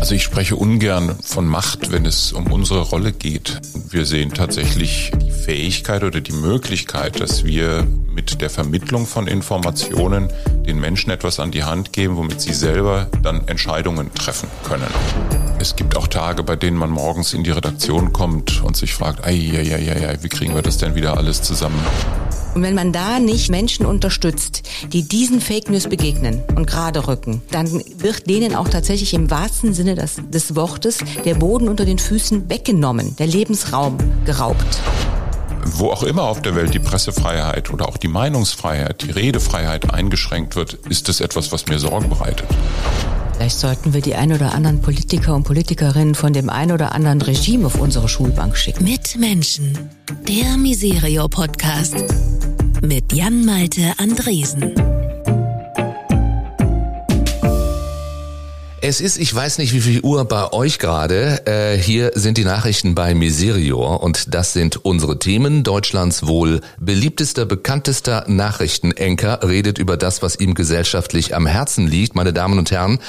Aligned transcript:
Also 0.00 0.14
ich 0.14 0.22
spreche 0.22 0.56
ungern 0.56 1.18
von 1.22 1.46
Macht, 1.46 1.92
wenn 1.92 2.06
es 2.06 2.32
um 2.32 2.50
unsere 2.50 2.80
Rolle 2.80 3.12
geht. 3.12 3.60
Wir 3.90 4.06
sehen 4.06 4.32
tatsächlich 4.32 5.12
die 5.14 5.30
Fähigkeit 5.30 6.02
oder 6.02 6.22
die 6.22 6.32
Möglichkeit, 6.32 7.20
dass 7.20 7.44
wir 7.44 7.86
mit 8.08 8.40
der 8.40 8.48
Vermittlung 8.48 9.06
von 9.06 9.26
Informationen 9.26 10.28
den 10.66 10.80
Menschen 10.80 11.10
etwas 11.10 11.38
an 11.38 11.50
die 11.50 11.64
Hand 11.64 11.92
geben, 11.92 12.16
womit 12.16 12.40
sie 12.40 12.54
selber 12.54 13.08
dann 13.22 13.46
Entscheidungen 13.46 14.12
treffen 14.14 14.48
können. 14.64 14.88
Es 15.58 15.76
gibt 15.76 15.94
auch 15.98 16.08
Tage, 16.08 16.44
bei 16.44 16.56
denen 16.56 16.78
man 16.78 16.88
morgens 16.88 17.34
in 17.34 17.44
die 17.44 17.50
Redaktion 17.50 18.14
kommt 18.14 18.62
und 18.64 18.78
sich 18.78 18.94
fragt, 18.94 19.26
ei, 19.26 20.16
wie 20.22 20.28
kriegen 20.30 20.54
wir 20.54 20.62
das 20.62 20.78
denn 20.78 20.94
wieder 20.94 21.18
alles 21.18 21.42
zusammen? 21.42 21.78
Und 22.54 22.62
wenn 22.62 22.74
man 22.74 22.92
da 22.92 23.18
nicht 23.18 23.50
Menschen 23.50 23.86
unterstützt, 23.86 24.62
die 24.92 25.06
diesen 25.06 25.40
Fake 25.40 25.70
News 25.70 25.88
begegnen 25.88 26.42
und 26.56 26.66
gerade 26.66 27.06
rücken, 27.06 27.42
dann 27.50 27.82
wird 27.96 28.28
denen 28.28 28.54
auch 28.54 28.68
tatsächlich 28.68 29.14
im 29.14 29.30
wahrsten 29.30 29.72
Sinne 29.72 29.94
des, 29.94 30.16
des 30.30 30.56
Wortes 30.56 30.98
der 31.24 31.34
Boden 31.34 31.68
unter 31.68 31.84
den 31.84 31.98
Füßen 31.98 32.50
weggenommen, 32.50 33.16
der 33.16 33.26
Lebensraum 33.26 33.98
geraubt 34.24 34.80
wo 35.72 35.90
auch 35.90 36.02
immer 36.02 36.24
auf 36.24 36.42
der 36.42 36.54
Welt 36.54 36.74
die 36.74 36.78
Pressefreiheit 36.78 37.70
oder 37.70 37.88
auch 37.88 37.96
die 37.96 38.08
Meinungsfreiheit, 38.08 39.02
die 39.02 39.10
Redefreiheit 39.10 39.92
eingeschränkt 39.92 40.56
wird, 40.56 40.74
ist 40.88 41.08
das 41.08 41.20
etwas, 41.20 41.52
was 41.52 41.66
mir 41.66 41.78
Sorgen 41.78 42.08
bereitet. 42.08 42.48
Vielleicht 43.40 43.58
sollten 43.58 43.94
wir 43.94 44.02
die 44.02 44.16
ein 44.16 44.34
oder 44.34 44.52
anderen 44.52 44.82
Politiker 44.82 45.34
und 45.34 45.44
Politikerinnen 45.44 46.14
von 46.14 46.34
dem 46.34 46.50
ein 46.50 46.72
oder 46.72 46.92
anderen 46.92 47.22
Regime 47.22 47.64
auf 47.64 47.80
unsere 47.80 48.06
Schulbank 48.06 48.54
schicken. 48.54 48.84
Mit 48.84 49.16
Menschen. 49.16 49.78
Der 50.28 50.58
Miserio 50.58 51.26
Podcast. 51.26 51.96
Mit 52.82 53.14
Jan 53.14 53.46
Malte 53.46 53.94
Andresen. 53.96 54.74
Es 58.82 59.02
ist, 59.02 59.18
ich 59.18 59.34
weiß 59.34 59.58
nicht, 59.58 59.74
wie 59.74 59.80
viel 59.82 60.00
Uhr 60.00 60.24
bei 60.24 60.54
euch 60.54 60.78
gerade. 60.78 61.46
Äh, 61.46 61.76
hier 61.76 62.12
sind 62.14 62.38
die 62.38 62.44
Nachrichten 62.44 62.94
bei 62.94 63.14
Miserior 63.14 64.02
und 64.02 64.34
das 64.34 64.54
sind 64.54 64.82
unsere 64.86 65.18
Themen. 65.18 65.64
Deutschlands 65.64 66.26
wohl 66.26 66.62
beliebtester, 66.78 67.44
bekanntester 67.44 68.24
Nachrichtenenker 68.26 69.40
redet 69.46 69.76
über 69.76 69.98
das, 69.98 70.22
was 70.22 70.36
ihm 70.36 70.54
gesellschaftlich 70.54 71.34
am 71.34 71.46
Herzen 71.46 71.88
liegt. 71.88 72.14
Meine 72.14 72.32
Damen 72.32 72.58
und 72.58 72.70
Herren, 72.70 73.00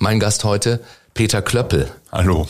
mein 0.00 0.18
Gast 0.18 0.42
heute, 0.42 0.80
Peter 1.14 1.42
Klöppel. 1.42 1.88
Hallo. 2.10 2.48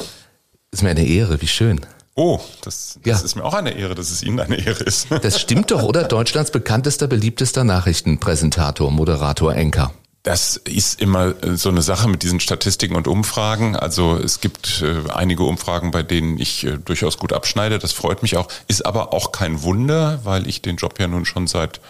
Ist 0.70 0.82
mir 0.82 0.90
eine 0.90 1.06
Ehre, 1.06 1.42
wie 1.42 1.48
schön. 1.48 1.82
Oh, 2.14 2.40
das, 2.62 2.98
das 3.02 3.20
ja. 3.20 3.24
ist 3.24 3.36
mir 3.36 3.44
auch 3.44 3.54
eine 3.54 3.76
Ehre, 3.76 3.94
dass 3.94 4.10
es 4.10 4.22
Ihnen 4.22 4.40
eine 4.40 4.56
Ehre 4.56 4.84
ist. 4.84 5.08
Das 5.22 5.38
stimmt 5.38 5.70
doch, 5.70 5.82
oder? 5.82 6.04
Deutschlands 6.08 6.50
bekanntester, 6.50 7.08
beliebtester 7.08 7.62
Nachrichtenpräsentator, 7.62 8.90
Moderator, 8.90 9.54
Enker. 9.54 9.92
Das 10.22 10.56
ist 10.56 11.00
immer 11.00 11.34
äh, 11.42 11.56
so 11.56 11.70
eine 11.70 11.82
Sache 11.82 12.08
mit 12.08 12.22
diesen 12.22 12.40
Statistiken 12.40 12.94
und 12.94 13.08
Umfragen. 13.08 13.74
Also 13.74 14.16
es 14.16 14.40
gibt 14.40 14.82
äh, 14.82 15.10
einige 15.10 15.44
Umfragen, 15.44 15.90
bei 15.90 16.02
denen 16.02 16.38
ich 16.38 16.64
äh, 16.64 16.76
durchaus 16.76 17.18
gut 17.18 17.32
abschneide. 17.32 17.78
Das 17.78 17.92
freut 17.92 18.22
mich 18.22 18.36
auch. 18.36 18.48
Ist 18.68 18.84
aber 18.84 19.14
auch 19.14 19.32
kein 19.32 19.62
Wunder, 19.62 20.20
weil 20.24 20.46
ich 20.46 20.60
den 20.60 20.76
Job 20.76 21.00
ja 21.00 21.08
nun 21.08 21.24
schon 21.24 21.46
seit 21.46 21.80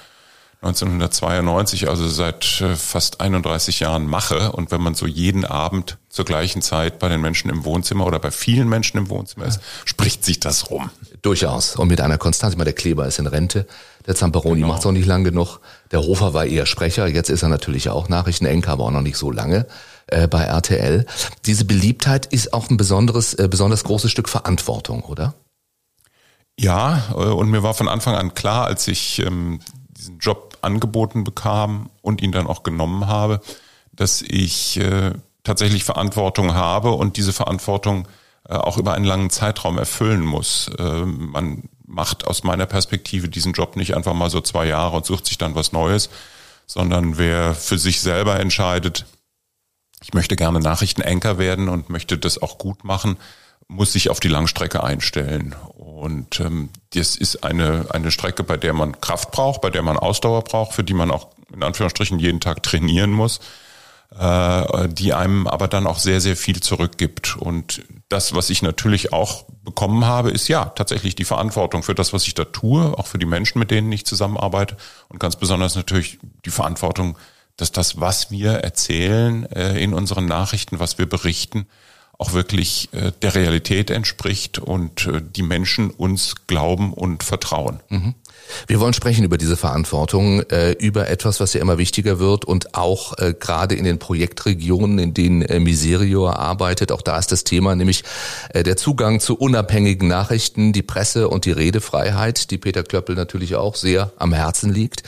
1992, 0.62 1.88
also 1.88 2.06
seit 2.06 2.60
äh, 2.60 2.76
fast 2.76 3.20
31 3.22 3.80
Jahren 3.80 4.06
mache. 4.06 4.52
Und 4.52 4.70
wenn 4.70 4.82
man 4.82 4.94
so 4.94 5.06
jeden 5.06 5.46
Abend 5.46 5.96
zur 6.10 6.26
gleichen 6.26 6.60
Zeit 6.60 6.98
bei 6.98 7.08
den 7.08 7.22
Menschen 7.22 7.50
im 7.50 7.64
Wohnzimmer 7.64 8.06
oder 8.06 8.18
bei 8.18 8.30
vielen 8.30 8.68
Menschen 8.68 8.98
im 8.98 9.08
Wohnzimmer 9.08 9.46
ist, 9.46 9.60
spricht 9.86 10.22
sich 10.22 10.38
das 10.38 10.70
rum. 10.70 10.90
Durchaus. 11.22 11.76
Und 11.76 11.88
mit 11.88 12.02
einer 12.02 12.18
Konstanz. 12.18 12.52
Ich 12.52 12.58
meine, 12.58 12.66
der 12.66 12.74
Kleber 12.74 13.06
ist 13.06 13.18
in 13.18 13.26
Rente. 13.26 13.66
Der 14.10 14.16
Zamperoni 14.16 14.56
genau. 14.56 14.72
macht 14.72 14.80
es 14.80 14.86
auch 14.86 14.90
nicht 14.90 15.06
lang 15.06 15.22
genug. 15.22 15.60
Der 15.92 16.00
Hofer 16.00 16.34
war 16.34 16.44
eher 16.44 16.66
Sprecher. 16.66 17.06
Jetzt 17.06 17.30
ist 17.30 17.44
er 17.44 17.48
natürlich 17.48 17.90
auch 17.90 18.08
Nachrichtenenker, 18.08 18.72
aber 18.72 18.86
auch 18.86 18.90
noch 18.90 19.02
nicht 19.02 19.16
so 19.16 19.30
lange 19.30 19.68
äh, 20.08 20.26
bei 20.26 20.42
RTL. 20.42 21.06
Diese 21.46 21.64
Beliebtheit 21.64 22.26
ist 22.26 22.52
auch 22.52 22.68
ein 22.70 22.76
besonderes, 22.76 23.34
äh, 23.34 23.46
besonders 23.46 23.84
großes 23.84 24.10
Stück 24.10 24.28
Verantwortung, 24.28 25.04
oder? 25.04 25.34
Ja, 26.58 27.04
äh, 27.12 27.18
und 27.18 27.50
mir 27.50 27.62
war 27.62 27.72
von 27.72 27.86
Anfang 27.86 28.16
an 28.16 28.34
klar, 28.34 28.64
als 28.64 28.88
ich 28.88 29.20
ähm, 29.20 29.60
diesen 29.90 30.18
Job 30.18 30.58
angeboten 30.60 31.22
bekam 31.22 31.88
und 32.02 32.20
ihn 32.20 32.32
dann 32.32 32.48
auch 32.48 32.64
genommen 32.64 33.06
habe, 33.06 33.40
dass 33.92 34.22
ich 34.22 34.76
äh, 34.80 35.12
tatsächlich 35.44 35.84
Verantwortung 35.84 36.52
habe 36.54 36.90
und 36.90 37.16
diese 37.16 37.32
Verantwortung 37.32 38.08
äh, 38.48 38.54
auch 38.54 38.76
über 38.76 38.94
einen 38.94 39.04
langen 39.04 39.30
Zeitraum 39.30 39.78
erfüllen 39.78 40.24
muss. 40.24 40.68
Äh, 40.80 41.04
man 41.04 41.68
macht 41.90 42.26
aus 42.26 42.44
meiner 42.44 42.66
Perspektive 42.66 43.28
diesen 43.28 43.52
Job 43.52 43.76
nicht 43.76 43.94
einfach 43.94 44.14
mal 44.14 44.30
so 44.30 44.40
zwei 44.40 44.66
Jahre 44.66 44.96
und 44.96 45.06
sucht 45.06 45.26
sich 45.26 45.38
dann 45.38 45.54
was 45.54 45.72
Neues, 45.72 46.08
sondern 46.66 47.18
wer 47.18 47.54
für 47.54 47.78
sich 47.78 48.00
selber 48.00 48.38
entscheidet, 48.38 49.06
ich 50.02 50.14
möchte 50.14 50.36
gerne 50.36 50.60
Nachrichtenanker 50.60 51.36
werden 51.36 51.68
und 51.68 51.90
möchte 51.90 52.16
das 52.16 52.40
auch 52.40 52.58
gut 52.58 52.84
machen, 52.84 53.16
muss 53.68 53.92
sich 53.92 54.08
auf 54.08 54.18
die 54.18 54.28
Langstrecke 54.28 54.82
einstellen. 54.82 55.54
Und 55.74 56.40
ähm, 56.40 56.70
das 56.94 57.16
ist 57.16 57.44
eine, 57.44 57.86
eine 57.90 58.10
Strecke, 58.10 58.42
bei 58.42 58.56
der 58.56 58.72
man 58.72 59.00
Kraft 59.00 59.30
braucht, 59.30 59.60
bei 59.60 59.70
der 59.70 59.82
man 59.82 59.96
Ausdauer 59.96 60.42
braucht, 60.42 60.72
für 60.72 60.84
die 60.84 60.94
man 60.94 61.10
auch 61.10 61.28
in 61.52 61.62
Anführungsstrichen 61.62 62.18
jeden 62.18 62.40
Tag 62.40 62.62
trainieren 62.62 63.10
muss, 63.10 63.40
äh, 64.18 64.88
die 64.88 65.14
einem 65.14 65.46
aber 65.46 65.68
dann 65.68 65.86
auch 65.86 65.98
sehr, 65.98 66.20
sehr 66.20 66.36
viel 66.36 66.60
zurückgibt. 66.60 67.36
Und 67.36 67.82
das, 68.08 68.34
was 68.34 68.50
ich 68.50 68.60
natürlich 68.62 69.12
auch 69.12 69.44
bekommen 69.62 70.04
habe, 70.04 70.30
ist 70.30 70.48
ja 70.48 70.64
tatsächlich 70.64 71.14
die 71.14 71.24
Verantwortung 71.24 71.82
für 71.82 71.94
das, 71.94 72.12
was 72.12 72.26
ich 72.26 72.34
da 72.34 72.44
tue, 72.44 72.98
auch 72.98 73.06
für 73.06 73.18
die 73.18 73.26
Menschen, 73.26 73.60
mit 73.60 73.70
denen 73.70 73.92
ich 73.92 74.04
zusammenarbeite 74.04 74.76
und 75.08 75.20
ganz 75.20 75.36
besonders 75.36 75.76
natürlich 75.76 76.18
die 76.44 76.50
Verantwortung, 76.50 77.16
dass 77.56 77.70
das, 77.70 78.00
was 78.00 78.30
wir 78.30 78.52
erzählen 78.52 79.44
äh, 79.52 79.80
in 79.82 79.94
unseren 79.94 80.26
Nachrichten, 80.26 80.80
was 80.80 80.98
wir 80.98 81.06
berichten, 81.06 81.66
auch 82.18 82.32
wirklich 82.32 82.88
äh, 82.92 83.12
der 83.22 83.34
Realität 83.34 83.90
entspricht 83.90 84.58
und 84.58 85.08
die 85.36 85.42
Menschen 85.42 85.90
uns 85.90 86.46
glauben 86.46 86.92
und 86.92 87.22
vertrauen. 87.22 87.80
Mhm. 87.88 88.14
Wir 88.66 88.80
wollen 88.80 88.92
sprechen 88.92 89.24
über 89.24 89.38
diese 89.38 89.56
Verantwortung, 89.56 90.42
äh, 90.50 90.72
über 90.72 91.08
etwas, 91.08 91.40
was 91.40 91.52
ja 91.54 91.60
immer 91.60 91.78
wichtiger 91.78 92.18
wird 92.18 92.44
und 92.44 92.74
auch 92.74 93.18
äh, 93.18 93.34
gerade 93.38 93.74
in 93.74 93.84
den 93.84 93.98
Projektregionen, 93.98 94.98
in 94.98 95.14
denen 95.14 95.42
äh, 95.42 95.60
Miserio 95.60 96.28
arbeitet, 96.28 96.92
auch 96.92 97.02
da 97.02 97.18
ist 97.18 97.32
das 97.32 97.44
Thema, 97.44 97.74
nämlich 97.74 98.04
der 98.54 98.76
Zugang 98.76 99.20
zu 99.20 99.36
unabhängigen 99.36 100.08
Nachrichten, 100.08 100.72
die 100.72 100.82
Presse 100.82 101.28
und 101.28 101.44
die 101.44 101.52
Redefreiheit, 101.52 102.50
die 102.50 102.58
Peter 102.58 102.82
Klöppel 102.82 103.14
natürlich 103.14 103.54
auch 103.56 103.74
sehr 103.74 104.12
am 104.16 104.32
Herzen 104.32 104.72
liegt. 104.72 105.02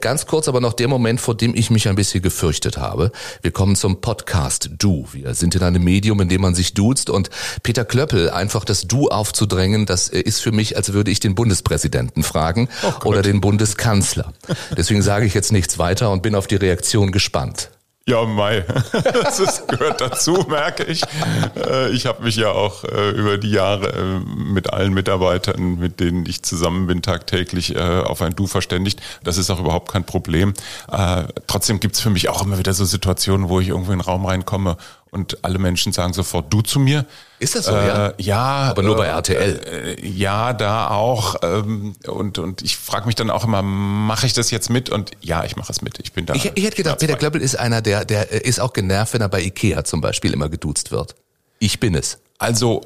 Ganz 0.00 0.26
kurz 0.26 0.48
aber 0.48 0.60
noch 0.60 0.72
der 0.72 0.88
Moment, 0.88 1.20
vor 1.20 1.36
dem 1.36 1.54
ich 1.54 1.70
mich 1.70 1.88
ein 1.88 1.94
bisschen 1.94 2.22
gefürchtet 2.22 2.78
habe. 2.78 3.12
Wir 3.42 3.52
kommen 3.52 3.76
zum 3.76 4.00
Podcast 4.00 4.70
Du. 4.78 5.06
Wir 5.12 5.34
sind 5.34 5.54
in 5.54 5.62
einem 5.62 5.82
Medium, 5.82 6.20
in 6.20 6.28
dem 6.28 6.42
man 6.42 6.54
sich 6.54 6.74
duzt 6.74 7.10
und 7.10 7.30
Peter 7.62 7.84
Klöppel 7.84 8.30
einfach 8.30 8.64
das 8.64 8.82
Du 8.82 9.08
aufzudrängen, 9.08 9.86
das 9.86 10.08
ist 10.08 10.40
für 10.40 10.52
mich, 10.52 10.76
als 10.76 10.92
würde 10.92 11.10
ich 11.10 11.20
den 11.20 11.34
Bundespräsidenten 11.34 12.22
fragen 12.22 12.68
oh 12.82 13.06
oder 13.06 13.22
den 13.22 13.40
Bundeskanzler. 13.40 14.32
Deswegen 14.76 15.02
sage 15.02 15.26
ich 15.26 15.34
jetzt 15.34 15.52
nichts 15.52 15.78
weiter 15.78 16.10
und 16.10 16.22
bin 16.22 16.34
auf 16.34 16.46
die 16.46 16.56
Reaktion 16.56 17.12
gespannt. 17.12 17.70
Ja, 18.06 18.22
Mai. 18.24 18.64
Das 18.92 19.40
ist, 19.40 19.66
gehört 19.66 20.00
dazu, 20.00 20.44
merke 20.48 20.84
ich. 20.84 21.02
Äh, 21.56 21.90
ich 21.90 22.04
habe 22.04 22.22
mich 22.22 22.36
ja 22.36 22.50
auch 22.50 22.84
äh, 22.84 23.10
über 23.10 23.38
die 23.38 23.50
Jahre 23.50 23.92
äh, 23.92 24.18
mit 24.18 24.72
allen 24.72 24.92
Mitarbeitern, 24.92 25.78
mit 25.78 26.00
denen 26.00 26.26
ich 26.26 26.42
zusammen 26.42 26.86
bin, 26.86 27.00
tagtäglich 27.00 27.76
auf 27.76 28.20
ein 28.22 28.36
Du 28.36 28.46
verständigt. 28.46 29.00
Das 29.22 29.38
ist 29.38 29.50
auch 29.50 29.60
überhaupt 29.60 29.90
kein 29.90 30.04
Problem. 30.04 30.54
Trotzdem 31.46 31.80
gibt's 31.80 32.00
für 32.00 32.10
mich 32.10 32.28
auch 32.28 32.42
immer 32.42 32.58
wieder 32.58 32.72
so 32.72 32.84
Situationen, 32.84 33.48
wo 33.48 33.60
ich 33.60 33.68
irgendwo 33.68 33.92
in 33.92 33.98
den 33.98 34.04
Raum 34.04 34.26
reinkomme 34.26 34.76
und 35.14 35.44
alle 35.44 35.58
Menschen 35.58 35.92
sagen 35.92 36.12
sofort 36.12 36.52
du 36.52 36.60
zu 36.60 36.80
mir. 36.80 37.06
Ist 37.38 37.54
das 37.54 37.66
so, 37.66 37.72
äh, 37.72 37.86
ja? 37.86 38.14
Ja. 38.18 38.42
Aber 38.70 38.82
nur 38.82 38.96
bei 38.96 39.06
RTL. 39.06 39.96
Äh, 40.00 40.06
ja, 40.06 40.52
da 40.52 40.88
auch. 40.88 41.36
Ähm, 41.42 41.94
und, 42.06 42.38
und 42.38 42.62
ich 42.62 42.76
frage 42.76 43.06
mich 43.06 43.14
dann 43.14 43.30
auch 43.30 43.44
immer, 43.44 43.62
mache 43.62 44.26
ich 44.26 44.32
das 44.32 44.50
jetzt 44.50 44.70
mit? 44.70 44.90
Und 44.90 45.12
ja, 45.20 45.44
ich 45.44 45.56
mache 45.56 45.70
es 45.70 45.82
mit. 45.82 46.00
Ich 46.00 46.12
bin 46.12 46.26
da. 46.26 46.34
Ich, 46.34 46.50
ich 46.54 46.64
hätte 46.64 46.76
gedacht, 46.76 46.98
Peter 46.98 47.16
Klöppel 47.16 47.40
ist 47.40 47.56
einer, 47.56 47.80
der, 47.80 48.04
der 48.04 48.44
ist 48.44 48.60
auch 48.60 48.72
genervt, 48.72 49.14
wenn 49.14 49.20
er 49.20 49.28
bei 49.28 49.40
Ikea 49.40 49.84
zum 49.84 50.00
Beispiel 50.00 50.32
immer 50.32 50.48
geduzt 50.48 50.90
wird. 50.90 51.14
Ich 51.60 51.78
bin 51.78 51.94
es. 51.94 52.18
Also 52.38 52.82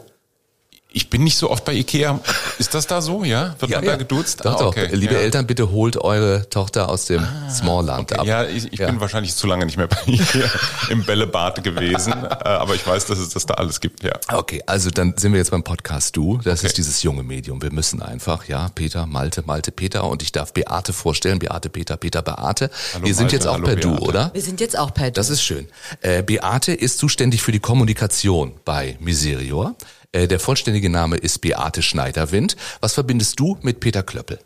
ich 0.90 1.10
bin 1.10 1.22
nicht 1.22 1.36
so 1.36 1.50
oft 1.50 1.66
bei 1.66 1.74
Ikea. 1.74 2.18
Ist 2.58 2.72
das 2.72 2.86
da 2.86 3.02
so, 3.02 3.22
ja? 3.22 3.54
Wird 3.58 3.70
ja, 3.70 3.78
man 3.78 3.84
ja. 3.84 3.90
da 3.92 3.96
geduzt? 3.98 4.44
Doch, 4.44 4.58
ah, 4.58 4.66
okay. 4.66 4.88
doch. 4.88 4.96
Liebe 4.96 5.14
ja. 5.14 5.20
Eltern, 5.20 5.46
bitte 5.46 5.70
holt 5.70 5.98
eure 5.98 6.48
Tochter 6.48 6.88
aus 6.88 7.04
dem 7.04 7.22
ah, 7.22 7.50
Smallland 7.50 8.12
okay. 8.12 8.20
ab. 8.20 8.26
Ja, 8.26 8.44
ich, 8.44 8.72
ich 8.72 8.78
ja. 8.78 8.86
bin 8.86 8.98
wahrscheinlich 8.98 9.34
zu 9.34 9.46
lange 9.46 9.66
nicht 9.66 9.76
mehr 9.76 9.86
bei 9.86 9.98
Ikea 10.06 10.50
im 10.88 11.04
Bällebad 11.04 11.62
gewesen, 11.62 12.12
äh, 12.12 12.48
aber 12.48 12.74
ich 12.74 12.86
weiß, 12.86 13.04
dass 13.04 13.18
es 13.18 13.28
das 13.28 13.44
da 13.44 13.54
alles 13.54 13.80
gibt, 13.80 14.02
ja. 14.02 14.12
Okay, 14.32 14.62
also 14.64 14.88
dann 14.90 15.14
sind 15.18 15.32
wir 15.32 15.38
jetzt 15.38 15.50
beim 15.50 15.62
Podcast 15.62 16.16
Du. 16.16 16.38
Das 16.38 16.60
okay. 16.60 16.68
ist 16.68 16.78
dieses 16.78 17.02
junge 17.02 17.22
Medium. 17.22 17.60
Wir 17.60 17.72
müssen 17.72 18.00
einfach, 18.00 18.48
ja, 18.48 18.70
Peter, 18.74 19.04
Malte, 19.04 19.42
Malte, 19.44 19.72
Peter 19.72 20.04
und 20.04 20.22
ich 20.22 20.32
darf 20.32 20.54
Beate 20.54 20.94
vorstellen. 20.94 21.38
Beate, 21.38 21.68
Peter, 21.68 21.98
Peter, 21.98 22.22
Beate. 22.22 22.70
Hallo, 22.94 23.04
wir 23.04 23.14
sind 23.14 23.24
Malte, 23.24 23.36
jetzt 23.36 23.46
auch 23.46 23.62
per 23.62 23.76
Beate. 23.76 23.80
Du, 23.80 23.98
oder? 23.98 24.30
Wir 24.32 24.42
sind 24.42 24.58
jetzt 24.62 24.78
auch 24.78 24.94
per 24.94 25.10
Du. 25.10 25.12
Das 25.12 25.28
ist 25.28 25.42
schön. 25.42 25.68
Äh, 26.00 26.22
Beate 26.22 26.72
ist 26.72 26.98
zuständig 26.98 27.42
für 27.42 27.52
die 27.52 27.60
Kommunikation 27.60 28.54
bei 28.64 28.96
Miserior. 29.00 29.76
Äh, 30.12 30.28
der 30.28 30.40
vollständige 30.40 30.90
Name 30.90 31.16
ist 31.16 31.40
Beate 31.40 31.82
Schneiderwind. 31.82 32.56
Was 32.80 32.94
verbindest 32.94 33.38
du 33.38 33.58
mit 33.62 33.80
Peter 33.80 34.02
Klöppel? 34.02 34.38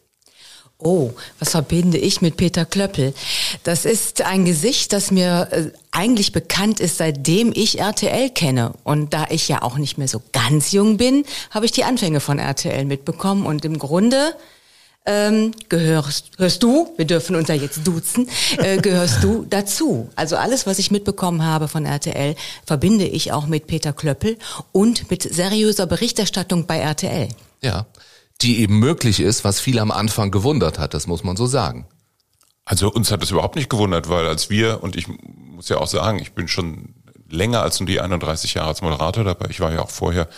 Oh, 0.84 1.12
was 1.38 1.50
verbinde 1.50 1.96
ich 1.96 2.22
mit 2.22 2.36
Peter 2.36 2.64
Klöppel? 2.64 3.14
Das 3.62 3.84
ist 3.84 4.22
ein 4.22 4.44
Gesicht, 4.44 4.92
das 4.92 5.12
mir 5.12 5.48
äh, 5.52 5.70
eigentlich 5.92 6.32
bekannt 6.32 6.80
ist, 6.80 6.96
seitdem 6.96 7.52
ich 7.54 7.78
RTL 7.78 8.30
kenne. 8.30 8.72
Und 8.82 9.14
da 9.14 9.26
ich 9.30 9.46
ja 9.46 9.62
auch 9.62 9.78
nicht 9.78 9.96
mehr 9.96 10.08
so 10.08 10.20
ganz 10.32 10.72
jung 10.72 10.96
bin, 10.96 11.24
habe 11.50 11.66
ich 11.66 11.72
die 11.72 11.84
Anfänge 11.84 12.18
von 12.18 12.40
RTL 12.40 12.84
mitbekommen. 12.84 13.46
Und 13.46 13.64
im 13.64 13.78
Grunde 13.78 14.34
ähm, 15.04 15.52
gehörst, 15.68 16.30
hörst 16.38 16.62
du, 16.62 16.92
wir 16.96 17.04
dürfen 17.04 17.36
uns 17.36 17.48
ja 17.48 17.54
jetzt 17.54 17.86
duzen, 17.86 18.28
äh, 18.58 18.78
gehörst 18.78 19.22
du 19.24 19.44
dazu. 19.48 20.10
Also 20.14 20.36
alles, 20.36 20.66
was 20.66 20.78
ich 20.78 20.90
mitbekommen 20.90 21.44
habe 21.44 21.68
von 21.68 21.84
RTL, 21.84 22.36
verbinde 22.64 23.06
ich 23.06 23.32
auch 23.32 23.46
mit 23.46 23.66
Peter 23.66 23.92
Klöppel 23.92 24.38
und 24.70 25.10
mit 25.10 25.22
seriöser 25.22 25.86
Berichterstattung 25.86 26.66
bei 26.66 26.78
RTL. 26.78 27.28
Ja 27.62 27.86
die 28.42 28.60
eben 28.60 28.78
möglich 28.78 29.20
ist, 29.20 29.44
was 29.44 29.60
viele 29.60 29.80
am 29.80 29.90
Anfang 29.90 30.30
gewundert 30.30 30.78
hat, 30.78 30.94
das 30.94 31.06
muss 31.06 31.24
man 31.24 31.36
so 31.36 31.46
sagen. 31.46 31.86
Also 32.64 32.90
uns 32.90 33.10
hat 33.10 33.22
es 33.22 33.30
überhaupt 33.30 33.56
nicht 33.56 33.70
gewundert, 33.70 34.08
weil 34.08 34.26
als 34.26 34.50
wir, 34.50 34.82
und 34.82 34.96
ich 34.96 35.06
muss 35.08 35.68
ja 35.68 35.78
auch 35.78 35.86
sagen, 35.86 36.18
ich 36.18 36.32
bin 36.32 36.48
schon 36.48 36.94
länger 37.28 37.62
als 37.62 37.80
nur 37.80 37.86
die 37.86 38.00
31 38.00 38.54
Jahre 38.54 38.68
als 38.68 38.82
Moderator 38.82 39.24
dabei, 39.24 39.46
ich 39.48 39.60
war 39.60 39.72
ja 39.72 39.82
auch 39.82 39.90
vorher 39.90 40.28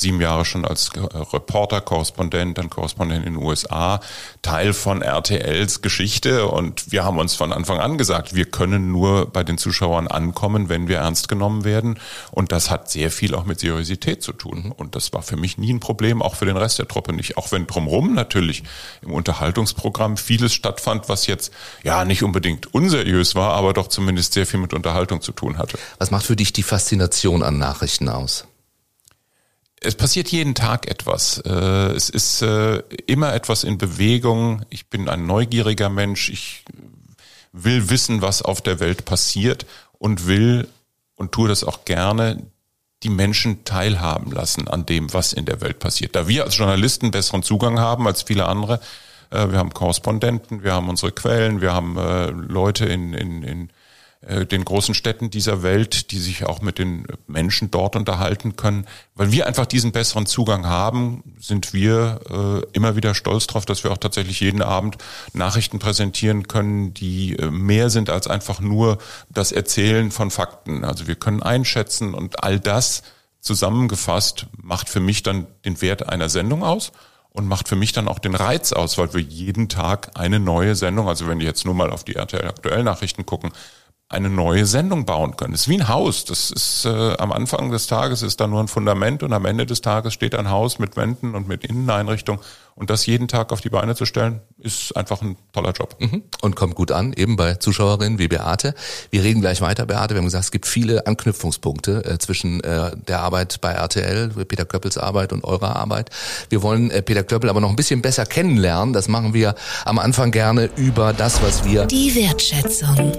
sieben 0.00 0.20
Jahre 0.20 0.44
schon 0.44 0.64
als 0.64 0.90
Reporter, 0.94 1.80
Korrespondent, 1.80 2.58
dann 2.58 2.70
Korrespondent 2.70 3.26
in 3.26 3.34
den 3.34 3.42
USA, 3.42 4.00
Teil 4.42 4.72
von 4.72 5.02
RTLs 5.02 5.82
Geschichte. 5.82 6.46
Und 6.46 6.92
wir 6.92 7.04
haben 7.04 7.18
uns 7.18 7.34
von 7.34 7.52
Anfang 7.52 7.80
an 7.80 7.98
gesagt, 7.98 8.34
wir 8.34 8.44
können 8.44 8.92
nur 8.92 9.26
bei 9.26 9.42
den 9.42 9.58
Zuschauern 9.58 10.06
ankommen, 10.06 10.68
wenn 10.68 10.88
wir 10.88 10.98
ernst 10.98 11.28
genommen 11.28 11.64
werden. 11.64 11.98
Und 12.30 12.52
das 12.52 12.70
hat 12.70 12.90
sehr 12.90 13.10
viel 13.10 13.34
auch 13.34 13.44
mit 13.44 13.60
Seriosität 13.60 14.22
zu 14.22 14.32
tun. 14.32 14.72
Und 14.76 14.94
das 14.94 15.12
war 15.12 15.22
für 15.22 15.36
mich 15.36 15.58
nie 15.58 15.72
ein 15.72 15.80
Problem, 15.80 16.22
auch 16.22 16.36
für 16.36 16.46
den 16.46 16.56
Rest 16.56 16.78
der 16.78 16.86
Truppe 16.86 17.12
nicht, 17.12 17.36
auch 17.36 17.50
wenn 17.50 17.66
drumherum 17.66 18.14
natürlich 18.14 18.62
im 19.02 19.12
Unterhaltungsprogramm 19.12 20.16
vieles 20.16 20.52
stattfand, 20.52 21.08
was 21.08 21.26
jetzt 21.26 21.52
ja 21.82 22.04
nicht 22.04 22.22
unbedingt 22.22 22.72
unseriös 22.72 23.34
war, 23.34 23.54
aber 23.54 23.72
doch 23.72 23.88
zumindest 23.88 24.32
sehr 24.32 24.46
viel 24.46 24.60
mit 24.60 24.74
Unterhaltung 24.74 25.20
zu 25.20 25.32
tun 25.32 25.58
hatte. 25.58 25.78
Was 25.98 26.10
macht 26.10 26.26
für 26.26 26.36
dich 26.36 26.52
die 26.52 26.62
Faszination 26.62 27.42
an 27.42 27.58
Nachrichten 27.58 28.08
aus? 28.08 28.44
Es 29.80 29.94
passiert 29.94 30.28
jeden 30.28 30.54
Tag 30.54 30.90
etwas. 30.90 31.38
Äh, 31.38 31.50
es 31.50 32.10
ist 32.10 32.42
äh, 32.42 32.78
immer 33.06 33.34
etwas 33.34 33.64
in 33.64 33.78
Bewegung. 33.78 34.62
Ich 34.70 34.88
bin 34.88 35.08
ein 35.08 35.26
neugieriger 35.26 35.88
Mensch. 35.88 36.30
Ich 36.30 36.64
will 37.52 37.88
wissen, 37.90 38.22
was 38.22 38.42
auf 38.42 38.60
der 38.60 38.80
Welt 38.80 39.04
passiert 39.04 39.66
und 39.98 40.26
will 40.26 40.68
und 41.16 41.32
tue 41.32 41.48
das 41.48 41.64
auch 41.64 41.84
gerne, 41.84 42.42
die 43.02 43.08
Menschen 43.08 43.64
teilhaben 43.64 44.32
lassen 44.32 44.66
an 44.68 44.84
dem, 44.84 45.12
was 45.12 45.32
in 45.32 45.44
der 45.44 45.60
Welt 45.60 45.78
passiert. 45.78 46.16
Da 46.16 46.26
wir 46.26 46.44
als 46.44 46.56
Journalisten 46.56 47.10
besseren 47.10 47.42
Zugang 47.42 47.78
haben 47.78 48.06
als 48.06 48.22
viele 48.22 48.46
andere, 48.46 48.80
äh, 49.30 49.50
wir 49.50 49.58
haben 49.58 49.72
Korrespondenten, 49.72 50.64
wir 50.64 50.72
haben 50.72 50.88
unsere 50.88 51.12
Quellen, 51.12 51.60
wir 51.60 51.72
haben 51.72 51.94
Leute 52.48 52.86
in, 52.86 53.14
in, 53.14 53.42
in 53.42 53.70
den 54.20 54.64
großen 54.64 54.94
Städten 54.94 55.30
dieser 55.30 55.62
Welt, 55.62 56.10
die 56.10 56.18
sich 56.18 56.44
auch 56.44 56.60
mit 56.60 56.78
den 56.78 57.06
Menschen 57.28 57.70
dort 57.70 57.94
unterhalten 57.94 58.56
können. 58.56 58.84
Weil 59.14 59.30
wir 59.30 59.46
einfach 59.46 59.66
diesen 59.66 59.92
besseren 59.92 60.26
Zugang 60.26 60.66
haben, 60.66 61.22
sind 61.38 61.72
wir 61.72 62.20
äh, 62.28 62.66
immer 62.76 62.96
wieder 62.96 63.14
stolz 63.14 63.46
darauf, 63.46 63.64
dass 63.64 63.84
wir 63.84 63.92
auch 63.92 63.98
tatsächlich 63.98 64.40
jeden 64.40 64.60
Abend 64.60 64.98
Nachrichten 65.34 65.78
präsentieren 65.78 66.48
können, 66.48 66.94
die 66.94 67.36
äh, 67.36 67.50
mehr 67.50 67.90
sind 67.90 68.10
als 68.10 68.26
einfach 68.26 68.58
nur 68.58 68.98
das 69.30 69.52
Erzählen 69.52 70.10
von 70.10 70.32
Fakten. 70.32 70.84
Also 70.84 71.06
wir 71.06 71.14
können 71.14 71.42
einschätzen 71.42 72.12
und 72.12 72.42
all 72.42 72.58
das 72.58 73.04
zusammengefasst 73.40 74.46
macht 74.60 74.88
für 74.88 75.00
mich 75.00 75.22
dann 75.22 75.46
den 75.64 75.80
Wert 75.80 76.08
einer 76.08 76.28
Sendung 76.28 76.64
aus 76.64 76.90
und 77.30 77.46
macht 77.46 77.68
für 77.68 77.76
mich 77.76 77.92
dann 77.92 78.08
auch 78.08 78.18
den 78.18 78.34
Reiz 78.34 78.72
aus, 78.72 78.98
weil 78.98 79.14
wir 79.14 79.20
jeden 79.20 79.68
Tag 79.68 80.10
eine 80.18 80.40
neue 80.40 80.74
Sendung, 80.74 81.08
also 81.08 81.28
wenn 81.28 81.38
die 81.38 81.46
jetzt 81.46 81.64
nur 81.64 81.74
mal 81.74 81.90
auf 81.90 82.02
die 82.02 82.16
RTL 82.16 82.48
Aktuell 82.48 82.82
Nachrichten 82.82 83.24
gucken, 83.26 83.52
eine 84.10 84.30
neue 84.30 84.64
Sendung 84.64 85.04
bauen 85.04 85.36
können. 85.36 85.52
Das 85.52 85.62
ist 85.62 85.68
wie 85.68 85.78
ein 85.78 85.88
Haus. 85.88 86.24
Das 86.24 86.50
ist 86.50 86.86
äh, 86.86 87.14
am 87.18 87.30
Anfang 87.30 87.70
des 87.70 87.88
Tages 87.88 88.22
ist 88.22 88.40
da 88.40 88.46
nur 88.46 88.60
ein 88.60 88.68
Fundament 88.68 89.22
und 89.22 89.34
am 89.34 89.44
Ende 89.44 89.66
des 89.66 89.82
Tages 89.82 90.14
steht 90.14 90.34
ein 90.34 90.48
Haus 90.48 90.78
mit 90.78 90.96
Wänden 90.96 91.34
und 91.34 91.46
mit 91.46 91.64
Inneneinrichtung. 91.64 92.38
Und 92.74 92.90
das 92.90 93.04
jeden 93.06 93.28
Tag 93.28 93.52
auf 93.52 93.60
die 93.60 93.68
Beine 93.70 93.96
zu 93.96 94.06
stellen, 94.06 94.40
ist 94.56 94.96
einfach 94.96 95.20
ein 95.20 95.36
toller 95.52 95.72
Job. 95.72 95.96
Mhm. 95.98 96.22
Und 96.40 96.56
kommt 96.56 96.74
gut 96.74 96.92
an, 96.92 97.12
eben 97.12 97.36
bei 97.36 97.54
Zuschauerinnen 97.54 98.18
wie 98.18 98.28
Beate. 98.28 98.74
Wir 99.10 99.24
reden 99.24 99.40
gleich 99.40 99.60
weiter, 99.60 99.84
Beate. 99.84 100.14
Wir 100.14 100.18
haben 100.18 100.26
gesagt, 100.26 100.44
es 100.44 100.50
gibt 100.52 100.66
viele 100.66 101.06
Anknüpfungspunkte 101.06 102.04
äh, 102.04 102.18
zwischen 102.18 102.62
äh, 102.62 102.96
der 102.96 103.20
Arbeit 103.20 103.60
bei 103.60 103.72
RTL, 103.72 104.28
Peter 104.46 104.64
Köppels 104.64 104.96
Arbeit 104.96 105.32
und 105.32 105.44
eurer 105.44 105.76
Arbeit. 105.76 106.10
Wir 106.48 106.62
wollen 106.62 106.90
äh, 106.92 107.02
Peter 107.02 107.24
Köppel 107.24 107.50
aber 107.50 107.60
noch 107.60 107.70
ein 107.70 107.76
bisschen 107.76 108.00
besser 108.00 108.24
kennenlernen. 108.24 108.94
Das 108.94 109.08
machen 109.08 109.34
wir 109.34 109.54
am 109.84 109.98
Anfang 109.98 110.30
gerne 110.30 110.70
über 110.76 111.12
das, 111.12 111.42
was 111.42 111.64
wir... 111.64 111.86
Die 111.86 112.14
Wertschätzung 112.14 113.12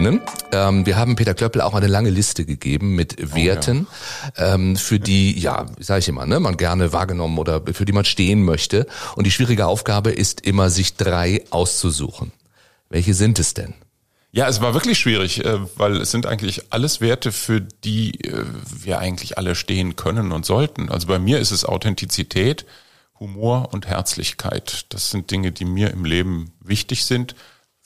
nennen. 0.00 0.20
Ähm, 0.52 0.84
wir 0.84 0.96
haben 0.96 1.16
Peter 1.16 1.34
Klöppel 1.34 1.62
auch 1.62 1.74
eine 1.74 1.86
lange 1.86 2.10
Liste 2.10 2.44
gegeben 2.44 2.94
mit 2.94 3.34
Werten, 3.34 3.86
oh, 3.86 4.40
ja. 4.40 4.54
ähm, 4.54 4.76
für 4.76 5.00
die, 5.00 5.38
ja, 5.38 5.66
sage 5.78 6.00
ich 6.00 6.08
immer, 6.08 6.26
ne, 6.26 6.38
man 6.38 6.56
gerne 6.56 6.92
wahrgenommen 6.92 7.38
oder 7.38 7.62
für 7.72 7.84
die 7.84 7.92
man 7.92 8.04
stehen 8.04 8.42
möchte. 8.42 8.86
Und 9.14 9.26
die 9.26 9.30
schwierige 9.30 9.66
Aufgabe 9.66 10.10
ist 10.10 10.42
immer, 10.42 10.68
sich 10.70 10.96
drei 10.96 11.44
auszusuchen. 11.50 12.32
Welche 12.90 13.14
sind 13.14 13.38
es 13.38 13.54
denn? 13.54 13.74
Ja, 14.32 14.48
es 14.48 14.60
war 14.60 14.74
wirklich 14.74 14.98
schwierig, 14.98 15.44
äh, 15.44 15.58
weil 15.76 15.96
es 15.96 16.10
sind 16.10 16.26
eigentlich 16.26 16.64
alles 16.70 17.00
Werte, 17.00 17.32
für 17.32 17.62
die 17.62 18.20
äh, 18.22 18.44
wir 18.84 18.98
eigentlich 18.98 19.38
alle 19.38 19.54
stehen 19.54 19.96
können 19.96 20.30
und 20.32 20.44
sollten. 20.44 20.90
Also 20.90 21.06
bei 21.06 21.18
mir 21.18 21.38
ist 21.38 21.52
es 21.52 21.64
Authentizität, 21.64 22.66
Humor 23.18 23.70
und 23.72 23.86
Herzlichkeit. 23.86 24.84
Das 24.90 25.10
sind 25.10 25.30
Dinge, 25.30 25.52
die 25.52 25.64
mir 25.64 25.90
im 25.90 26.04
Leben 26.04 26.52
wichtig 26.60 27.06
sind 27.06 27.34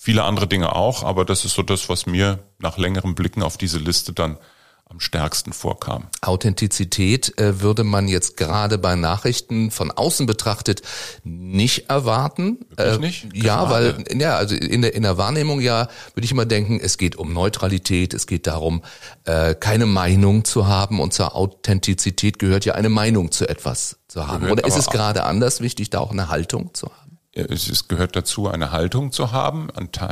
viele 0.02 0.24
andere 0.24 0.46
Dinge 0.46 0.74
auch, 0.74 1.04
aber 1.04 1.26
das 1.26 1.44
ist 1.44 1.52
so 1.52 1.62
das, 1.62 1.90
was 1.90 2.06
mir 2.06 2.38
nach 2.58 2.78
längerem 2.78 3.14
Blicken 3.14 3.42
auf 3.42 3.58
diese 3.58 3.78
Liste 3.78 4.14
dann 4.14 4.38
am 4.88 4.98
stärksten 4.98 5.52
vorkam. 5.52 6.08
Authentizität 6.22 7.38
äh, 7.38 7.60
würde 7.60 7.84
man 7.84 8.08
jetzt 8.08 8.38
gerade 8.38 8.78
bei 8.78 8.96
Nachrichten 8.96 9.70
von 9.70 9.90
außen 9.90 10.24
betrachtet 10.24 10.82
nicht 11.22 11.90
erwarten. 11.90 12.60
Wirklich 12.76 13.24
äh, 13.24 13.26
nicht? 13.28 13.44
ja, 13.44 13.70
weil 13.70 14.02
ja, 14.12 14.36
also 14.36 14.56
in 14.56 14.80
der 14.82 14.94
in 14.94 15.02
der 15.02 15.18
Wahrnehmung 15.18 15.60
ja 15.60 15.86
würde 16.14 16.24
ich 16.24 16.32
immer 16.32 16.46
denken, 16.46 16.80
es 16.82 16.96
geht 16.96 17.16
um 17.16 17.34
Neutralität, 17.34 18.14
es 18.14 18.26
geht 18.26 18.46
darum, 18.46 18.82
äh, 19.26 19.54
keine 19.54 19.86
Meinung 19.86 20.44
zu 20.44 20.66
haben 20.66 20.98
und 20.98 21.12
zur 21.12 21.36
Authentizität 21.36 22.38
gehört 22.38 22.64
ja 22.64 22.74
eine 22.74 22.88
Meinung 22.88 23.30
zu 23.30 23.48
etwas 23.48 23.98
zu 24.08 24.26
haben. 24.26 24.40
Gehört 24.40 24.60
Oder 24.60 24.66
ist 24.66 24.78
es 24.78 24.86
gerade 24.86 25.24
anders 25.24 25.60
wichtig, 25.60 25.90
da 25.90 26.00
auch 26.00 26.10
eine 26.10 26.30
Haltung 26.30 26.74
zu 26.74 26.86
haben? 26.86 26.99
Es 27.32 27.86
gehört 27.86 28.16
dazu, 28.16 28.48
eine 28.48 28.72
Haltung 28.72 29.12
zu 29.12 29.32
haben, 29.32 29.68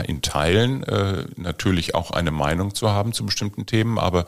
in 0.07 0.23
Teilen 0.23 0.83
äh, 0.85 1.25
natürlich 1.37 1.95
auch 1.95 2.13
eine 2.13 2.31
Meinung 2.31 2.75
zu 2.75 2.91
haben 2.91 3.13
zu 3.13 3.27
bestimmten 3.27 3.67
Themen, 3.67 3.99
aber 3.99 4.27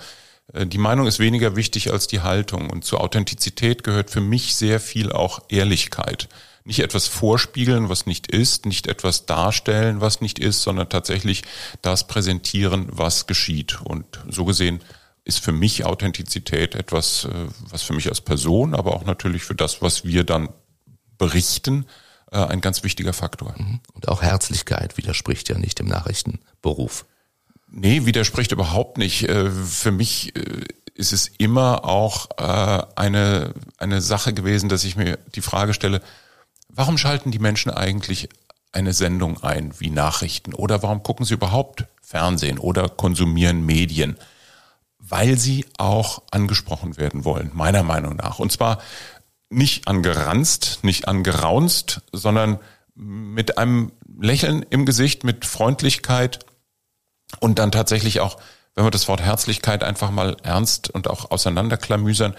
äh, 0.53 0.67
die 0.67 0.79
Meinung 0.79 1.07
ist 1.07 1.19
weniger 1.19 1.57
wichtig 1.57 1.93
als 1.93 2.07
die 2.09 2.21
Haltung. 2.21 2.71
Und 2.71 2.85
zur 2.85 3.01
Authentizität 3.01 3.85
gehört 3.85 4.11
für 4.11 4.21
mich 4.21 4.57
sehr 4.57 4.81
viel 4.81 5.13
auch 5.13 5.41
Ehrlichkeit. 5.49 6.29
Nicht 6.65 6.81
etwas 6.81 7.07
vorspiegeln, 7.07 7.89
was 7.89 8.07
nicht 8.07 8.27
ist, 8.27 8.67
nicht 8.67 8.87
etwas 8.87 9.25
darstellen, 9.25 10.01
was 10.01 10.21
nicht 10.21 10.39
ist, 10.39 10.63
sondern 10.63 10.89
tatsächlich 10.89 11.43
das 11.83 12.07
präsentieren, 12.07 12.89
was 12.91 13.27
geschieht. 13.27 13.81
Und 13.83 14.05
so 14.29 14.45
gesehen 14.45 14.81
ist 15.25 15.41
für 15.41 15.53
mich 15.53 15.85
Authentizität 15.85 16.75
etwas, 16.75 17.27
äh, 17.27 17.47
was 17.71 17.83
für 17.83 17.93
mich 17.93 18.09
als 18.09 18.21
Person, 18.21 18.75
aber 18.75 18.95
auch 18.95 19.05
natürlich 19.05 19.45
für 19.45 19.55
das, 19.55 19.81
was 19.81 20.05
wir 20.05 20.25
dann 20.25 20.49
berichten, 21.19 21.85
äh, 21.85 22.10
ein 22.39 22.61
ganz 22.61 22.83
wichtiger 22.83 23.13
Faktor. 23.13 23.55
Mhm. 23.57 23.81
Und 23.93 24.09
auch 24.09 24.23
Herzlichkeit 24.23 24.97
widerspricht 24.97 25.49
ja 25.49 25.59
nicht 25.59 25.79
dem 25.79 25.87
Nachrichtenberuf. 25.87 27.07
Nee, 27.69 28.05
widerspricht 28.05 28.53
überhaupt 28.53 28.99
nicht. 28.99 29.29
Äh, 29.29 29.51
für 29.51 29.93
mich 29.93 30.37
äh, 30.37 30.65
ist 30.95 31.13
es 31.13 31.29
immer 31.39 31.85
auch 31.85 32.29
eine, 32.37 33.55
eine 33.79 34.03
Sache 34.03 34.35
gewesen, 34.35 34.69
dass 34.69 34.85
ich 34.85 34.97
mir 34.97 35.19
die 35.35 35.41
Frage 35.41 35.73
stelle, 35.73 36.03
warum 36.69 36.99
schalten 36.99 37.31
die 37.31 37.39
Menschen 37.39 37.71
eigentlich 37.71 38.29
eine 38.73 38.93
Sendung 38.93 39.43
ein 39.43 39.73
wie 39.79 39.91
Nachrichten 39.91 40.55
oder 40.55 40.83
warum 40.83 41.03
gucken 41.03 41.25
sie 41.25 41.35
überhaupt 41.35 41.85
Fernsehen 42.03 42.59
oder 42.59 42.89
konsumieren 42.89 43.65
Medien? 43.65 44.17
Weil 44.99 45.39
sie 45.39 45.65
auch 45.79 46.23
angesprochen 46.31 46.97
werden 46.97 47.25
wollen, 47.25 47.51
meiner 47.55 47.83
Meinung 47.83 48.17
nach. 48.17 48.39
Und 48.39 48.53
zwar 48.53 48.79
nicht 49.51 49.89
angeranzt, 49.89 50.79
nicht 50.83 51.09
angeraunzt, 51.09 52.03
sondern 52.13 52.61
mit 52.95 53.59
einem 53.59 53.93
Lächeln 54.21 54.65
im 54.71 54.87
Gesicht, 54.87 55.25
mit 55.25 55.45
Freundlichkeit 55.45 56.47
und 57.41 57.59
dann 57.59 57.73
tatsächlich 57.73 58.21
auch, 58.21 58.39
wenn 58.75 58.85
wir 58.85 58.91
das 58.91 59.09
Wort 59.09 59.21
Herzlichkeit 59.21 59.83
einfach 59.83 60.11
mal 60.11 60.37
ernst 60.43 60.91
und 60.91 61.09
auch 61.09 61.31
auseinanderklamüsern, 61.31 62.35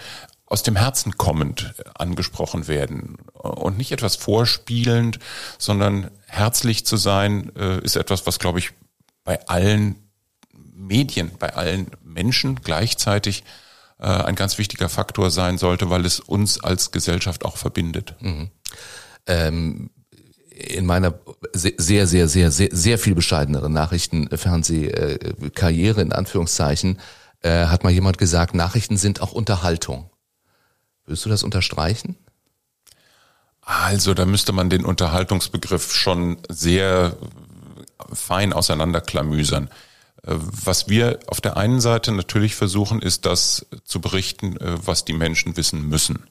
aus 0.46 0.62
dem 0.62 0.76
Herzen 0.76 1.16
kommend 1.16 1.74
angesprochen 1.94 2.68
werden. 2.68 3.16
Und 3.32 3.78
nicht 3.78 3.92
etwas 3.92 4.16
vorspielend, 4.16 5.18
sondern 5.58 6.10
herzlich 6.26 6.84
zu 6.84 6.98
sein, 6.98 7.52
äh, 7.56 7.80
ist 7.80 7.96
etwas, 7.96 8.26
was, 8.26 8.38
glaube 8.38 8.58
ich, 8.58 8.70
bei 9.24 9.46
allen 9.48 9.96
Medien, 10.74 11.30
bei 11.38 11.54
allen 11.54 11.90
Menschen 12.02 12.56
gleichzeitig 12.56 13.44
äh, 14.02 14.06
ein 14.06 14.34
ganz 14.34 14.58
wichtiger 14.58 14.88
Faktor 14.88 15.30
sein 15.30 15.58
sollte, 15.58 15.88
weil 15.88 16.04
es 16.04 16.18
uns 16.18 16.58
als 16.60 16.90
Gesellschaft 16.90 17.44
auch 17.44 17.56
verbindet. 17.56 18.16
Mhm. 18.20 18.50
Ähm, 19.26 19.90
in 20.50 20.86
meiner 20.86 21.14
sehr, 21.54 22.06
sehr, 22.06 22.28
sehr, 22.28 22.50
sehr, 22.50 22.68
sehr 22.72 22.98
viel 22.98 23.14
bescheideneren 23.14 23.72
Nachrichtenfernsehkarriere 23.72 26.02
in 26.02 26.12
Anführungszeichen 26.12 26.98
äh, 27.40 27.66
hat 27.66 27.84
mal 27.84 27.92
jemand 27.92 28.18
gesagt, 28.18 28.54
Nachrichten 28.54 28.96
sind 28.96 29.22
auch 29.22 29.30
Unterhaltung. 29.32 30.10
Würdest 31.06 31.24
du 31.24 31.30
das 31.30 31.44
unterstreichen? 31.44 32.16
Also 33.60 34.14
da 34.14 34.26
müsste 34.26 34.52
man 34.52 34.68
den 34.68 34.84
Unterhaltungsbegriff 34.84 35.94
schon 35.94 36.38
sehr 36.48 37.16
fein 38.12 38.52
auseinanderklamüsern. 38.52 39.70
Äh, 40.26 40.34
was 40.36 40.88
wir 40.88 41.20
auf 41.26 41.40
der 41.40 41.56
einen 41.56 41.80
Seite 41.80 42.12
natürlich 42.12 42.54
versuchen, 42.54 43.02
ist 43.02 43.26
das 43.26 43.66
zu 43.84 44.00
berichten, 44.00 44.56
äh, 44.56 44.86
was 44.86 45.04
die 45.04 45.12
Menschen 45.12 45.56
wissen 45.56 45.88
müssen. 45.88 46.26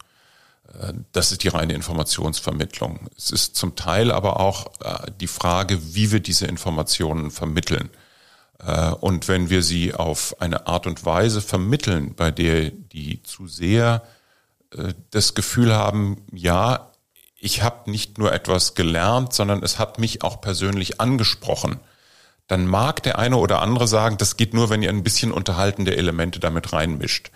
Äh, 0.73 0.93
das 1.11 1.31
ist 1.31 1.43
die 1.43 1.49
reine 1.49 1.73
Informationsvermittlung. 1.73 3.09
Es 3.17 3.31
ist 3.31 3.55
zum 3.55 3.75
Teil 3.75 4.11
aber 4.11 4.39
auch 4.39 4.71
die 5.19 5.27
Frage, 5.27 5.93
wie 5.95 6.11
wir 6.11 6.19
diese 6.19 6.47
Informationen 6.47 7.31
vermitteln. 7.31 7.89
Und 8.99 9.27
wenn 9.27 9.49
wir 9.49 9.63
sie 9.63 9.95
auf 9.95 10.39
eine 10.39 10.67
Art 10.67 10.85
und 10.85 11.03
Weise 11.03 11.41
vermitteln, 11.41 12.13
bei 12.13 12.29
der 12.29 12.69
die 12.69 13.23
zu 13.23 13.47
sehr 13.47 14.03
das 15.09 15.33
Gefühl 15.33 15.73
haben, 15.73 16.23
ja, 16.31 16.91
ich 17.39 17.63
habe 17.63 17.89
nicht 17.89 18.19
nur 18.19 18.31
etwas 18.31 18.75
gelernt, 18.75 19.33
sondern 19.33 19.63
es 19.63 19.79
hat 19.79 19.97
mich 19.97 20.23
auch 20.23 20.41
persönlich 20.41 21.01
angesprochen, 21.01 21.79
dann 22.51 22.67
mag 22.67 23.01
der 23.03 23.17
eine 23.17 23.37
oder 23.37 23.61
andere 23.61 23.87
sagen, 23.87 24.17
das 24.17 24.35
geht 24.35 24.53
nur, 24.53 24.69
wenn 24.69 24.83
ihr 24.83 24.89
ein 24.89 25.03
bisschen 25.03 25.31
unterhaltende 25.31 25.95
Elemente 25.95 26.39
damit 26.41 26.73
reinmischt. 26.73 27.31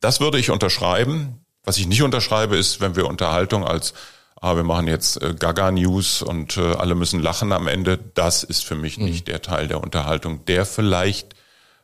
Das 0.00 0.20
würde 0.20 0.40
ich 0.40 0.50
unterschreiben. 0.50 1.44
Was 1.62 1.78
ich 1.78 1.86
nicht 1.86 2.02
unterschreibe, 2.02 2.56
ist, 2.56 2.80
wenn 2.80 2.96
wir 2.96 3.06
Unterhaltung 3.06 3.64
als 3.64 3.94
ah, 4.40 4.56
wir 4.56 4.64
machen 4.64 4.88
jetzt 4.88 5.22
äh, 5.22 5.34
Gaga-News 5.38 6.22
und 6.22 6.56
äh, 6.56 6.74
alle 6.74 6.96
müssen 6.96 7.20
lachen 7.20 7.52
am 7.52 7.68
Ende. 7.68 7.98
Das 8.14 8.42
ist 8.42 8.64
für 8.64 8.74
mich 8.74 8.98
mhm. 8.98 9.04
nicht 9.04 9.28
der 9.28 9.40
Teil 9.40 9.68
der 9.68 9.80
Unterhaltung, 9.82 10.44
der 10.46 10.66
vielleicht 10.66 11.34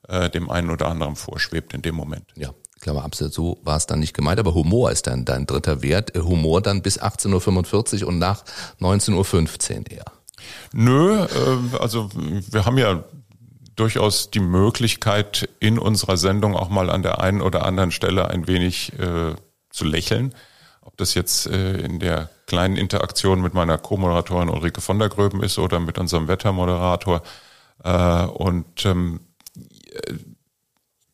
äh, 0.08 0.28
dem 0.28 0.50
einen 0.50 0.70
oder 0.70 0.88
anderen 0.88 1.14
vorschwebt 1.14 1.72
in 1.72 1.82
dem 1.82 1.94
Moment. 1.94 2.24
Ja, 2.34 2.50
Klammer 2.80 3.04
absolut 3.04 3.32
so 3.32 3.58
war 3.62 3.76
es 3.76 3.86
dann 3.86 4.00
nicht 4.00 4.14
gemeint, 4.14 4.40
aber 4.40 4.54
Humor 4.54 4.90
ist 4.90 5.06
dann 5.06 5.24
dein 5.24 5.46
dritter 5.46 5.82
Wert. 5.82 6.16
Äh, 6.16 6.20
Humor 6.20 6.62
dann 6.62 6.82
bis 6.82 7.00
18.45 7.00 8.02
Uhr 8.02 8.08
und 8.08 8.18
nach 8.18 8.44
19.15 8.80 9.78
Uhr 9.78 9.90
eher. 9.90 10.04
Nö, 10.72 11.24
äh, 11.24 11.76
also 11.78 12.10
wir 12.14 12.64
haben 12.64 12.78
ja 12.78 13.04
durchaus 13.76 14.30
die 14.30 14.40
Möglichkeit, 14.40 15.48
in 15.60 15.78
unserer 15.78 16.16
Sendung 16.16 16.56
auch 16.56 16.70
mal 16.70 16.90
an 16.90 17.02
der 17.02 17.20
einen 17.20 17.42
oder 17.42 17.64
anderen 17.64 17.90
Stelle 17.90 18.28
ein 18.28 18.46
wenig 18.46 18.92
äh, 18.98 19.34
zu 19.70 19.84
lächeln. 19.84 20.34
Ob 20.80 20.96
das 20.96 21.14
jetzt 21.14 21.46
äh, 21.46 21.78
in 21.78 21.98
der 21.98 22.30
kleinen 22.46 22.76
Interaktion 22.76 23.42
mit 23.42 23.54
meiner 23.54 23.76
Co-Moderatorin 23.76 24.48
Ulrike 24.48 24.80
von 24.80 24.98
der 24.98 25.08
Gröben 25.08 25.42
ist 25.42 25.58
oder 25.58 25.78
mit 25.78 25.98
unserem 25.98 26.28
Wettermoderator. 26.28 27.22
Äh, 27.84 28.24
und 28.24 28.86
ähm, 28.86 29.20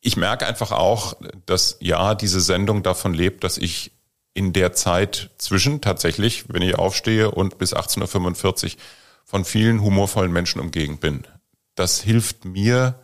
ich 0.01 0.17
merke 0.17 0.47
einfach 0.47 0.73
auch, 0.73 1.15
dass 1.47 1.79
ja, 1.81 2.15
diese 2.15 2.41
Sendung 2.41 2.83
davon 2.83 3.15
lebt, 3.15 3.45
dass 3.45 3.59
ich 3.59 3.93
in 4.35 4.53
der 4.53 4.73
Zeit 4.73 5.31
zwischen 5.39 5.81
tatsächlich, 5.81 6.45
wenn 6.49 6.63
ich 6.63 6.77
aufstehe 6.77 7.31
und 7.31 7.59
bis 7.59 7.75
18.45 7.75 8.75
Uhr 8.75 8.81
von 9.25 9.45
vielen 9.45 9.83
humorvollen 9.83 10.33
Menschen 10.33 10.61
umgeben 10.61 10.99
bin. 10.99 11.27
Das 11.75 12.01
hilft 12.01 12.45
mir 12.45 12.99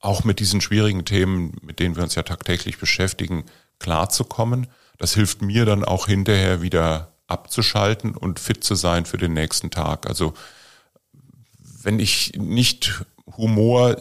auch 0.00 0.24
mit 0.24 0.38
diesen 0.38 0.60
schwierigen 0.60 1.04
Themen, 1.04 1.56
mit 1.62 1.80
denen 1.80 1.96
wir 1.96 2.02
uns 2.02 2.14
ja 2.14 2.22
tagtäglich 2.22 2.78
beschäftigen, 2.78 3.44
klarzukommen. 3.78 4.66
Das 4.98 5.14
hilft 5.14 5.42
mir 5.42 5.64
dann 5.64 5.84
auch 5.84 6.06
hinterher 6.06 6.62
wieder 6.62 7.14
abzuschalten 7.26 8.14
und 8.14 8.38
fit 8.38 8.62
zu 8.62 8.74
sein 8.74 9.06
für 9.06 9.16
den 9.16 9.32
nächsten 9.32 9.70
Tag. 9.70 10.06
Also 10.06 10.34
wenn 11.82 11.98
ich 11.98 12.32
nicht 12.36 13.04
Humor 13.36 13.96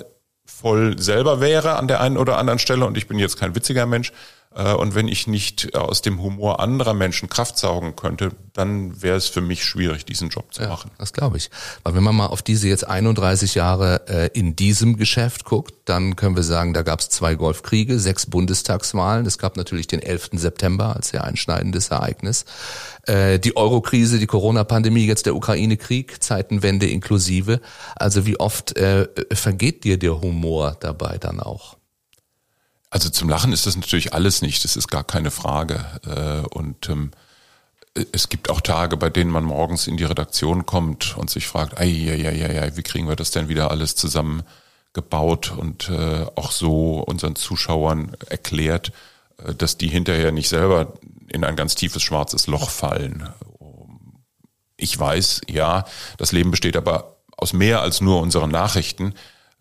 voll 0.46 1.00
selber 1.00 1.40
wäre 1.40 1.78
an 1.78 1.88
der 1.88 2.02
einen 2.02 2.18
oder 2.18 2.38
anderen 2.38 2.60
Stelle 2.60 2.86
und 2.86 2.98
ich 2.98 3.08
bin 3.08 3.18
jetzt 3.18 3.38
kein 3.38 3.56
witziger 3.56 3.86
Mensch, 3.86 4.12
und 4.56 4.94
wenn 4.94 5.08
ich 5.08 5.28
nicht 5.28 5.76
aus 5.76 6.02
dem 6.02 6.22
Humor 6.22 6.60
anderer 6.60 6.94
Menschen 6.94 7.30
Kraft 7.30 7.58
saugen 7.58 7.96
könnte, 7.96 8.32
dann 8.54 9.02
wäre 9.02 9.18
es 9.18 9.28
für 9.28 9.42
mich 9.42 9.66
schwierig, 9.66 10.06
diesen 10.06 10.30
Job 10.30 10.54
zu 10.54 10.62
ja, 10.62 10.70
machen. 10.70 10.92
Das 11.00 11.12
glaube 11.12 11.38
ich. 11.38 11.50
Weil 11.84 11.96
wenn 11.96 12.04
man 12.04 12.16
mal 12.16 12.28
auf 12.28 12.44
diese 12.44 12.68
jetzt 12.68 12.88
31 12.88 13.56
Jahre 13.56 14.08
äh, 14.08 14.30
in 14.38 14.56
diesem 14.56 14.98
Geschäft 14.98 15.44
guckt, 15.44 15.74
dann 15.86 16.16
können 16.16 16.36
wir 16.36 16.44
sagen, 16.44 16.74
da 16.74 16.84
gab 16.84 17.00
es 17.00 17.10
zwei 17.10 17.34
Golfkriege, 17.34 18.00
sechs 18.00 18.28
Bundestagswahlen. 18.28 19.26
Es 19.26 19.40
gab 19.40 19.58
natürlich 19.58 19.88
den 19.88 20.02
11. 20.02 20.30
September 20.34 20.96
als 20.96 21.10
sehr 21.10 21.24
einschneidendes 21.24 21.90
Ereignis. 21.90 22.46
Äh, 23.08 23.40
die 23.40 23.58
Eurokrise, 23.58 24.20
die 24.20 24.28
Corona-Pandemie, 24.28 25.06
jetzt 25.08 25.26
der 25.26 25.36
Ukraine-Krieg, 25.36 26.22
Zeitenwende 26.22 26.88
inklusive. 26.88 27.60
Also 27.96 28.28
wie 28.28 28.40
oft 28.40 28.78
äh, 28.78 29.08
vergeht 29.34 29.84
dir 29.84 29.98
der 29.98 30.22
Humor 30.22 30.78
dabei 30.80 31.18
dann 31.18 31.40
auch? 31.40 31.78
Also 32.94 33.10
zum 33.10 33.28
Lachen 33.28 33.54
ist 33.54 33.66
das 33.66 33.76
natürlich 33.76 34.14
alles 34.14 34.44
nicht, 34.44 34.64
das 34.64 34.76
ist 34.76 34.88
gar 34.88 35.04
keine 35.04 35.32
Frage. 35.32 35.84
Äh, 36.06 36.48
und 36.56 36.90
ähm, 36.90 37.10
es 38.12 38.30
gibt 38.30 38.52
auch 38.52 38.62
Tage, 38.62 38.98
bei 38.98 39.10
denen 39.10 39.32
man 39.32 39.44
morgens 39.44 39.88
in 39.88 39.98
die 39.98 40.04
Redaktion 40.04 40.68
kommt 40.68 41.18
und 41.18 41.32
sich 41.32 41.48
fragt, 41.48 41.80
ei, 41.80 41.88
ei, 41.88 42.28
ei, 42.28 42.62
ei, 42.62 42.72
wie 42.76 42.84
kriegen 42.84 43.08
wir 43.08 43.16
das 43.16 43.32
denn 43.32 43.50
wieder 43.50 43.72
alles 43.72 43.96
zusammengebaut 43.96 45.54
und 45.58 45.90
äh, 45.90 46.28
auch 46.36 46.52
so 46.52 47.00
unseren 47.00 47.36
Zuschauern 47.36 48.16
erklärt, 48.30 48.92
äh, 49.44 49.56
dass 49.56 49.80
die 49.80 49.88
hinterher 49.88 50.32
nicht 50.32 50.50
selber 50.50 50.94
in 51.30 51.44
ein 51.44 51.56
ganz 51.56 51.74
tiefes 51.74 52.04
schwarzes 52.04 52.46
Loch 52.46 52.70
fallen. 52.70 53.28
Ich 54.78 55.00
weiß, 55.00 55.42
ja, 55.50 55.86
das 56.20 56.32
Leben 56.32 56.52
besteht 56.52 56.78
aber 56.78 57.18
aus 57.38 57.54
mehr 57.54 57.82
als 57.82 58.02
nur 58.02 58.22
unseren 58.22 58.52
Nachrichten. 58.52 59.16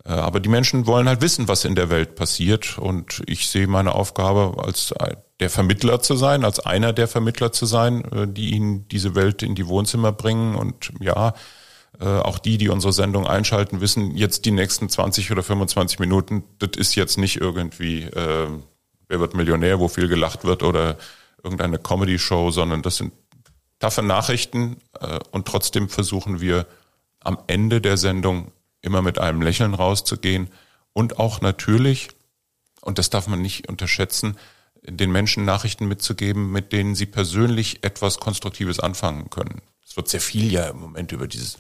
Äh, 0.05 0.13
aber 0.13 0.41
die 0.41 0.49
Menschen 0.49 0.87
wollen 0.87 1.09
halt 1.09 1.21
wissen, 1.21 1.49
was 1.49 1.65
in 1.65 1.75
der 1.75 1.91
Welt 1.91 2.15
passiert. 2.15 2.79
Und 2.79 3.23
ich 3.27 3.49
sehe 3.49 3.67
meine 3.67 3.95
Aufgabe 3.95 4.63
als 4.63 4.95
der 5.41 5.51
Vermittler 5.51 6.01
zu 6.01 6.17
sein, 6.17 6.45
als 6.45 6.61
einer 6.61 6.93
der 6.93 7.09
Vermittler 7.09 7.53
zu 7.53 7.67
sein, 7.67 8.05
äh, 8.13 8.29
die 8.29 8.51
ihnen 8.51 8.89
diese 8.89 9.15
Welt 9.15 9.43
in 9.43 9.55
die 9.55 9.67
Wohnzimmer 9.67 10.13
bringen. 10.13 10.55
Und 10.55 10.93
ja, 11.01 11.35
äh, 12.01 12.07
auch 12.07 12.39
die, 12.39 12.59
die 12.59 12.69
unsere 12.69 12.93
Sendung 12.93 13.27
einschalten, 13.27 13.81
wissen 13.81 14.17
jetzt 14.17 14.45
die 14.45 14.51
nächsten 14.51 14.89
20 14.89 15.31
oder 15.31 15.43
25 15.43 15.99
Minuten, 15.99 16.45
das 16.59 16.71
ist 16.77 16.95
jetzt 16.95 17.19
nicht 17.19 17.41
irgendwie, 17.41 18.05
äh, 18.05 18.49
wer 19.09 19.21
wird 19.21 19.35
Millionär, 19.35 19.79
wo 19.79 19.89
viel 19.89 20.09
gelacht 20.09 20.45
wird 20.45 20.63
oder 20.63 20.97
irgendeine 21.43 21.79
Comedy-Show, 21.79 22.51
sondern 22.51 22.83
das 22.83 22.97
sind 22.97 23.13
taffe 23.79 24.03
Nachrichten. 24.03 24.79
Äh, 25.01 25.19
und 25.33 25.47
trotzdem 25.47 25.89
versuchen 25.89 26.41
wir 26.41 26.67
am 27.21 27.39
Ende 27.47 27.81
der 27.81 27.97
Sendung 27.97 28.53
immer 28.83 29.03
mit 29.03 29.19
einem 29.19 29.41
Lächeln 29.41 29.75
rauszugehen 29.75 30.51
und 30.93 31.19
auch 31.19 31.41
natürlich, 31.41 32.09
und 32.81 32.99
das 32.99 33.11
darf 33.11 33.27
man 33.27 33.41
nicht 33.41 33.69
unterschätzen, 33.69 34.37
den 34.85 35.13
Menschen 35.13 35.45
Nachrichten 35.45 35.87
mitzugeben, 35.87 36.51
mit 36.51 36.73
denen 36.73 36.95
sie 36.95 37.07
persönlich 37.07 37.85
etwas 37.85 38.19
Konstruktives 38.19 38.81
anfangen 38.81 39.31
können. 39.31 39.63
Es 39.87 39.97
wird 39.97 40.09
sehr 40.09 40.21
viel 40.21 40.53
ja 40.53 40.69
im 40.69 40.81
Moment 40.81 41.13
über 41.13 41.29
dieses 41.29 41.57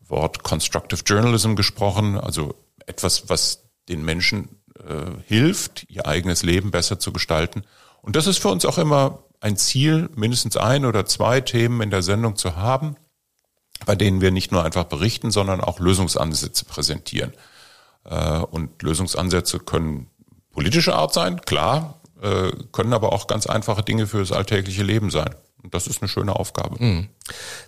Wort 0.00 0.42
Constructive 0.42 1.02
Journalism 1.04 1.54
gesprochen, 1.54 2.18
also 2.18 2.54
etwas, 2.86 3.28
was 3.28 3.64
den 3.88 4.04
Menschen 4.04 4.60
äh, 4.78 5.20
hilft, 5.26 5.86
ihr 5.88 6.06
eigenes 6.06 6.42
Leben 6.42 6.70
besser 6.70 6.98
zu 6.98 7.12
gestalten. 7.12 7.64
Und 8.00 8.16
das 8.16 8.26
ist 8.26 8.38
für 8.38 8.48
uns 8.48 8.64
auch 8.64 8.78
immer 8.78 9.24
ein 9.40 9.56
Ziel, 9.56 10.08
mindestens 10.14 10.56
ein 10.56 10.84
oder 10.84 11.04
zwei 11.06 11.40
Themen 11.40 11.80
in 11.82 11.90
der 11.90 12.02
Sendung 12.02 12.36
zu 12.36 12.56
haben, 12.56 12.96
bei 13.86 13.94
denen 13.94 14.20
wir 14.20 14.30
nicht 14.30 14.52
nur 14.52 14.64
einfach 14.64 14.84
berichten, 14.84 15.30
sondern 15.30 15.60
auch 15.60 15.78
Lösungsansätze 15.78 16.64
präsentieren. 16.64 17.32
Äh, 18.04 18.38
und 18.38 18.82
Lösungsansätze 18.82 19.58
können 19.58 20.08
politische 20.52 20.94
Art 20.94 21.12
sein, 21.12 21.40
klar, 21.42 22.00
äh, 22.22 22.50
können 22.72 22.92
aber 22.92 23.12
auch 23.12 23.26
ganz 23.26 23.46
einfache 23.46 23.82
Dinge 23.82 24.06
für 24.06 24.18
das 24.18 24.32
alltägliche 24.32 24.82
Leben 24.82 25.10
sein. 25.10 25.34
Und 25.64 25.72
das 25.72 25.86
ist 25.86 26.02
eine 26.02 26.08
schöne 26.10 26.36
Aufgabe. 26.36 26.76
Mhm. 26.78 27.08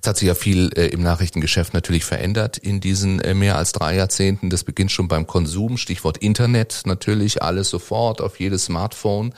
Es 0.03 0.07
hat 0.07 0.19
sich 0.19 0.29
ja 0.29 0.35
viel 0.35 0.71
äh, 0.77 0.89
im 0.89 1.03
Nachrichtengeschäft 1.03 1.73
natürlich 1.73 2.05
verändert 2.05 2.59
in 2.59 2.79
diesen 2.79 3.21
äh, 3.23 3.33
mehr 3.33 3.57
als 3.57 3.73
drei 3.73 3.97
Jahrzehnten. 3.97 4.51
Das 4.51 4.65
beginnt 4.65 4.93
schon 4.93 5.09
beim 5.09 5.27
Konsum, 5.27 5.79
Stichwort 5.79 6.19
Internet 6.19 6.83
natürlich, 6.85 7.43
alles 7.43 7.71
sofort 7.71 8.21
auf 8.21 8.39
jedes 8.39 8.67
Smartphone. 8.67 9.35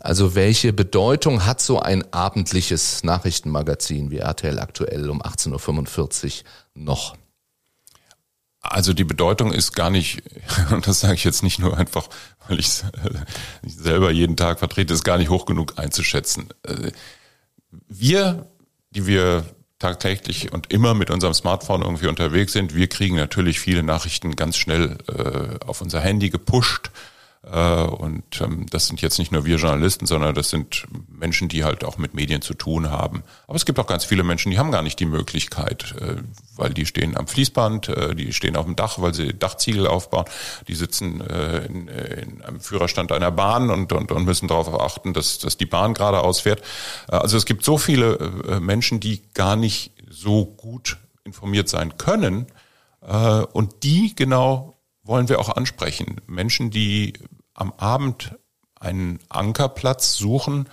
Also 0.00 0.34
welche 0.34 0.72
Bedeutung 0.72 1.46
hat 1.46 1.60
so 1.60 1.78
ein 1.78 2.12
abendliches 2.12 3.04
Nachrichtenmagazin 3.04 4.10
wie 4.10 4.18
RTL 4.18 4.58
aktuell 4.58 5.08
um 5.08 5.22
18.45 5.22 6.40
Uhr 6.40 6.42
noch? 6.74 7.16
Also 8.62 8.94
die 8.94 9.04
Bedeutung 9.04 9.52
ist 9.52 9.74
gar 9.74 9.90
nicht, 9.90 10.24
und 10.72 10.88
das 10.88 10.98
sage 10.98 11.14
ich 11.14 11.22
jetzt 11.22 11.44
nicht 11.44 11.60
nur 11.60 11.78
einfach, 11.78 12.08
weil 12.48 12.58
ich 12.58 12.66
es 12.66 12.84
selber 13.64 14.10
jeden 14.10 14.36
Tag 14.36 14.58
vertrete, 14.58 14.92
ist 14.92 15.04
gar 15.04 15.18
nicht 15.18 15.30
hoch 15.30 15.46
genug 15.46 15.78
einzuschätzen. 15.78 16.48
Äh, 16.64 16.90
wir, 17.88 18.46
die 18.90 19.06
wir 19.06 19.44
tagtäglich 19.78 20.52
und 20.52 20.72
immer 20.72 20.94
mit 20.94 21.10
unserem 21.10 21.34
Smartphone 21.34 21.82
irgendwie 21.82 22.06
unterwegs 22.06 22.52
sind, 22.52 22.74
wir 22.74 22.88
kriegen 22.88 23.16
natürlich 23.16 23.58
viele 23.58 23.82
Nachrichten 23.82 24.36
ganz 24.36 24.56
schnell 24.56 24.96
äh, 25.08 25.64
auf 25.64 25.80
unser 25.80 26.00
Handy 26.00 26.30
gepusht. 26.30 26.90
Äh, 27.44 27.82
und 27.82 28.40
ähm, 28.40 28.66
das 28.70 28.86
sind 28.86 29.02
jetzt 29.02 29.18
nicht 29.18 29.32
nur 29.32 29.44
wir 29.44 29.56
Journalisten, 29.56 30.06
sondern 30.06 30.34
das 30.34 30.50
sind 30.50 30.86
Menschen, 31.08 31.48
die 31.48 31.64
halt 31.64 31.84
auch 31.84 31.98
mit 31.98 32.14
Medien 32.14 32.40
zu 32.40 32.54
tun 32.54 32.90
haben. 32.90 33.24
Aber 33.48 33.56
es 33.56 33.64
gibt 33.64 33.80
auch 33.80 33.86
ganz 33.86 34.04
viele 34.04 34.22
Menschen, 34.22 34.50
die 34.50 34.58
haben 34.58 34.70
gar 34.70 34.82
nicht 34.82 35.00
die 35.00 35.06
Möglichkeit, 35.06 35.94
äh, 36.00 36.16
weil 36.54 36.72
die 36.72 36.86
stehen 36.86 37.16
am 37.16 37.26
Fließband, 37.26 37.88
äh, 37.88 38.14
die 38.14 38.32
stehen 38.32 38.56
auf 38.56 38.66
dem 38.66 38.76
Dach, 38.76 39.00
weil 39.00 39.12
sie 39.12 39.34
Dachziegel 39.34 39.88
aufbauen, 39.88 40.26
die 40.68 40.74
sitzen 40.74 41.20
in, 41.20 41.88
in 41.88 42.42
einem 42.42 42.60
Führerstand 42.60 43.12
einer 43.12 43.30
Bahn 43.30 43.70
und, 43.70 43.92
und, 43.92 44.12
und 44.12 44.24
müssen 44.24 44.48
darauf 44.48 44.68
achten, 44.80 45.12
dass, 45.12 45.38
dass 45.38 45.56
die 45.56 45.66
Bahn 45.66 45.94
geradeaus 45.94 46.40
fährt. 46.40 46.62
Also 47.08 47.36
es 47.36 47.46
gibt 47.46 47.64
so 47.64 47.78
viele 47.78 48.60
Menschen, 48.60 49.00
die 49.00 49.22
gar 49.34 49.56
nicht 49.56 49.92
so 50.10 50.44
gut 50.44 50.98
informiert 51.24 51.68
sein 51.68 51.96
können. 51.96 52.46
Und 53.52 53.82
die 53.82 54.14
genau 54.14 54.72
wollen 55.04 55.28
wir 55.28 55.40
auch 55.40 55.48
ansprechen. 55.48 56.20
Menschen, 56.26 56.70
die 56.70 57.14
am 57.54 57.72
Abend 57.76 58.34
einen 58.78 59.20
Ankerplatz 59.28 60.14
suchen, 60.14 60.68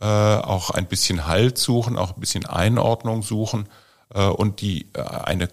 äh, 0.00 0.04
auch 0.04 0.70
ein 0.70 0.86
bisschen 0.86 1.26
Halt 1.26 1.58
suchen, 1.58 1.98
auch 1.98 2.14
ein 2.14 2.20
bisschen 2.20 2.46
Einordnung 2.46 3.22
suchen 3.22 3.68
äh, 4.14 4.26
und 4.26 4.60
die 4.60 4.88
äh, 4.94 5.02
eine 5.02 5.48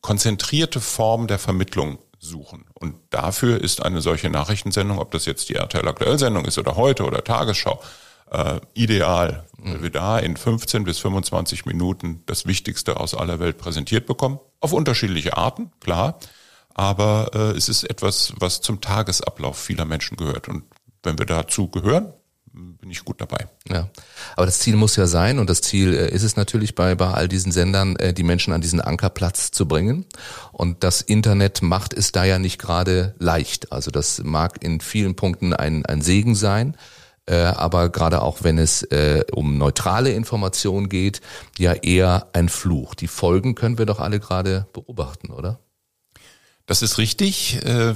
konzentrierte 0.00 0.80
Form 0.80 1.26
der 1.26 1.38
Vermittlung 1.38 1.98
suchen. 2.18 2.66
Und 2.74 2.94
dafür 3.10 3.60
ist 3.60 3.84
eine 3.84 4.00
solche 4.00 4.30
Nachrichtensendung, 4.30 4.98
ob 4.98 5.10
das 5.10 5.24
jetzt 5.24 5.48
die 5.48 5.56
RTL 5.56 5.86
Aktuell 5.88 6.18
Sendung 6.18 6.44
ist 6.44 6.58
oder 6.58 6.76
heute 6.76 7.04
oder 7.04 7.24
Tagesschau, 7.24 7.80
äh, 8.30 8.60
ideal, 8.74 9.44
weil 9.58 9.82
wir 9.82 9.90
da 9.90 10.18
in 10.18 10.36
15 10.36 10.84
bis 10.84 11.00
25 11.00 11.66
Minuten 11.66 12.22
das 12.26 12.46
Wichtigste 12.46 13.00
aus 13.00 13.14
aller 13.14 13.40
Welt 13.40 13.58
präsentiert 13.58 14.06
bekommen. 14.06 14.38
Auf 14.60 14.72
unterschiedliche 14.72 15.36
Arten, 15.36 15.72
klar 15.80 16.18
aber 16.74 17.30
äh, 17.34 17.56
es 17.56 17.68
ist 17.68 17.84
etwas, 17.84 18.32
was 18.38 18.60
zum 18.60 18.80
Tagesablauf 18.80 19.58
vieler 19.58 19.84
Menschen 19.84 20.16
gehört. 20.16 20.48
Und 20.48 20.64
wenn 21.02 21.18
wir 21.18 21.26
dazu 21.26 21.68
gehören, 21.68 22.12
bin 22.52 22.90
ich 22.90 23.04
gut 23.04 23.20
dabei. 23.20 23.46
Ja, 23.68 23.88
aber 24.36 24.46
das 24.46 24.58
Ziel 24.58 24.76
muss 24.76 24.96
ja 24.96 25.06
sein 25.06 25.38
und 25.38 25.48
das 25.48 25.62
Ziel 25.62 25.94
äh, 25.94 26.10
ist 26.10 26.22
es 26.22 26.36
natürlich 26.36 26.74
bei, 26.74 26.94
bei 26.94 27.08
all 27.08 27.28
diesen 27.28 27.52
Sendern, 27.52 27.96
äh, 27.96 28.12
die 28.12 28.22
Menschen 28.22 28.52
an 28.52 28.60
diesen 28.60 28.80
Ankerplatz 28.80 29.50
zu 29.50 29.66
bringen. 29.66 30.04
Und 30.52 30.84
das 30.84 31.00
Internet 31.00 31.62
macht 31.62 31.94
es 31.94 32.12
da 32.12 32.24
ja 32.24 32.38
nicht 32.38 32.58
gerade 32.58 33.14
leicht. 33.18 33.72
Also 33.72 33.90
das 33.90 34.22
mag 34.22 34.62
in 34.62 34.80
vielen 34.80 35.16
Punkten 35.16 35.54
ein, 35.54 35.86
ein 35.86 36.02
Segen 36.02 36.34
sein. 36.34 36.76
Äh, 37.24 37.36
aber 37.36 37.88
gerade 37.88 38.20
auch 38.20 38.42
wenn 38.42 38.58
es 38.58 38.82
äh, 38.82 39.24
um 39.32 39.56
neutrale 39.56 40.12
Informationen 40.12 40.88
geht, 40.88 41.20
ja 41.58 41.72
eher 41.72 42.28
ein 42.32 42.48
Fluch. 42.48 42.94
Die 42.94 43.06
Folgen 43.06 43.54
können 43.54 43.78
wir 43.78 43.86
doch 43.86 44.00
alle 44.00 44.18
gerade 44.18 44.66
beobachten, 44.72 45.30
oder? 45.30 45.60
Das 46.72 46.80
ist 46.80 46.96
richtig. 46.96 47.62
Äh, 47.66 47.94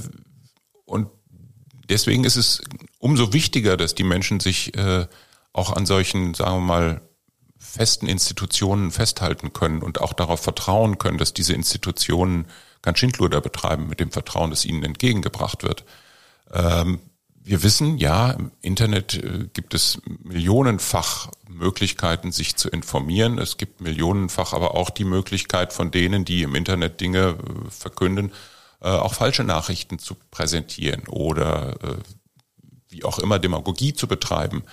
und 0.85 1.09
deswegen 1.88 2.25
ist 2.25 2.37
es 2.37 2.61
umso 2.99 3.33
wichtiger, 3.33 3.78
dass 3.78 3.95
die 3.95 4.04
Menschen 4.04 4.38
sich 4.38 4.76
äh, 4.76 5.06
auch 5.54 5.73
an 5.73 5.87
solchen, 5.87 6.35
sagen 6.35 6.56
wir 6.56 6.61
mal, 6.61 7.00
festen 7.59 8.06
Institutionen 8.06 8.90
festhalten 8.90 9.54
können 9.54 9.80
und 9.80 10.02
auch 10.02 10.12
darauf 10.12 10.42
vertrauen 10.42 10.99
können, 10.99 11.16
dass 11.16 11.33
diese 11.33 11.54
Institutionen 11.54 12.49
kein 12.83 12.97
Schindluder 12.97 13.40
betreiben 13.40 13.88
mit 13.88 13.99
dem 13.99 14.11
Vertrauen, 14.11 14.50
das 14.50 14.66
ihnen 14.66 14.83
entgegengebracht 14.83 15.62
wird. 15.62 15.87
Ähm, 16.52 17.00
wir 17.42 17.62
wissen, 17.62 17.97
ja, 17.97 18.33
im 18.33 18.50
Internet 18.61 19.14
äh, 19.14 19.49
gibt 19.54 19.73
es 19.73 20.02
millionenfach 20.23 21.30
Möglichkeiten, 21.49 22.30
sich 22.30 22.56
zu 22.56 22.68
informieren. 22.68 23.38
Es 23.38 23.56
gibt 23.56 23.80
millionenfach 23.80 24.52
aber 24.52 24.75
auch 24.75 24.90
die 24.90 25.04
Möglichkeit 25.04 25.73
von 25.73 25.90
denen, 25.90 26.26
die 26.26 26.42
im 26.42 26.54
Internet 26.54 27.00
Dinge 27.00 27.38
verkünden, 27.71 28.33
äh, 28.80 28.88
auch 28.88 29.14
falsche 29.14 29.45
Nachrichten 29.45 29.99
zu 29.99 30.16
präsentieren 30.30 31.06
oder 31.09 31.75
äh, 31.83 31.97
wie 32.88 33.04
auch 33.04 33.18
immer 33.18 33.38
Demagogie 33.38 33.95
zu 33.95 34.06
betreiben. 34.09 34.64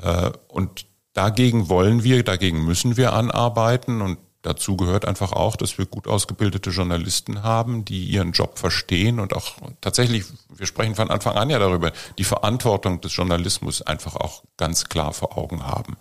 Äh, 0.00 0.30
und 0.48 0.86
dagegen 1.12 1.68
wollen 1.68 2.02
wir, 2.04 2.22
dagegen 2.22 2.64
müssen 2.64 2.96
wir 2.96 3.12
anarbeiten 3.12 4.02
und 4.02 4.18
dazu 4.42 4.76
gehört 4.76 5.04
einfach 5.04 5.32
auch, 5.32 5.56
dass 5.56 5.76
wir 5.76 5.86
gut 5.86 6.06
ausgebildete 6.06 6.70
Journalisten 6.70 7.42
haben, 7.42 7.84
die 7.84 8.04
ihren 8.04 8.32
Job 8.32 8.58
verstehen 8.58 9.18
und 9.18 9.34
auch 9.34 9.56
tatsächlich, 9.80 10.24
wir 10.54 10.66
sprechen 10.66 10.94
von 10.94 11.10
Anfang 11.10 11.36
an 11.36 11.50
ja 11.50 11.58
darüber, 11.58 11.92
die 12.18 12.24
Verantwortung 12.24 13.00
des 13.00 13.14
Journalismus 13.14 13.82
einfach 13.82 14.14
auch 14.14 14.44
ganz 14.56 14.84
klar 14.84 15.12
vor 15.12 15.36
Augen 15.36 15.64
haben. 15.64 15.96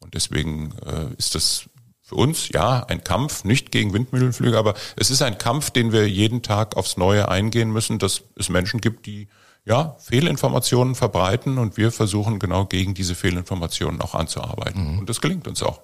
Und 0.00 0.14
deswegen 0.14 0.72
äh, 0.84 1.14
ist 1.16 1.34
das 1.34 1.68
für 2.06 2.14
uns, 2.14 2.50
ja, 2.50 2.84
ein 2.84 3.02
Kampf, 3.02 3.42
nicht 3.42 3.72
gegen 3.72 3.92
Windmühlenflüge, 3.92 4.56
aber 4.56 4.74
es 4.94 5.10
ist 5.10 5.22
ein 5.22 5.38
Kampf, 5.38 5.70
den 5.70 5.90
wir 5.90 6.08
jeden 6.08 6.40
Tag 6.40 6.76
aufs 6.76 6.96
Neue 6.96 7.28
eingehen 7.28 7.72
müssen, 7.72 7.98
dass 7.98 8.22
es 8.36 8.48
Menschen 8.48 8.80
gibt, 8.80 9.06
die 9.06 9.26
ja, 9.64 9.96
Fehlinformationen 9.98 10.94
verbreiten 10.94 11.58
und 11.58 11.76
wir 11.76 11.90
versuchen 11.90 12.38
genau 12.38 12.64
gegen 12.64 12.94
diese 12.94 13.16
Fehlinformationen 13.16 14.00
auch 14.00 14.14
anzuarbeiten. 14.14 14.92
Mhm. 14.92 14.98
Und 15.00 15.10
das 15.10 15.20
gelingt 15.20 15.48
uns 15.48 15.64
auch. 15.64 15.80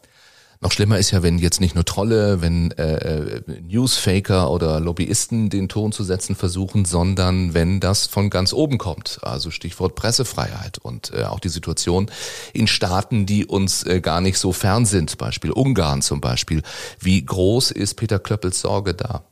Noch 0.63 0.71
schlimmer 0.71 0.99
ist 0.99 1.11
ja, 1.11 1.25
wenn 1.25 1.39
jetzt 1.39 1.61
nicht 1.61 1.75
nur 1.75 1.85
Trolle, 1.85 2.41
wenn 2.41 2.71
äh, 2.71 2.95
äh, 2.95 3.43
Newsfaker 3.63 4.49
oder 4.49 4.79
Lobbyisten 4.79 5.51
den 5.51 5.69
Ton 5.69 5.91
zu 5.91 6.05
setzen 6.05 6.37
versuchen, 6.37 6.85
sondern 6.85 7.53
wenn 7.53 7.81
das 7.81 8.07
von 8.07 8.31
ganz 8.31 8.53
oben 8.53 8.79
kommt. 8.79 9.19
Also 9.23 9.51
Stichwort 9.51 9.97
Pressefreiheit 9.97 10.79
und 10.79 11.13
äh, 11.15 11.25
auch 11.25 11.41
die 11.41 11.49
Situation 11.49 12.09
in 12.53 12.69
Staaten, 12.69 13.27
die 13.27 13.45
uns 13.45 13.83
äh, 13.83 14.01
gar 14.01 14.21
nicht 14.21 14.39
so 14.39 14.53
fern 14.53 14.87
sind, 14.87 15.19
Beispiel 15.19 15.51
Ungarn 15.51 16.01
zum 16.01 16.21
Beispiel. 16.21 16.63
Wie 17.01 17.27
groß 17.27 17.73
ist 17.73 17.95
Peter 17.97 18.21
Klöppels 18.21 18.61
Sorge 18.61 18.95
da? 18.95 19.25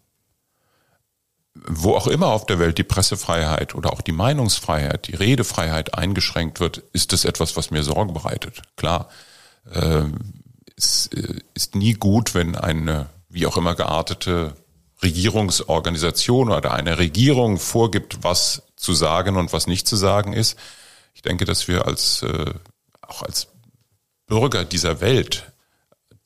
wo 1.67 1.95
auch 1.95 2.07
immer 2.07 2.29
auf 2.29 2.47
der 2.47 2.59
Welt 2.59 2.79
die 2.79 2.85
Pressefreiheit 2.85 3.75
oder 3.75 3.93
auch 3.93 4.01
die 4.01 4.13
Meinungsfreiheit, 4.13 5.09
die 5.09 5.17
Redefreiheit 5.17 5.95
eingeschränkt 5.95 6.59
wird, 6.59 6.79
ist 6.93 7.13
das 7.13 7.25
etwas, 7.25 7.57
was 7.57 7.71
mir 7.71 7.83
Sorge 7.83 8.13
bereitet. 8.13 8.63
Klar, 8.77 9.09
ähm, 9.75 10.40
es 10.85 11.07
äh, 11.09 11.41
ist 11.55 11.75
nie 11.75 11.95
gut, 11.95 12.35
wenn 12.35 12.57
eine 12.57 13.11
wie 13.29 13.47
auch 13.47 13.57
immer 13.57 13.75
geartete 13.75 14.57
Regierungsorganisation 15.03 16.51
oder 16.51 16.73
eine 16.73 16.99
Regierung 16.99 17.59
vorgibt, 17.59 18.23
was 18.23 18.63
zu 18.77 18.93
sagen 18.93 19.37
und 19.37 19.53
was 19.53 19.67
nicht 19.67 19.87
zu 19.87 19.97
sagen 19.97 20.33
ist. 20.33 20.59
Ich 21.15 21.23
denke, 21.23 21.45
dass 21.45 21.69
wir 21.69 21.87
als 21.87 22.23
äh, 22.23 22.53
auch 23.03 23.23
als 23.23 23.49
Bürger 24.27 24.65
dieser 24.65 25.01
Welt, 25.01 25.53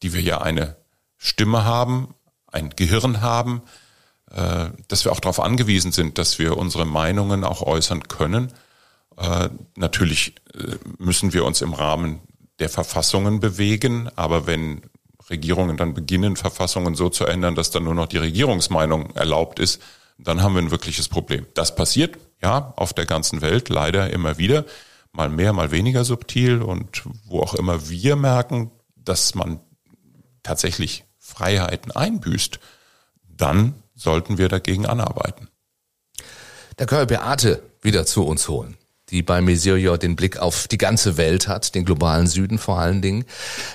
die 0.02 0.12
wir 0.12 0.22
ja 0.22 0.40
eine 0.40 0.76
Stimme 1.16 1.64
haben, 1.64 2.14
ein 2.46 2.70
Gehirn 2.70 3.20
haben, 3.20 3.62
äh, 4.30 4.66
dass 4.88 5.04
wir 5.04 5.12
auch 5.12 5.20
darauf 5.20 5.40
angewiesen 5.40 5.92
sind, 5.92 6.18
dass 6.18 6.38
wir 6.38 6.56
unsere 6.56 6.84
Meinungen 6.84 7.44
auch 7.44 7.62
äußern 7.62 8.08
können. 8.08 8.52
Äh, 9.16 9.50
natürlich 9.76 10.34
äh, 10.54 10.76
müssen 10.98 11.32
wir 11.32 11.44
uns 11.44 11.60
im 11.60 11.74
Rahmen 11.74 12.20
der 12.58 12.68
Verfassungen 12.68 13.40
bewegen, 13.40 14.08
aber 14.16 14.46
wenn 14.46 14.82
Regierungen 15.30 15.76
dann 15.76 15.94
beginnen, 15.94 16.36
Verfassungen 16.36 16.94
so 16.94 17.08
zu 17.08 17.24
ändern, 17.24 17.54
dass 17.54 17.70
dann 17.70 17.84
nur 17.84 17.94
noch 17.94 18.06
die 18.06 18.18
Regierungsmeinung 18.18 19.10
erlaubt 19.14 19.58
ist, 19.58 19.80
dann 20.18 20.42
haben 20.42 20.54
wir 20.54 20.62
ein 20.62 20.70
wirkliches 20.70 21.08
Problem. 21.08 21.46
Das 21.54 21.74
passiert, 21.74 22.18
ja, 22.42 22.72
auf 22.76 22.92
der 22.92 23.06
ganzen 23.06 23.40
Welt 23.40 23.68
leider 23.68 24.10
immer 24.10 24.38
wieder, 24.38 24.64
mal 25.12 25.28
mehr, 25.28 25.52
mal 25.52 25.70
weniger 25.70 26.04
subtil 26.04 26.62
und 26.62 27.02
wo 27.24 27.40
auch 27.40 27.54
immer 27.54 27.88
wir 27.88 28.16
merken, 28.16 28.70
dass 28.96 29.34
man 29.34 29.60
tatsächlich 30.42 31.04
Freiheiten 31.18 31.90
einbüßt, 31.90 32.60
dann 33.28 33.74
sollten 33.94 34.38
wir 34.38 34.48
dagegen 34.48 34.86
anarbeiten. 34.86 35.48
Da 36.76 36.86
können 36.86 37.08
wir 37.08 37.18
Beate 37.18 37.62
wieder 37.80 38.06
zu 38.06 38.24
uns 38.24 38.48
holen 38.48 38.76
die 39.10 39.22
bei 39.22 39.42
Mesirio 39.42 39.96
den 39.96 40.16
Blick 40.16 40.38
auf 40.38 40.66
die 40.66 40.78
ganze 40.78 41.16
Welt 41.18 41.46
hat, 41.46 41.74
den 41.74 41.84
globalen 41.84 42.26
Süden 42.26 42.58
vor 42.58 42.78
allen 42.78 43.02
Dingen. 43.02 43.26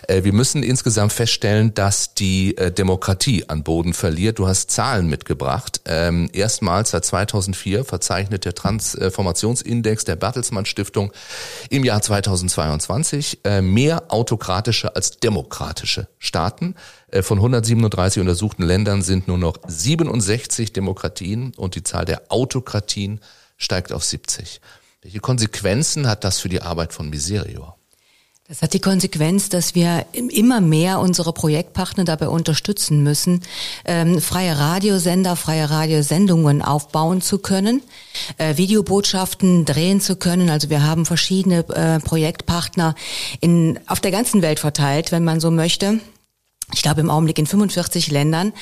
Äh, 0.07 0.23
wir 0.23 0.33
müssen 0.33 0.63
insgesamt 0.63 1.13
feststellen, 1.13 1.73
dass 1.75 2.15
die 2.15 2.57
äh, 2.57 2.71
Demokratie 2.71 3.47
an 3.47 3.63
Boden 3.63 3.93
verliert. 3.93 4.39
Du 4.39 4.47
hast 4.47 4.71
Zahlen 4.71 5.07
mitgebracht. 5.07 5.81
Ähm, 5.85 6.29
erstmals 6.33 6.91
seit 6.91 7.05
2004 7.05 7.85
verzeichnet 7.85 8.45
der 8.45 8.55
Transformationsindex 8.55 10.03
der 10.03 10.15
Bertelsmann 10.15 10.65
Stiftung 10.65 11.11
im 11.69 11.85
Jahr 11.85 12.01
2022 12.01 13.41
äh, 13.43 13.61
mehr 13.61 14.11
autokratische 14.11 14.95
als 14.95 15.17
demokratische 15.17 16.07
Staaten. 16.17 16.75
Von 17.21 17.39
137 17.39 18.21
untersuchten 18.21 18.61
Ländern 18.61 19.01
sind 19.01 19.27
nur 19.27 19.39
noch 19.39 19.57
67 19.67 20.73
Demokratien 20.73 21.53
und 21.57 21.73
die 21.73 21.81
Zahl 21.81 22.05
der 22.05 22.21
Autokratien 22.29 23.19
steigt 23.57 23.91
auf 23.91 24.03
70. 24.03 24.61
Welche 25.01 25.19
Konsequenzen 25.19 26.07
hat 26.07 26.23
das 26.23 26.39
für 26.39 26.49
die 26.49 26.61
Arbeit 26.61 26.93
von 26.93 27.09
Miserior? 27.09 27.77
Das 28.49 28.63
hat 28.63 28.73
die 28.73 28.81
Konsequenz, 28.81 29.49
dass 29.49 29.75
wir 29.75 30.07
immer 30.11 30.59
mehr 30.59 30.99
unsere 30.99 31.33
Projektpartner 31.33 32.03
dabei 32.03 32.29
unterstützen 32.29 33.03
müssen, 33.03 33.43
ähm, 33.85 34.19
freie 34.19 34.57
Radiosender, 34.57 35.35
freie 35.35 35.69
Radiosendungen 35.69 36.63
aufbauen 36.63 37.21
zu 37.21 37.37
können, 37.37 37.83
äh, 38.39 38.57
Videobotschaften 38.57 39.65
drehen 39.65 40.01
zu 40.01 40.15
können. 40.15 40.49
Also 40.49 40.71
wir 40.71 40.83
haben 40.83 41.05
verschiedene 41.05 41.59
äh, 41.69 41.99
Projektpartner 41.99 42.95
in, 43.39 43.79
auf 43.85 43.99
der 43.99 44.09
ganzen 44.09 44.41
Welt 44.41 44.57
verteilt, 44.57 45.11
wenn 45.11 45.23
man 45.23 45.39
so 45.39 45.51
möchte 45.51 45.99
ich 46.73 46.83
glaube 46.83 47.01
im 47.01 47.09
Augenblick 47.09 47.39
in 47.39 47.47
45 47.47 48.11
Ländern, 48.11 48.53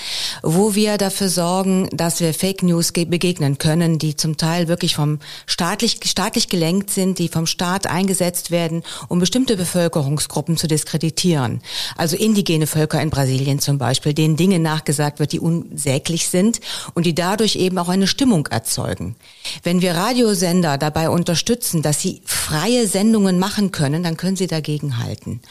wo 0.41 0.76
wir 0.76 0.98
dafür 0.98 1.28
sorgen, 1.28 1.89
dass 1.91 2.22
wir 2.22 2.34
Fake 2.34 2.63
News 2.63 2.93
begegnen 2.93 3.58
können, 3.58 4.00
die 4.00 4.15
zum 4.15 4.38
Teil 4.38 4.70
wirklich 4.70 4.96
vom 4.96 5.20
staatlich, 5.46 6.00
staatlich 6.06 6.48
gelenkt 6.48 6.89
sind, 6.89 7.20
die 7.20 7.28
vom 7.28 7.46
Staat 7.46 7.86
eingesetzt 7.86 8.50
werden, 8.50 8.84
um 9.10 9.20
bestimmte 9.20 9.58
Bevölkerungsgruppen 9.58 10.56
zu 10.56 10.67
diskreditieren. 10.67 11.62
Also 11.98 12.15
indigene 12.15 12.65
Völker 12.65 13.02
in 13.02 13.10
Brasilien 13.10 13.60
zum 13.60 13.78
Beispiel, 13.78 14.13
denen 14.13 14.38
Dinge 14.38 14.60
nachgesagt 14.60 15.20
wird, 15.20 15.34
die 15.34 15.41
unsäglich 15.41 16.30
sind 16.30 16.62
und 16.93 17.06
die 17.06 17.15
dadurch 17.15 17.58
eben 17.58 17.78
auch 17.78 17.89
eine 17.89 18.08
Stimmung 18.08 18.48
erzeugen. 18.48 19.15
Wenn 19.63 19.82
wir 19.82 19.96
Radiosender 19.96 20.78
dabei 20.78 21.10
unterstützen, 21.10 21.82
dass 21.82 22.00
sie 22.00 22.22
freie 22.24 22.88
Sendungen 22.88 23.38
machen 23.38 23.72
können, 23.72 24.04
dann 24.04 24.15
können 24.15 24.38
sie 24.38 24.48
dagegen 24.48 24.98
halten. 25.00 25.41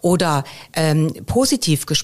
Oder 0.00 0.44
ähm, 0.72 1.12
positiv 1.26 1.84
gesprochen. 1.84 1.97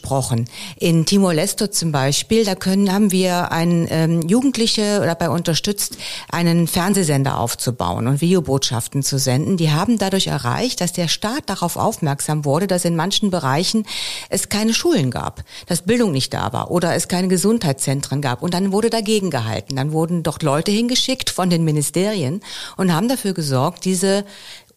In 0.78 1.06
Timor-Leste 1.06 1.70
zum 1.70 1.92
Beispiel, 1.92 2.44
da 2.44 2.54
können, 2.54 2.92
haben 2.92 3.12
wir 3.12 3.52
einen 3.52 3.86
ähm, 3.90 4.22
Jugendliche 4.22 5.00
dabei 5.04 5.30
unterstützt, 5.30 5.96
einen 6.30 6.66
Fernsehsender 6.66 7.38
aufzubauen 7.38 8.06
und 8.06 8.20
Videobotschaften 8.20 9.02
zu 9.02 9.18
senden. 9.18 9.56
Die 9.56 9.70
haben 9.70 9.98
dadurch 9.98 10.26
erreicht, 10.26 10.80
dass 10.80 10.92
der 10.92 11.08
Staat 11.08 11.42
darauf 11.46 11.76
aufmerksam 11.76 12.44
wurde, 12.44 12.66
dass 12.66 12.84
in 12.84 12.96
manchen 12.96 13.30
Bereichen 13.30 13.86
es 14.28 14.48
keine 14.48 14.74
Schulen 14.74 15.10
gab, 15.10 15.44
dass 15.66 15.82
Bildung 15.82 16.12
nicht 16.12 16.32
da 16.34 16.52
war 16.52 16.70
oder 16.70 16.94
es 16.94 17.08
keine 17.08 17.28
Gesundheitszentren 17.28 18.20
gab. 18.20 18.42
Und 18.42 18.54
dann 18.54 18.72
wurde 18.72 18.90
dagegen 18.90 19.30
gehalten. 19.30 19.76
Dann 19.76 19.92
wurden 19.92 20.22
dort 20.22 20.42
Leute 20.42 20.70
hingeschickt 20.70 21.30
von 21.30 21.50
den 21.50 21.64
Ministerien 21.64 22.40
und 22.76 22.92
haben 22.92 23.08
dafür 23.08 23.34
gesorgt, 23.34 23.84
diese 23.84 24.24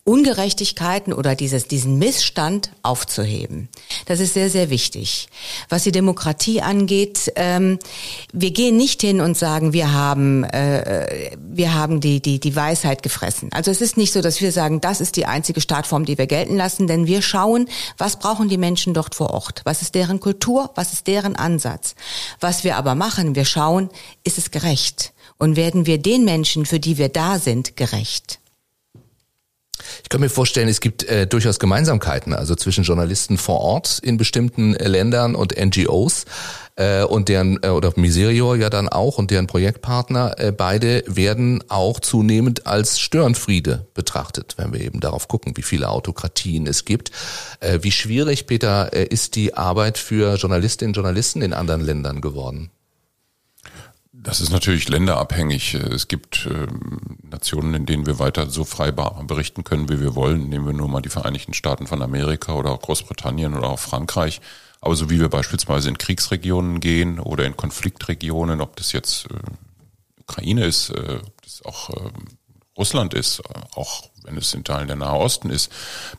Ungerechtigkeiten 0.07 1.11
oder 1.11 1.35
dieses, 1.35 1.67
diesen 1.67 1.97
Missstand 1.97 2.71
aufzuheben. 2.81 3.67
Das 4.05 4.21
ist 4.21 4.35
sehr, 4.35 4.49
sehr 4.49 4.69
wichtig. 4.69 5.27
Was 5.67 5.83
die 5.83 5.91
Demokratie 5.91 6.61
angeht, 6.61 7.33
ähm, 7.35 7.77
wir 8.31 8.51
gehen 8.51 8.77
nicht 8.77 9.01
hin 9.01 9.19
und 9.19 9.37
sagen, 9.37 9.73
wir 9.73 9.91
haben, 9.91 10.45
äh, 10.45 11.35
wir 11.41 11.73
haben 11.73 11.99
die, 11.99 12.21
die, 12.21 12.39
die 12.39 12.55
Weisheit 12.55 13.03
gefressen. 13.03 13.49
Also 13.51 13.69
es 13.69 13.81
ist 13.81 13.97
nicht 13.97 14.13
so, 14.13 14.21
dass 14.21 14.39
wir 14.39 14.53
sagen, 14.53 14.79
das 14.79 15.01
ist 15.01 15.17
die 15.17 15.25
einzige 15.25 15.59
Startform, 15.59 16.05
die 16.05 16.17
wir 16.17 16.27
gelten 16.27 16.55
lassen, 16.55 16.87
denn 16.87 17.05
wir 17.05 17.21
schauen, 17.21 17.67
was 17.97 18.17
brauchen 18.17 18.47
die 18.47 18.57
Menschen 18.57 18.93
dort 18.93 19.13
vor 19.13 19.31
Ort? 19.31 19.61
Was 19.65 19.81
ist 19.81 19.93
deren 19.93 20.21
Kultur? 20.21 20.71
Was 20.75 20.93
ist 20.93 21.07
deren 21.07 21.35
Ansatz? 21.35 21.95
Was 22.39 22.63
wir 22.63 22.77
aber 22.77 22.95
machen, 22.95 23.35
wir 23.35 23.45
schauen, 23.45 23.89
ist 24.23 24.37
es 24.37 24.51
gerecht? 24.51 25.11
Und 25.37 25.57
werden 25.57 25.85
wir 25.85 25.97
den 25.97 26.23
Menschen, 26.23 26.65
für 26.65 26.79
die 26.79 26.97
wir 26.97 27.09
da 27.09 27.39
sind, 27.39 27.75
gerecht? 27.75 28.39
Ich 30.03 30.09
kann 30.09 30.21
mir 30.21 30.29
vorstellen, 30.29 30.67
es 30.67 30.79
gibt 30.79 31.03
äh, 31.03 31.27
durchaus 31.27 31.59
Gemeinsamkeiten, 31.59 32.33
also 32.33 32.55
zwischen 32.55 32.83
Journalisten 32.83 33.37
vor 33.37 33.59
Ort 33.61 33.99
in 34.01 34.17
bestimmten 34.17 34.75
äh, 34.75 34.87
Ländern 34.87 35.35
und 35.35 35.55
NGOs 35.57 36.25
äh, 36.75 37.03
und 37.03 37.29
deren 37.29 37.61
äh, 37.63 37.69
oder 37.69 37.91
Miserior 37.95 38.55
ja 38.55 38.69
dann 38.69 38.87
auch 38.89 39.17
und 39.17 39.31
deren 39.31 39.47
Projektpartner. 39.47 40.39
Äh, 40.39 40.51
beide 40.51 41.03
werden 41.07 41.63
auch 41.67 41.99
zunehmend 41.99 42.67
als 42.67 42.99
Störenfriede 42.99 43.87
betrachtet, 43.93 44.55
wenn 44.57 44.73
wir 44.73 44.81
eben 44.81 44.99
darauf 44.99 45.27
gucken, 45.27 45.57
wie 45.57 45.63
viele 45.63 45.89
Autokratien 45.89 46.67
es 46.67 46.85
gibt. 46.85 47.11
Äh, 47.59 47.79
wie 47.81 47.91
schwierig, 47.91 48.47
Peter, 48.47 48.93
äh, 48.93 49.05
ist 49.05 49.35
die 49.35 49.53
Arbeit 49.55 49.97
für 49.97 50.35
Journalistinnen 50.35 50.91
und 50.91 50.95
Journalisten 50.95 51.41
in 51.41 51.53
anderen 51.53 51.81
Ländern 51.81 52.21
geworden? 52.21 52.71
Das 54.23 54.41
ist 54.41 54.51
natürlich 54.51 54.89
länderabhängig. 54.89 55.75
Es 55.75 56.07
gibt 56.07 56.47
ähm, 56.51 57.17
Nationen, 57.23 57.73
in 57.75 57.85
denen 57.85 58.05
wir 58.05 58.19
weiter 58.19 58.49
so 58.49 58.63
frei 58.63 58.91
berichten 58.91 59.63
können, 59.63 59.89
wie 59.89 59.99
wir 59.99 60.15
wollen. 60.15 60.49
Nehmen 60.49 60.65
wir 60.65 60.73
nur 60.73 60.87
mal 60.87 61.01
die 61.01 61.09
Vereinigten 61.09 61.53
Staaten 61.53 61.87
von 61.87 62.01
Amerika 62.01 62.53
oder 62.53 62.71
auch 62.71 62.81
Großbritannien 62.81 63.53
oder 63.53 63.69
auch 63.69 63.79
Frankreich. 63.79 64.41
Aber 64.81 64.95
so 64.95 65.09
wie 65.09 65.19
wir 65.19 65.29
beispielsweise 65.29 65.89
in 65.89 65.97
Kriegsregionen 65.97 66.79
gehen 66.79 67.19
oder 67.19 67.45
in 67.45 67.55
Konfliktregionen, 67.55 68.59
ob 68.59 68.75
das 68.75 68.91
jetzt 68.91 69.27
äh, 69.27 70.21
Ukraine 70.21 70.65
ist, 70.65 70.89
äh, 70.89 71.19
ob 71.23 71.41
das 71.43 71.63
auch 71.63 71.89
äh, 71.91 72.09
Russland 72.77 73.13
ist, 73.13 73.41
auch 73.75 74.09
wenn 74.23 74.37
es 74.37 74.53
in 74.53 74.63
Teilen 74.63 74.87
der 74.87 74.97
Nahe 74.97 75.17
Osten 75.17 75.49
ist, 75.49 75.71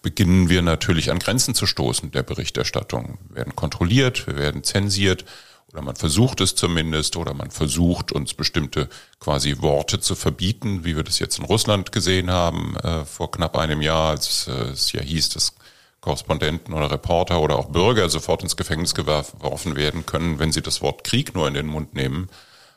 beginnen 0.03 0.49
wir 0.49 0.63
natürlich 0.63 1.11
an 1.11 1.19
Grenzen 1.19 1.55
zu 1.55 1.67
stoßen 1.67 2.11
der 2.11 2.23
Berichterstattung. 2.23 3.19
Wir 3.29 3.37
werden 3.37 3.55
kontrolliert, 3.55 4.27
wir 4.27 4.37
werden 4.37 4.65
zensiert 4.65 5.25
oder 5.73 5.83
man 5.83 5.97
versucht 5.97 6.41
es 6.41 6.55
zumindest, 6.55 7.17
oder 7.17 7.35
man 7.35 7.51
versucht 7.51 8.13
uns 8.13 8.35
bestimmte 8.35 8.89
quasi 9.21 9.61
Worte 9.61 10.01
zu 10.01 10.15
verbieten, 10.15 10.85
wie 10.85 10.97
wir 10.97 11.05
das 11.05 11.19
jetzt 11.19 11.39
in 11.39 11.45
Russland 11.45 11.93
gesehen 11.93 12.31
haben 12.31 12.77
äh, 12.77 13.05
vor 13.05 13.31
knapp 13.31 13.57
einem 13.57 13.83
Jahr, 13.83 14.11
als 14.11 14.49
äh, 14.49 14.71
es 14.71 14.93
ja 14.93 15.03
hieß, 15.03 15.31
dass 15.31 15.55
Korrespondenten 16.01 16.73
oder 16.73 16.91
Reporter 16.91 17.41
oder 17.41 17.57
auch 17.57 17.67
Bürger 17.67 18.09
sofort 18.09 18.43
ins 18.43 18.57
Gefängnis 18.57 18.95
geworfen 18.95 19.77
werden 19.77 20.07
können, 20.07 20.39
wenn 20.39 20.53
sie 20.53 20.63
das 20.63 20.81
Wort 20.81 21.05
Krieg 21.05 21.35
nur 21.35 21.49
in 21.49 21.55
den 21.55 21.67
Mund 21.67 21.95
nehmen, 21.95 22.29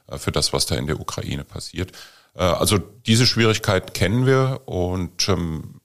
äh, 0.08 0.17
für 0.17 0.32
das, 0.32 0.51
was 0.54 0.65
da 0.65 0.75
in 0.75 0.88
der 0.88 0.99
Ukraine 0.99 1.43
passiert. 1.43 1.93
Äh, 2.36 2.43
also 2.43 2.77
diese 2.77 3.25
Schwierigkeit 3.25 3.93
kennen 3.93 4.25
wir 4.25 4.62
und 4.65 5.30
ähm, 5.30 5.75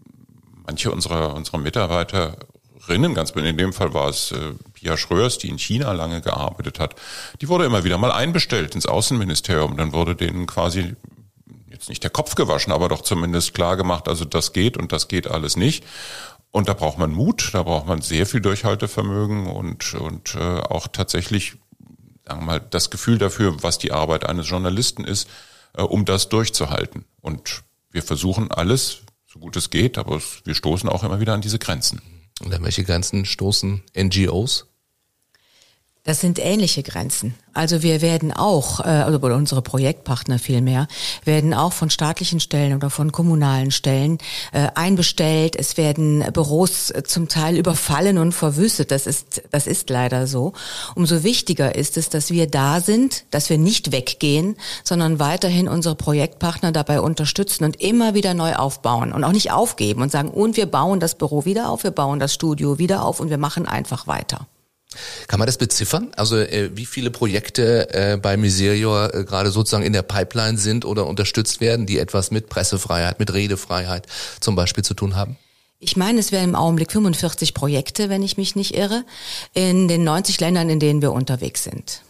manche 0.66 0.90
unserer, 0.90 1.34
unserer 1.34 1.58
Mitarbeiterinnen, 1.58 3.14
ganz 3.14 3.30
in 3.30 3.58
dem 3.58 3.72
Fall 3.72 3.94
war 3.94 4.08
es 4.08 4.32
äh, 4.32 4.54
Pia 4.86 4.96
Schröers, 4.96 5.38
die 5.38 5.48
in 5.48 5.58
China 5.58 5.90
lange 5.90 6.20
gearbeitet 6.20 6.78
hat, 6.78 6.94
die 7.40 7.48
wurde 7.48 7.64
immer 7.64 7.82
wieder 7.82 7.98
mal 7.98 8.12
einbestellt 8.12 8.76
ins 8.76 8.86
Außenministerium. 8.86 9.76
Dann 9.76 9.92
wurde 9.92 10.14
denen 10.14 10.46
quasi 10.46 10.94
jetzt 11.68 11.88
nicht 11.88 12.04
der 12.04 12.10
Kopf 12.10 12.36
gewaschen, 12.36 12.72
aber 12.72 12.88
doch 12.88 13.00
zumindest 13.00 13.52
klar 13.52 13.76
gemacht, 13.76 14.06
also 14.06 14.24
das 14.24 14.52
geht 14.52 14.76
und 14.76 14.92
das 14.92 15.08
geht 15.08 15.26
alles 15.26 15.56
nicht. 15.56 15.84
Und 16.52 16.68
da 16.68 16.74
braucht 16.74 16.98
man 16.98 17.10
Mut, 17.10 17.50
da 17.52 17.64
braucht 17.64 17.88
man 17.88 18.00
sehr 18.00 18.26
viel 18.26 18.40
Durchhaltevermögen 18.40 19.48
und, 19.48 19.94
und 19.94 20.36
äh, 20.36 20.60
auch 20.60 20.86
tatsächlich, 20.86 21.56
sagen 22.24 22.42
wir 22.42 22.46
mal, 22.46 22.60
das 22.60 22.90
Gefühl 22.90 23.18
dafür, 23.18 23.64
was 23.64 23.78
die 23.78 23.90
Arbeit 23.90 24.24
eines 24.24 24.48
Journalisten 24.48 25.04
ist, 25.04 25.28
äh, 25.74 25.82
um 25.82 26.04
das 26.04 26.28
durchzuhalten. 26.28 27.06
Und 27.20 27.64
wir 27.90 28.04
versuchen 28.04 28.52
alles, 28.52 29.00
so 29.26 29.40
gut 29.40 29.56
es 29.56 29.70
geht, 29.70 29.98
aber 29.98 30.22
wir 30.44 30.54
stoßen 30.54 30.88
auch 30.88 31.02
immer 31.02 31.18
wieder 31.18 31.34
an 31.34 31.40
diese 31.40 31.58
Grenzen. 31.58 32.00
Und 32.40 32.54
an 32.54 32.62
welche 32.62 32.84
Grenzen 32.84 33.24
stoßen 33.24 33.82
NGOs? 33.98 34.66
Das 36.06 36.20
sind 36.20 36.38
ähnliche 36.38 36.84
Grenzen. 36.84 37.34
Also 37.52 37.82
wir 37.82 38.00
werden 38.00 38.32
auch, 38.32 38.78
äh, 38.78 38.84
also 38.84 39.18
unsere 39.18 39.60
Projektpartner 39.60 40.38
vielmehr, 40.38 40.86
werden 41.24 41.52
auch 41.52 41.72
von 41.72 41.90
staatlichen 41.90 42.38
Stellen 42.38 42.76
oder 42.76 42.90
von 42.90 43.10
kommunalen 43.10 43.72
Stellen 43.72 44.18
äh, 44.52 44.68
einbestellt. 44.76 45.56
Es 45.56 45.76
werden 45.76 46.24
Büros 46.32 46.92
zum 47.06 47.26
Teil 47.26 47.56
überfallen 47.56 48.18
und 48.18 48.30
verwüstet. 48.30 48.92
Das 48.92 49.08
ist, 49.08 49.42
das 49.50 49.66
ist 49.66 49.90
leider 49.90 50.28
so. 50.28 50.52
Umso 50.94 51.24
wichtiger 51.24 51.74
ist 51.74 51.96
es, 51.96 52.08
dass 52.08 52.30
wir 52.30 52.46
da 52.46 52.80
sind, 52.80 53.24
dass 53.32 53.50
wir 53.50 53.58
nicht 53.58 53.90
weggehen, 53.90 54.54
sondern 54.84 55.18
weiterhin 55.18 55.66
unsere 55.66 55.96
Projektpartner 55.96 56.70
dabei 56.70 57.00
unterstützen 57.00 57.64
und 57.64 57.80
immer 57.82 58.14
wieder 58.14 58.32
neu 58.32 58.54
aufbauen 58.54 59.12
und 59.12 59.24
auch 59.24 59.32
nicht 59.32 59.50
aufgeben 59.50 60.02
und 60.02 60.12
sagen, 60.12 60.30
und 60.30 60.56
wir 60.56 60.66
bauen 60.66 61.00
das 61.00 61.16
Büro 61.16 61.44
wieder 61.44 61.68
auf, 61.68 61.82
wir 61.82 61.90
bauen 61.90 62.20
das 62.20 62.32
Studio 62.32 62.78
wieder 62.78 63.04
auf 63.04 63.18
und 63.18 63.28
wir 63.28 63.38
machen 63.38 63.66
einfach 63.66 64.06
weiter. 64.06 64.46
Kann 65.28 65.38
man 65.38 65.46
das 65.46 65.58
beziffern? 65.58 66.12
Also 66.16 66.36
äh, 66.36 66.70
wie 66.74 66.86
viele 66.86 67.10
Projekte 67.10 67.92
äh, 67.92 68.16
bei 68.16 68.36
Miserior 68.36 69.14
äh, 69.14 69.24
gerade 69.24 69.50
sozusagen 69.50 69.84
in 69.84 69.92
der 69.92 70.02
Pipeline 70.02 70.58
sind 70.58 70.84
oder 70.84 71.06
unterstützt 71.06 71.60
werden, 71.60 71.86
die 71.86 71.98
etwas 71.98 72.30
mit 72.30 72.48
Pressefreiheit, 72.48 73.18
mit 73.18 73.32
Redefreiheit 73.32 74.06
zum 74.40 74.54
Beispiel 74.56 74.84
zu 74.84 74.94
tun 74.94 75.16
haben? 75.16 75.36
Ich 75.78 75.96
meine, 75.96 76.20
es 76.20 76.32
wären 76.32 76.50
im 76.50 76.54
Augenblick 76.54 76.90
45 76.90 77.52
Projekte, 77.52 78.08
wenn 78.08 78.22
ich 78.22 78.36
mich 78.36 78.56
nicht 78.56 78.74
irre, 78.74 79.04
in 79.52 79.88
den 79.88 80.04
90 80.04 80.40
Ländern, 80.40 80.70
in 80.70 80.80
denen 80.80 81.02
wir 81.02 81.12
unterwegs 81.12 81.64
sind. 81.64 82.02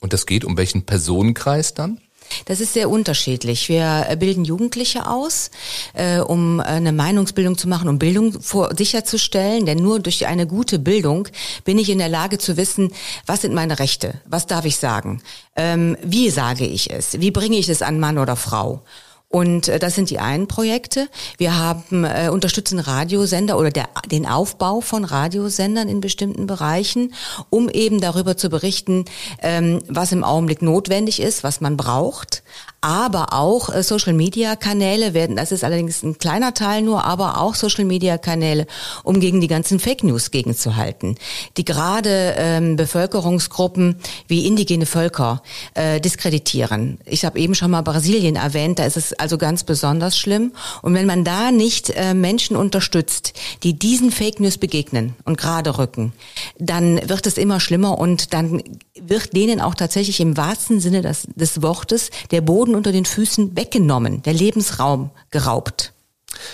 Und 0.00 0.12
das 0.12 0.26
geht 0.26 0.44
um 0.44 0.56
welchen 0.56 0.82
Personenkreis 0.82 1.72
dann? 1.74 2.00
Das 2.46 2.60
ist 2.60 2.72
sehr 2.74 2.90
unterschiedlich. 2.90 3.68
Wir 3.68 4.06
äh, 4.08 4.16
bilden 4.16 4.44
Jugendliche 4.44 5.08
aus, 5.08 5.50
äh, 5.94 6.18
um 6.18 6.60
eine 6.60 6.92
Meinungsbildung 6.92 7.58
zu 7.58 7.68
machen, 7.68 7.88
um 7.88 7.98
Bildung 7.98 8.40
vor, 8.40 8.74
sicherzustellen. 8.76 9.66
Denn 9.66 9.78
nur 9.78 10.00
durch 10.00 10.26
eine 10.26 10.46
gute 10.46 10.78
Bildung 10.78 11.28
bin 11.64 11.78
ich 11.78 11.90
in 11.90 11.98
der 11.98 12.08
Lage 12.08 12.38
zu 12.38 12.56
wissen, 12.56 12.92
was 13.26 13.42
sind 13.42 13.54
meine 13.54 13.78
Rechte, 13.78 14.14
was 14.26 14.46
darf 14.46 14.64
ich 14.64 14.76
sagen, 14.76 15.22
ähm, 15.56 15.96
wie 16.02 16.30
sage 16.30 16.66
ich 16.66 16.90
es, 16.90 17.20
wie 17.20 17.30
bringe 17.30 17.56
ich 17.56 17.68
es 17.68 17.82
an 17.82 18.00
Mann 18.00 18.18
oder 18.18 18.36
Frau. 18.36 18.82
Und 19.28 19.68
äh, 19.68 19.78
das 19.78 19.94
sind 19.94 20.10
die 20.10 20.18
einen 20.18 20.46
Projekte. 20.46 21.08
Wir 21.36 21.58
haben 21.58 22.04
äh, 22.04 22.28
unterstützen 22.30 22.78
Radiosender 22.78 23.58
oder 23.58 23.70
der, 23.70 23.88
den 24.10 24.26
Aufbau 24.26 24.80
von 24.80 25.04
Radiosendern 25.04 25.88
in 25.88 26.00
bestimmten 26.00 26.46
Bereichen, 26.46 27.12
um 27.50 27.68
eben 27.68 28.00
darüber 28.00 28.36
zu 28.36 28.48
berichten, 28.48 29.04
ähm, 29.42 29.82
was 29.88 30.12
im 30.12 30.22
Augenblick 30.22 30.62
notwendig 30.62 31.20
ist, 31.20 31.42
was 31.42 31.60
man 31.60 31.76
braucht, 31.76 32.44
aber 32.80 33.32
auch 33.32 33.74
äh, 33.74 33.82
Social 33.82 34.12
Media 34.12 34.54
Kanäle 34.54 35.12
werden, 35.12 35.34
das 35.34 35.50
ist 35.50 35.64
allerdings 35.64 36.04
ein 36.04 36.18
kleiner 36.18 36.54
Teil 36.54 36.82
nur, 36.82 37.04
aber 37.04 37.40
auch 37.40 37.56
Social 37.56 37.84
Media 37.84 38.16
Kanäle, 38.18 38.66
um 39.02 39.18
gegen 39.18 39.40
die 39.40 39.48
ganzen 39.48 39.80
Fake 39.80 40.04
News 40.04 40.30
gegenzuhalten, 40.30 41.16
die 41.56 41.64
gerade 41.64 42.36
ähm, 42.38 42.76
Bevölkerungsgruppen 42.76 43.96
wie 44.28 44.46
indigene 44.46 44.86
Völker 44.86 45.42
äh, 45.74 46.00
diskreditieren. 46.00 46.98
Ich 47.04 47.24
habe 47.24 47.40
eben 47.40 47.56
schon 47.56 47.72
mal 47.72 47.82
Brasilien 47.82 48.36
erwähnt, 48.36 48.78
da 48.78 48.84
ist 48.84 48.96
es 48.96 49.15
also 49.20 49.38
ganz 49.38 49.64
besonders 49.64 50.18
schlimm. 50.18 50.52
Und 50.82 50.94
wenn 50.94 51.06
man 51.06 51.24
da 51.24 51.50
nicht 51.50 51.90
äh, 51.90 52.14
Menschen 52.14 52.56
unterstützt, 52.56 53.32
die 53.62 53.78
diesen 53.78 54.10
Fake 54.10 54.40
News 54.40 54.58
begegnen 54.58 55.14
und 55.24 55.38
gerade 55.38 55.78
rücken, 55.78 56.12
dann 56.58 57.08
wird 57.08 57.26
es 57.26 57.38
immer 57.38 57.60
schlimmer 57.60 57.98
und 57.98 58.32
dann 58.32 58.62
wird 59.00 59.34
denen 59.34 59.60
auch 59.60 59.74
tatsächlich 59.74 60.20
im 60.20 60.36
wahrsten 60.36 60.80
Sinne 60.80 61.02
des, 61.02 61.28
des 61.34 61.62
Wortes 61.62 62.10
der 62.30 62.40
Boden 62.40 62.74
unter 62.74 62.92
den 62.92 63.04
Füßen 63.04 63.56
weggenommen, 63.56 64.22
der 64.22 64.32
Lebensraum 64.32 65.10
geraubt. 65.30 65.92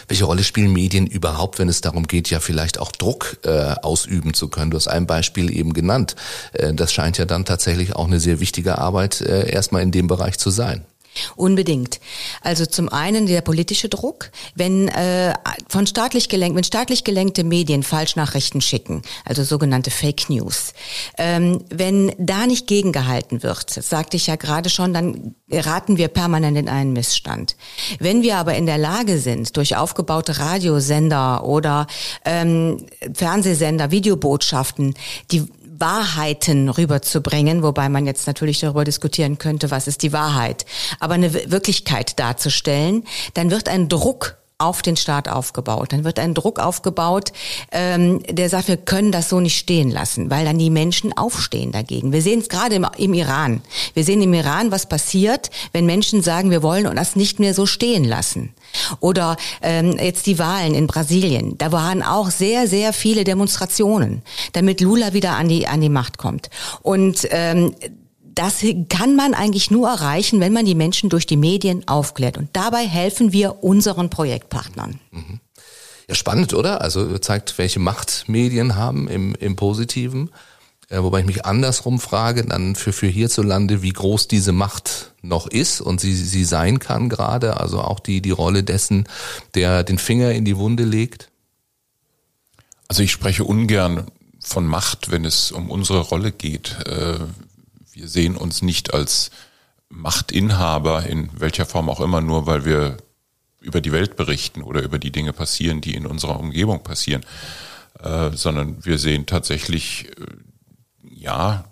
Welche 0.09 0.25
Rolle 0.25 0.44
spielen 0.44 0.72
Medien 0.72 1.07
überhaupt, 1.07 1.59
wenn 1.59 1.68
es 1.68 1.81
darum 1.81 2.07
geht, 2.07 2.31
ja 2.31 2.40
vielleicht 2.40 2.79
auch 2.79 2.92
Druck 2.92 3.38
äh, 3.44 3.75
ausüben 3.83 4.35
zu 4.35 4.48
können? 4.48 4.70
Du 4.70 4.77
hast 4.77 4.88
ein 4.88 5.07
Beispiel 5.07 5.55
eben 5.55 5.72
genannt. 5.72 6.16
Äh, 6.53 6.75
das 6.75 6.92
scheint 6.92 7.18
ja 7.18 7.25
dann 7.25 7.44
tatsächlich 7.44 7.96
auch 7.96 8.07
eine 8.07 8.20
sehr 8.20 8.40
wichtige 8.40 8.79
Arbeit 8.79 9.20
äh, 9.20 9.51
erstmal 9.51 9.83
in 9.83 9.90
dem 9.90 10.07
Bereich 10.07 10.38
zu 10.38 10.51
sein. 10.51 10.85
Unbedingt. 11.37 12.01
Also 12.40 12.66
zum 12.66 12.88
einen 12.88 13.27
der 13.27 13.40
politische 13.40 13.88
Druck, 13.88 14.31
wenn 14.55 14.88
äh, 14.88 15.35
von 15.68 15.87
staatlich 15.87 16.29
gelenkt, 16.29 16.57
wenn 16.57 16.64
staatlich 16.64 17.05
gelenkte 17.05 17.44
Medien 17.44 17.83
Falschnachrichten 17.83 18.61
schicken, 18.61 19.03
also 19.25 19.44
sogenannte 19.44 19.90
Fake 19.90 20.31
News, 20.31 20.72
ähm, 21.18 21.64
wenn 21.70 22.12
da 22.18 22.46
nicht 22.46 22.66
gegengehalten 22.66 23.42
wird, 23.42 23.77
das 23.77 23.88
sagte 23.88 24.16
ich 24.16 24.27
ja 24.27 24.37
gerade 24.37 24.70
schon, 24.70 24.92
dann 24.92 25.35
geraten 25.48 25.96
wir 25.96 26.09
permanent 26.09 26.57
in 26.57 26.68
einen 26.68 26.92
Missstand. 26.92 27.57
Wenn 27.98 28.22
wir 28.22 28.38
aber 28.38 28.55
in 28.55 28.66
der 28.66 28.79
Lage 28.79 29.18
sind, 29.18 29.57
durch 29.57 29.77
aufgebaute 29.77 30.38
Radiosender 30.38 31.44
oder 31.44 31.87
ähm, 32.25 32.87
Fernsehsender, 33.14 33.90
Videobotschaften, 33.90 34.94
die 35.31 35.46
Wahrheiten 35.83 36.68
rüberzubringen, 36.68 37.64
wobei 37.64 37.88
man 37.88 38.07
jetzt 38.07 38.29
natürlich 38.29 38.61
darüber 38.61 38.85
diskutieren 38.85 39.37
könnte, 39.37 39.73
was 39.73 39.88
ist 39.88 40.03
die 40.03 40.12
Wahrheit, 40.12 40.64
aber 41.01 41.14
eine 41.14 41.35
Wirklichkeit 41.51 42.21
darzustellen, 42.21 43.03
dann 43.35 43.51
wird 43.51 43.68
ein 43.68 43.88
Druck 43.88 44.37
auf 44.59 44.81
den 44.81 44.97
Staat 44.97 45.29
aufgebaut. 45.29 45.92
Dann 45.92 46.05
wird 46.05 46.21
ein 46.21 46.35
Druck 46.35 46.61
aufgebaut, 46.61 47.33
ähm, 47.73 48.23
der 48.29 48.49
sagt, 48.49 48.68
wir 48.68 48.77
können 48.77 49.11
das 49.11 49.29
so 49.29 49.40
nicht 49.40 49.59
stehen 49.59 49.90
lassen, 49.90 50.31
weil 50.31 50.45
dann 50.45 50.57
die 50.57 50.71
Menschen 50.71 51.16
aufstehen 51.16 51.73
dagegen. 51.73 52.12
Wir 52.12 52.23
sehen 52.23 52.38
es 52.38 52.49
gerade 52.49 52.77
im, 52.77 52.87
im, 52.97 53.12
Iran. 53.12 53.61
Wir 53.95 54.05
sehen 54.05 54.23
im 54.23 54.33
Iran, 54.33 54.71
was 54.71 54.87
passiert, 54.87 55.51
wenn 55.73 55.85
Menschen 55.85 56.23
sagen, 56.23 56.51
wir 56.51 56.62
wollen 56.62 56.95
das 56.95 57.16
nicht 57.16 57.40
mehr 57.40 57.55
so 57.55 57.66
stehen 57.66 58.05
lassen. 58.05 58.55
Oder 59.01 59.37
ähm, 59.61 59.97
jetzt 59.99 60.27
die 60.27 60.39
Wahlen 60.39 60.75
in 60.75 60.87
Brasilien. 60.87 61.57
Da 61.59 61.73
waren 61.73 62.03
auch 62.03 62.31
sehr, 62.31 62.67
sehr 62.67 62.93
viele 62.93 63.25
Demonstrationen, 63.25 64.23
damit 64.53 64.81
Lula 64.81 65.13
wieder 65.13 65.37
an 65.37 65.49
die, 65.49 65.67
an 65.67 65.81
die 65.81 65.89
Macht 65.89 66.19
kommt. 66.19 66.51
Und 66.83 67.27
ähm, 67.31 67.75
das 68.35 68.65
kann 68.89 69.15
man 69.15 69.35
eigentlich 69.35 69.71
nur 69.71 69.89
erreichen, 69.89 70.41
wenn 70.41 70.53
man 70.53 70.65
die 70.65 70.75
Menschen 70.75 71.11
durch 71.11 71.27
die 71.27 71.37
Medien 71.37 71.87
aufklärt. 71.87 72.39
Und 72.39 72.49
dabei 72.55 72.87
helfen 72.87 73.33
wir 73.33 73.63
unseren 73.63 74.11
Projektpartnern. 74.11 74.99
Mhm. 75.11 75.41
Ja, 76.09 76.15
spannend, 76.15 76.55
oder? 76.55 76.81
Also 76.81 77.19
zeigt, 77.19 77.59
welche 77.59 77.79
Macht 77.79 78.25
Medien 78.27 78.77
haben 78.77 79.09
im, 79.09 79.35
im 79.37 79.57
Positiven. 79.57 80.31
Äh, 80.92 81.02
wobei 81.02 81.20
ich 81.20 81.26
mich 81.26 81.46
andersrum 81.46 81.98
frage, 81.98 82.44
dann 82.44 82.76
für, 82.76 82.92
für 82.92 83.07
hierzulande, 83.07 83.81
wie 83.81 83.94
groß 83.94 84.28
diese 84.28 84.52
Macht 84.52 85.14
noch 85.22 85.46
ist 85.46 85.81
und 85.81 86.02
sie, 86.02 86.14
sie 86.14 86.44
sein 86.44 86.78
kann 86.81 87.09
gerade. 87.09 87.59
Also 87.59 87.81
auch 87.81 87.98
die, 87.98 88.20
die 88.20 88.31
Rolle 88.31 88.62
dessen, 88.62 89.09
der 89.55 89.85
den 89.85 89.96
Finger 89.96 90.33
in 90.33 90.44
die 90.44 90.59
Wunde 90.59 90.85
legt. 90.85 91.31
Also 92.88 93.02
ich 93.02 93.11
spreche 93.11 93.44
ungern 93.44 94.07
von 94.38 94.66
Macht, 94.66 95.11
wenn 95.11 95.24
es 95.24 95.50
um 95.50 95.70
unsere 95.70 96.00
Rolle 96.00 96.31
geht. 96.31 96.76
Äh, 96.85 97.20
wir 97.92 98.09
sehen 98.09 98.37
uns 98.37 98.61
nicht 98.61 98.92
als 98.92 99.31
Machtinhaber 99.88 101.07
in 101.07 101.31
welcher 101.38 101.64
Form 101.64 101.88
auch 101.88 102.00
immer, 102.00 102.20
nur 102.20 102.46
weil 102.46 102.66
wir 102.66 102.98
über 103.61 103.81
die 103.81 103.92
Welt 103.92 104.16
berichten 104.16 104.61
oder 104.61 104.83
über 104.83 104.98
die 104.98 105.12
Dinge 105.12 105.33
passieren, 105.33 105.81
die 105.81 105.94
in 105.94 106.05
unserer 106.05 106.38
Umgebung 106.38 106.83
passieren, 106.83 107.24
äh, 107.98 108.31
sondern 108.35 108.85
wir 108.85 108.98
sehen 108.98 109.24
tatsächlich, 109.24 110.11
ja, 111.23 111.65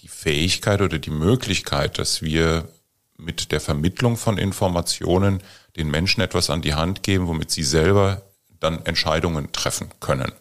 die 0.00 0.08
Fähigkeit 0.08 0.80
oder 0.80 0.98
die 0.98 1.10
Möglichkeit, 1.10 1.98
dass 1.98 2.22
wir 2.22 2.68
mit 3.16 3.52
der 3.52 3.60
Vermittlung 3.60 4.16
von 4.16 4.38
Informationen 4.38 5.42
den 5.76 5.90
Menschen 5.90 6.20
etwas 6.20 6.50
an 6.50 6.62
die 6.62 6.74
Hand 6.74 7.02
geben, 7.02 7.26
womit 7.26 7.50
sie 7.50 7.64
selber 7.64 8.22
dann 8.60 8.84
Entscheidungen 8.86 9.52
treffen 9.52 9.88
können. 10.00 10.32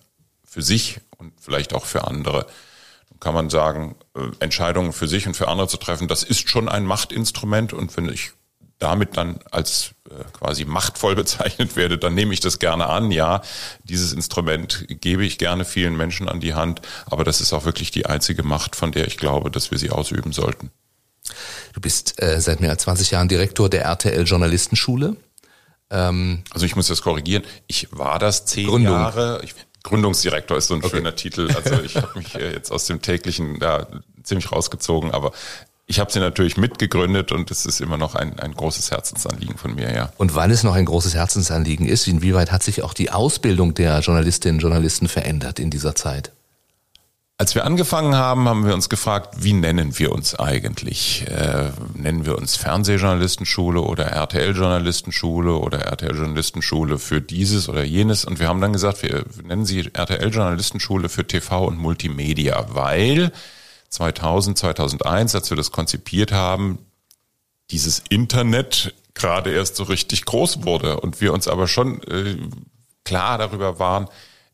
Für 0.44 0.62
sich 0.62 1.00
und 1.18 1.34
vielleicht 1.40 1.74
auch 1.74 1.86
für 1.86 2.08
andere 2.08 2.48
kann 3.20 3.34
man 3.34 3.50
sagen, 3.50 3.96
äh, 4.16 4.30
Entscheidungen 4.40 4.94
für 4.94 5.08
sich 5.08 5.26
und 5.28 5.36
für 5.36 5.48
andere 5.48 5.68
zu 5.68 5.78
treffen, 5.78 6.08
das 6.08 6.24
ist 6.24 6.50
schon 6.50 6.70
ein 6.70 6.86
Machtinstrument 6.86 7.74
und 7.74 7.96
wenn 7.98 8.10
ich 8.10 8.32
damit 8.78 9.18
dann 9.18 9.40
als 9.50 9.96
quasi 10.34 10.66
machtvoll 10.66 11.16
bezeichnet 11.24 11.76
werde, 11.76 11.98
dann 11.98 12.14
nehme 12.14 12.34
ich 12.34 12.40
das 12.40 12.60
gerne 12.60 12.88
an. 12.88 13.12
Ja, 13.12 13.42
dieses 13.84 14.14
Instrument 14.14 14.86
gebe 14.88 15.26
ich 15.26 15.38
gerne 15.38 15.66
vielen 15.66 15.96
Menschen 15.96 16.30
an 16.30 16.40
die 16.40 16.54
Hand, 16.54 16.82
aber 17.06 17.24
das 17.24 17.42
ist 17.42 17.54
auch 17.54 17.66
wirklich 17.66 17.92
die 17.92 18.06
einzige 18.06 18.44
Macht, 18.44 18.76
von 18.76 18.92
der 18.92 19.08
ich 19.08 19.18
glaube, 19.18 19.52
dass 19.52 19.72
wir 19.72 19.78
sie 19.78 19.90
ausüben 19.90 20.34
sollten. 20.34 20.72
Du 21.74 21.82
bist 21.82 22.22
äh, 22.22 22.40
seit 22.40 22.62
mehr 22.62 22.70
als 22.70 22.84
20 22.84 23.12
Jahren 23.12 23.28
Direktor 23.28 23.70
der 23.70 23.84
RTL 23.84 24.24
Journalistenschule. 24.24 25.18
Ähm, 25.90 26.44
also 26.52 26.66
ich 26.66 26.76
muss 26.76 26.88
das 26.88 27.02
korrigieren. 27.02 27.44
Ich 27.68 27.90
war 27.92 28.20
das 28.20 28.46
zehn 28.46 28.68
Gründung. 28.68 28.94
Jahre. 28.94 29.42
Ich 29.44 29.56
Gründungsdirektor 29.84 30.58
ist 30.58 30.68
so 30.68 30.74
ein 30.74 30.84
okay. 30.84 30.98
schöner 30.98 31.16
Titel. 31.16 31.50
Also 31.56 31.82
ich 31.82 31.96
habe 31.96 32.18
mich 32.18 32.34
jetzt 32.34 32.72
aus 32.72 32.88
dem 32.88 33.02
täglichen 33.02 33.60
da 33.60 33.88
ziemlich 34.24 34.52
rausgezogen, 34.52 35.12
aber 35.12 35.32
ich 35.90 36.00
habe 36.00 36.12
sie 36.12 36.20
natürlich 36.20 36.58
mitgegründet 36.58 37.32
und 37.32 37.50
es 37.50 37.66
ist 37.66 37.80
immer 37.80 37.98
noch 37.98 38.14
ein, 38.14 38.38
ein 38.40 38.54
großes 38.54 38.92
Herzensanliegen 38.92 39.58
von 39.58 39.74
mir, 39.74 39.96
ja. 39.96 40.12
Und 40.18 40.36
weil 40.36 40.52
es 40.52 40.64
noch 40.64 40.76
ein 40.76 40.84
großes 40.84 41.16
Herzensanliegen 41.16 41.88
ist, 41.88 42.08
inwieweit 42.08 42.52
hat 42.52 42.62
sich 42.62 42.84
auch 42.84 42.94
die 42.94 43.10
Ausbildung 43.10 43.74
der 43.74 44.00
Journalistinnen 44.00 44.58
und 44.58 44.62
Journalisten 44.62 45.08
verändert 45.08 45.60
in 45.60 45.70
dieser 45.70 45.96
Zeit? 45.96 46.34
Als 47.40 47.56
wir 47.56 47.66
angefangen 47.66 48.16
haben, 48.16 48.50
haben 48.50 48.66
wir 48.66 48.74
uns 48.74 48.90
gefragt, 48.90 49.36
wie 49.44 49.54
nennen 49.54 49.98
wir 49.98 50.12
uns 50.12 50.36
eigentlich? 50.36 51.24
Äh, 51.28 51.70
nennen 51.94 52.26
wir 52.26 52.38
uns 52.38 52.58
Fernsehjournalistenschule 52.58 53.80
oder 53.80 54.08
RTL-Journalistenschule 54.08 55.54
oder 55.54 55.82
RTL-Journalistenschule 55.82 56.98
für 56.98 57.22
dieses 57.22 57.70
oder 57.70 57.84
jenes? 57.84 58.26
Und 58.26 58.40
wir 58.40 58.48
haben 58.50 58.60
dann 58.60 58.74
gesagt, 58.74 59.04
wir 59.04 59.24
nennen 59.44 59.68
sie 59.68 59.90
RTL-Journalistenschule 59.94 61.10
für 61.10 61.28
TV 61.28 61.66
und 61.66 61.78
Multimedia, 61.78 62.66
weil 62.70 63.32
2000, 63.90 64.58
2001, 64.58 65.36
als 65.36 65.50
wir 65.50 65.58
das 65.58 65.72
konzipiert 65.72 66.32
haben, 66.32 66.80
dieses 67.72 68.04
Internet 68.10 68.94
gerade 69.14 69.52
erst 69.52 69.76
so 69.76 69.84
richtig 69.84 70.26
groß 70.26 70.64
wurde 70.64 71.00
und 71.00 71.22
wir 71.22 71.34
uns 71.34 71.48
aber 71.48 71.68
schon 71.68 72.02
äh, 72.04 72.38
klar 73.04 73.38
darüber 73.38 73.80
waren, 73.80 74.08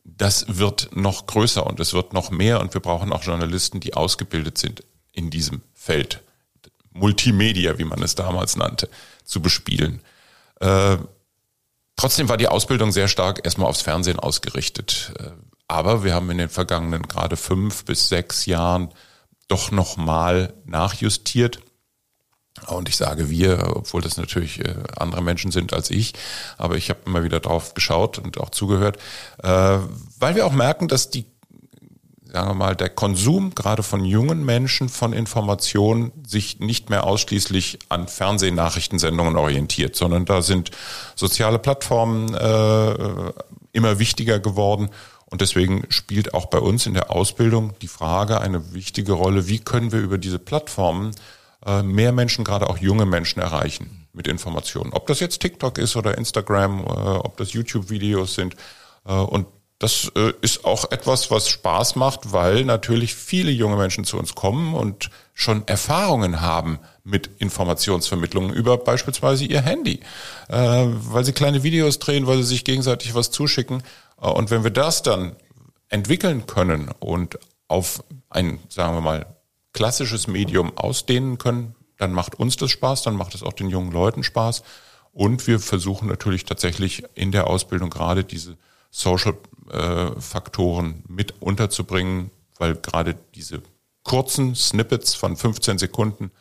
das 0.03 0.57
wird 0.57 0.95
noch 0.95 1.27
größer 1.27 1.65
und 1.65 1.79
es 1.79 1.93
wird 1.93 2.13
noch 2.13 2.29
mehr 2.29 2.59
und 2.59 2.73
wir 2.73 2.81
brauchen 2.81 3.13
auch 3.13 3.23
Journalisten, 3.23 3.79
die 3.79 3.93
ausgebildet 3.93 4.57
sind 4.57 4.83
in 5.11 5.29
diesem 5.29 5.61
Feld, 5.73 6.21
Multimedia, 6.91 7.77
wie 7.77 7.85
man 7.85 8.01
es 8.01 8.15
damals 8.15 8.55
nannte, 8.55 8.89
zu 9.23 9.41
bespielen. 9.41 10.01
Äh, 10.59 10.97
trotzdem 11.95 12.29
war 12.29 12.37
die 12.37 12.47
Ausbildung 12.47 12.91
sehr 12.91 13.07
stark 13.07 13.41
erstmal 13.43 13.69
aufs 13.69 13.81
Fernsehen 13.81 14.19
ausgerichtet. 14.19 15.13
Äh, 15.19 15.31
aber 15.67 16.03
wir 16.03 16.13
haben 16.13 16.29
in 16.29 16.37
den 16.37 16.49
vergangenen 16.49 17.03
gerade 17.03 17.37
fünf 17.37 17.85
bis 17.85 18.09
sechs 18.09 18.45
Jahren 18.45 18.89
doch 19.47 19.71
nochmal 19.71 20.53
nachjustiert 20.65 21.59
und 22.67 22.87
ich 22.87 22.95
sage 22.95 23.29
wir, 23.29 23.73
obwohl 23.75 24.01
das 24.01 24.17
natürlich 24.17 24.59
äh, 24.59 24.75
andere 24.97 25.21
Menschen 25.21 25.51
sind 25.51 25.73
als 25.73 25.89
ich, 25.89 26.13
aber 26.57 26.75
ich 26.75 26.89
habe 26.89 27.01
immer 27.05 27.23
wieder 27.23 27.39
drauf 27.39 27.73
geschaut 27.73 28.19
und 28.19 28.39
auch 28.39 28.51
zugehört, 28.51 28.97
äh, 29.41 29.79
weil 30.19 30.35
wir 30.35 30.45
auch 30.45 30.53
merken, 30.53 30.87
dass 30.87 31.09
die, 31.09 31.25
sagen 32.31 32.49
wir 32.49 32.53
mal, 32.53 32.75
der 32.75 32.89
Konsum 32.89 33.55
gerade 33.55 33.81
von 33.81 34.05
jungen 34.05 34.45
Menschen 34.45 34.87
von 34.87 35.13
Informationen 35.13 36.11
sich 36.25 36.59
nicht 36.59 36.89
mehr 36.89 37.05
ausschließlich 37.05 37.79
an 37.89 38.07
Fernsehnachrichtensendungen 38.07 39.35
orientiert, 39.35 39.95
sondern 39.95 40.25
da 40.25 40.41
sind 40.41 40.71
soziale 41.15 41.59
Plattformen 41.59 42.33
äh, 42.35 43.33
immer 43.73 43.97
wichtiger 43.97 44.39
geworden. 44.39 44.89
Und 45.33 45.41
deswegen 45.41 45.83
spielt 45.89 46.35
auch 46.35 46.45
bei 46.45 46.59
uns 46.59 46.85
in 46.85 46.93
der 46.93 47.09
Ausbildung 47.09 47.73
die 47.81 47.87
Frage 47.87 48.39
eine 48.39 48.71
wichtige 48.75 49.13
Rolle, 49.13 49.47
wie 49.47 49.57
können 49.57 49.91
wir 49.91 49.99
über 49.99 50.19
diese 50.19 50.37
Plattformen 50.37 51.09
äh, 51.65 51.81
mehr 51.81 52.11
Menschen, 52.11 52.45
gerade 52.45 52.69
auch 52.69 52.77
junge 52.77 53.07
Menschen 53.07 53.41
erreichen 53.41 54.05
mit 54.13 54.27
Informationen. 54.27 54.93
Ob 54.93 55.07
das 55.07 55.19
jetzt 55.19 55.39
TikTok 55.39 55.79
ist 55.79 55.95
oder 55.95 56.19
Instagram, 56.19 56.81
äh, 56.81 56.83
ob 56.83 57.35
das 57.37 57.51
YouTube-Videos 57.53 58.35
sind. 58.35 58.55
Äh, 59.07 59.13
und 59.13 59.47
das 59.79 60.11
ist 60.41 60.63
auch 60.63 60.91
etwas, 60.91 61.29
was 61.29 61.49
Spaß 61.49 61.97
macht, 61.97 62.31
weil 62.31 62.63
natürlich 62.63 63.15
viele 63.15 63.51
junge 63.51 63.75
Menschen 63.75 64.05
zu 64.05 64.17
uns 64.17 64.33
kommen 64.33 64.75
und 64.75 65.09
schon 65.33 65.67
Erfahrungen 65.67 66.39
haben 66.39 66.79
mit 67.03 67.31
Informationsvermittlung 67.39 68.53
über 68.53 68.77
beispielsweise 68.77 69.43
ihr 69.43 69.61
Handy, 69.61 69.99
weil 70.47 71.25
sie 71.25 71.33
kleine 71.33 71.63
Videos 71.63 71.99
drehen, 71.99 72.27
weil 72.27 72.37
sie 72.37 72.43
sich 72.43 72.63
gegenseitig 72.63 73.13
was 73.13 73.29
zuschicken. 73.31 73.83
Und 74.29 74.51
wenn 74.51 74.63
wir 74.63 74.71
das 74.71 75.03
dann 75.03 75.35
entwickeln 75.89 76.47
können 76.47 76.89
und 76.99 77.37
auf 77.67 78.03
ein, 78.29 78.59
sagen 78.69 78.95
wir 78.95 79.01
mal, 79.01 79.25
klassisches 79.73 80.27
Medium 80.27 80.77
ausdehnen 80.77 81.37
können, 81.37 81.75
dann 81.97 82.13
macht 82.13 82.35
uns 82.35 82.55
das 82.57 82.69
Spaß, 82.71 83.03
dann 83.03 83.15
macht 83.15 83.35
es 83.35 83.43
auch 83.43 83.53
den 83.53 83.69
jungen 83.69 83.91
Leuten 83.91 84.23
Spaß. 84.23 84.63
Und 85.11 85.45
wir 85.47 85.59
versuchen 85.59 86.07
natürlich 86.07 86.45
tatsächlich 86.45 87.03
in 87.13 87.31
der 87.31 87.45
Ausbildung 87.47 87.89
gerade 87.89 88.23
diese 88.23 88.57
Social-Faktoren 88.91 91.03
mit 91.07 91.41
unterzubringen, 91.41 92.31
weil 92.57 92.75
gerade 92.75 93.15
diese 93.35 93.61
kurzen 94.03 94.55
Snippets 94.55 95.15
von 95.15 95.35
15 95.35 95.77
Sekunden 95.77 96.31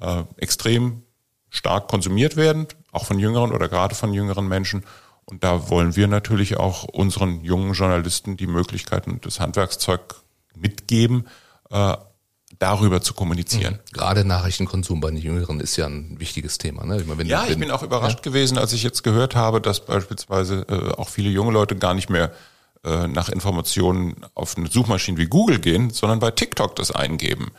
äh, 0.00 0.24
extrem 0.36 1.02
stark 1.50 1.88
konsumiert 1.88 2.36
werden, 2.36 2.66
auch 2.92 3.06
von 3.06 3.18
jüngeren 3.18 3.52
oder 3.52 3.68
gerade 3.68 3.94
von 3.94 4.12
jüngeren 4.12 4.48
Menschen. 4.48 4.84
Und 5.30 5.44
da 5.44 5.68
wollen 5.68 5.94
wir 5.94 6.08
natürlich 6.08 6.56
auch 6.56 6.84
unseren 6.84 7.44
jungen 7.44 7.74
Journalisten 7.74 8.38
die 8.38 8.46
Möglichkeiten 8.46 9.10
und 9.10 9.26
das 9.26 9.40
Handwerkszeug 9.40 10.14
mitgeben, 10.56 11.28
äh, 11.70 11.98
darüber 12.58 13.02
zu 13.02 13.12
kommunizieren. 13.12 13.74
Mhm. 13.74 13.92
Gerade 13.92 14.24
Nachrichtenkonsum 14.24 15.00
bei 15.00 15.10
den 15.10 15.18
Jüngeren 15.18 15.60
ist 15.60 15.76
ja 15.76 15.84
ein 15.84 16.18
wichtiges 16.18 16.56
Thema. 16.56 16.86
Ne? 16.86 17.02
Ich 17.02 17.06
meine, 17.06 17.24
ja, 17.24 17.44
ich 17.46 17.58
bin 17.58 17.70
auch 17.70 17.82
überrascht 17.82 18.20
ja. 18.20 18.22
gewesen, 18.22 18.56
als 18.56 18.72
ich 18.72 18.82
jetzt 18.82 19.04
gehört 19.04 19.36
habe, 19.36 19.60
dass 19.60 19.84
beispielsweise 19.84 20.64
äh, 20.66 20.94
auch 20.94 21.10
viele 21.10 21.28
junge 21.28 21.52
Leute 21.52 21.76
gar 21.76 21.92
nicht 21.92 22.08
mehr 22.08 22.32
äh, 22.82 23.06
nach 23.06 23.28
Informationen 23.28 24.16
auf 24.34 24.56
eine 24.56 24.68
Suchmaschine 24.68 25.18
wie 25.18 25.26
Google 25.26 25.58
gehen, 25.58 25.90
sondern 25.90 26.20
bei 26.20 26.30
TikTok 26.30 26.74
das 26.74 26.90
eingeben. 26.90 27.50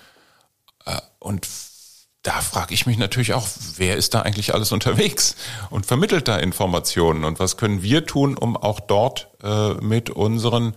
Äh, 0.87 0.97
und 1.19 1.47
da 2.23 2.41
frage 2.41 2.73
ich 2.73 2.85
mich 2.85 2.97
natürlich 2.97 3.33
auch, 3.33 3.47
wer 3.77 3.95
ist 3.95 4.13
da 4.13 4.21
eigentlich 4.21 4.53
alles 4.53 4.71
unterwegs 4.71 5.35
und 5.69 5.85
vermittelt 5.85 6.27
da 6.27 6.37
Informationen 6.37 7.23
und 7.23 7.39
was 7.39 7.57
können 7.57 7.81
wir 7.81 8.05
tun, 8.05 8.37
um 8.37 8.57
auch 8.57 8.79
dort 8.79 9.29
äh, 9.41 9.75
mit 9.75 10.09
unseren 10.09 10.73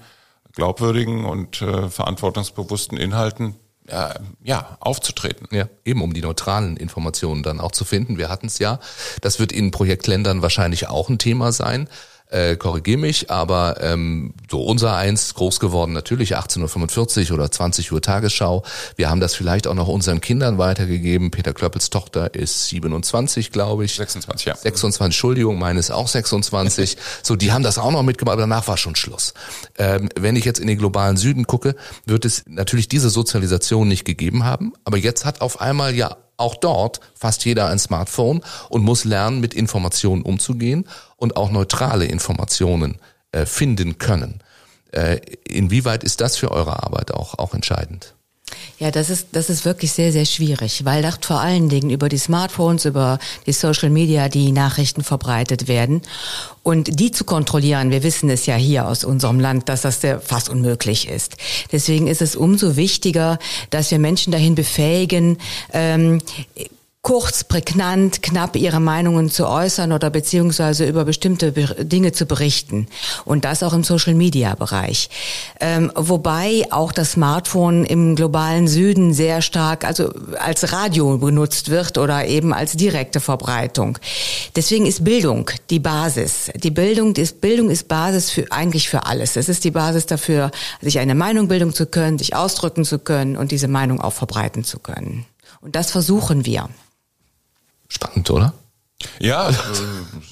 glaubwürdigen 0.52 1.24
und 1.24 1.60
äh, 1.62 1.88
verantwortungsbewussten 1.88 2.96
Inhalten 2.96 3.56
äh, 3.88 4.14
ja, 4.44 4.76
aufzutreten. 4.80 5.48
Ja, 5.50 5.68
eben 5.84 6.02
um 6.02 6.12
die 6.12 6.20
neutralen 6.20 6.76
Informationen 6.76 7.42
dann 7.42 7.58
auch 7.58 7.72
zu 7.72 7.84
finden. 7.84 8.18
Wir 8.18 8.28
hatten 8.28 8.46
es 8.46 8.58
ja. 8.58 8.78
Das 9.20 9.40
wird 9.40 9.50
in 9.50 9.70
Projektländern 9.70 10.42
wahrscheinlich 10.42 10.88
auch 10.88 11.08
ein 11.08 11.18
Thema 11.18 11.52
sein 11.52 11.88
äh, 12.32 12.56
korrigier 12.56 12.98
mich, 12.98 13.30
aber 13.30 13.76
ähm, 13.80 14.34
so 14.50 14.62
unser 14.62 14.96
eins 14.96 15.34
groß 15.34 15.60
geworden 15.60 15.92
natürlich 15.92 16.36
18.45 16.36 17.28
Uhr 17.30 17.34
oder 17.34 17.50
20 17.50 17.92
Uhr 17.92 18.00
Tagesschau. 18.00 18.62
Wir 18.96 19.10
haben 19.10 19.20
das 19.20 19.34
vielleicht 19.34 19.66
auch 19.66 19.74
noch 19.74 19.88
unseren 19.88 20.20
Kindern 20.20 20.58
weitergegeben. 20.58 21.30
Peter 21.30 21.52
Klöppels 21.52 21.90
Tochter 21.90 22.34
ist 22.34 22.68
27, 22.68 23.52
glaube 23.52 23.84
ich. 23.84 23.94
26, 23.94 24.46
ja. 24.46 24.54
26, 24.56 25.04
Entschuldigung, 25.04 25.58
meine 25.58 25.78
ist 25.78 25.90
auch 25.90 26.08
26. 26.08 26.96
so, 27.22 27.36
die 27.36 27.52
haben 27.52 27.62
das 27.62 27.78
auch 27.78 27.90
noch 27.90 28.02
mitgemacht, 28.02 28.32
aber 28.34 28.42
danach 28.42 28.66
war 28.66 28.76
schon 28.76 28.96
Schluss. 28.96 29.34
Ähm, 29.78 30.08
wenn 30.18 30.36
ich 30.36 30.44
jetzt 30.44 30.58
in 30.58 30.66
den 30.66 30.78
globalen 30.78 31.16
Süden 31.16 31.46
gucke, 31.46 31.76
wird 32.06 32.24
es 32.24 32.44
natürlich 32.46 32.88
diese 32.88 33.10
Sozialisation 33.10 33.88
nicht 33.88 34.04
gegeben 34.04 34.44
haben, 34.44 34.72
aber 34.84 34.96
jetzt 34.96 35.24
hat 35.24 35.40
auf 35.40 35.60
einmal 35.60 35.94
ja 35.94 36.16
auch 36.42 36.56
dort 36.56 37.00
fast 37.14 37.44
jeder 37.44 37.68
ein 37.68 37.78
Smartphone 37.78 38.42
und 38.68 38.82
muss 38.82 39.04
lernen, 39.04 39.40
mit 39.40 39.54
Informationen 39.54 40.22
umzugehen 40.22 40.86
und 41.22 41.36
auch 41.36 41.52
neutrale 41.52 42.04
Informationen 42.04 42.96
äh, 43.30 43.46
finden 43.46 43.98
können. 43.98 44.40
Äh, 44.90 45.20
inwieweit 45.44 46.02
ist 46.02 46.20
das 46.20 46.36
für 46.36 46.50
eure 46.50 46.82
Arbeit 46.82 47.14
auch, 47.14 47.38
auch 47.38 47.54
entscheidend? 47.54 48.14
Ja, 48.80 48.90
das 48.90 49.08
ist, 49.08 49.28
das 49.32 49.48
ist 49.48 49.64
wirklich 49.64 49.92
sehr, 49.92 50.10
sehr 50.10 50.24
schwierig, 50.24 50.84
weil 50.84 51.00
dort 51.02 51.24
vor 51.24 51.40
allen 51.40 51.68
Dingen 51.68 51.90
über 51.90 52.08
die 52.08 52.18
Smartphones, 52.18 52.84
über 52.84 53.20
die 53.46 53.52
Social 53.52 53.88
Media 53.88 54.28
die 54.28 54.50
Nachrichten 54.50 55.04
verbreitet 55.04 55.68
werden. 55.68 56.02
Und 56.64 56.98
die 56.98 57.12
zu 57.12 57.24
kontrollieren, 57.24 57.92
wir 57.92 58.02
wissen 58.02 58.28
es 58.28 58.44
ja 58.46 58.56
hier 58.56 58.88
aus 58.88 59.04
unserem 59.04 59.38
Land, 59.38 59.68
dass 59.68 59.82
das 59.82 60.00
sehr 60.00 60.20
fast 60.20 60.48
unmöglich 60.48 61.08
ist. 61.08 61.36
Deswegen 61.70 62.08
ist 62.08 62.20
es 62.20 62.34
umso 62.34 62.74
wichtiger, 62.76 63.38
dass 63.70 63.92
wir 63.92 64.00
Menschen 64.00 64.32
dahin 64.32 64.56
befähigen, 64.56 65.38
ähm, 65.72 66.20
kurz, 67.02 67.42
prägnant, 67.42 68.22
knapp 68.22 68.54
ihre 68.54 68.78
Meinungen 68.78 69.28
zu 69.28 69.48
äußern 69.48 69.90
oder 69.90 70.08
beziehungsweise 70.08 70.86
über 70.86 71.04
bestimmte 71.04 71.50
Dinge 71.50 72.12
zu 72.12 72.26
berichten. 72.26 72.86
Und 73.24 73.44
das 73.44 73.64
auch 73.64 73.72
im 73.72 73.82
Social-Media-Bereich. 73.82 75.10
Ähm, 75.58 75.90
wobei 75.96 76.64
auch 76.70 76.92
das 76.92 77.12
Smartphone 77.12 77.84
im 77.84 78.14
globalen 78.14 78.68
Süden 78.68 79.14
sehr 79.14 79.42
stark 79.42 79.84
also 79.84 80.12
als 80.38 80.72
Radio 80.72 81.18
benutzt 81.18 81.70
wird 81.70 81.98
oder 81.98 82.24
eben 82.26 82.54
als 82.54 82.76
direkte 82.76 83.18
Verbreitung. 83.18 83.98
Deswegen 84.54 84.86
ist 84.86 85.02
Bildung 85.02 85.50
die 85.70 85.80
Basis. 85.80 86.52
Die 86.54 86.70
Bildung 86.70 87.16
ist, 87.16 87.40
Bildung 87.40 87.68
ist 87.68 87.88
Basis 87.88 88.30
für, 88.30 88.46
eigentlich 88.52 88.88
für 88.88 89.06
alles. 89.06 89.34
Es 89.34 89.48
ist 89.48 89.64
die 89.64 89.72
Basis 89.72 90.06
dafür, 90.06 90.52
sich 90.80 91.00
eine 91.00 91.16
Meinung 91.16 91.48
bilden 91.48 91.74
zu 91.74 91.86
können, 91.86 92.18
sich 92.18 92.36
ausdrücken 92.36 92.84
zu 92.84 93.00
können 93.00 93.36
und 93.36 93.50
diese 93.50 93.66
Meinung 93.66 94.00
auch 94.00 94.12
verbreiten 94.12 94.62
zu 94.62 94.78
können. 94.78 95.26
Und 95.60 95.74
das 95.74 95.90
versuchen 95.90 96.46
wir. 96.46 96.68
Spannend, 97.92 98.30
oder? 98.30 98.54
Ja, 99.18 99.42
also, 99.42 99.84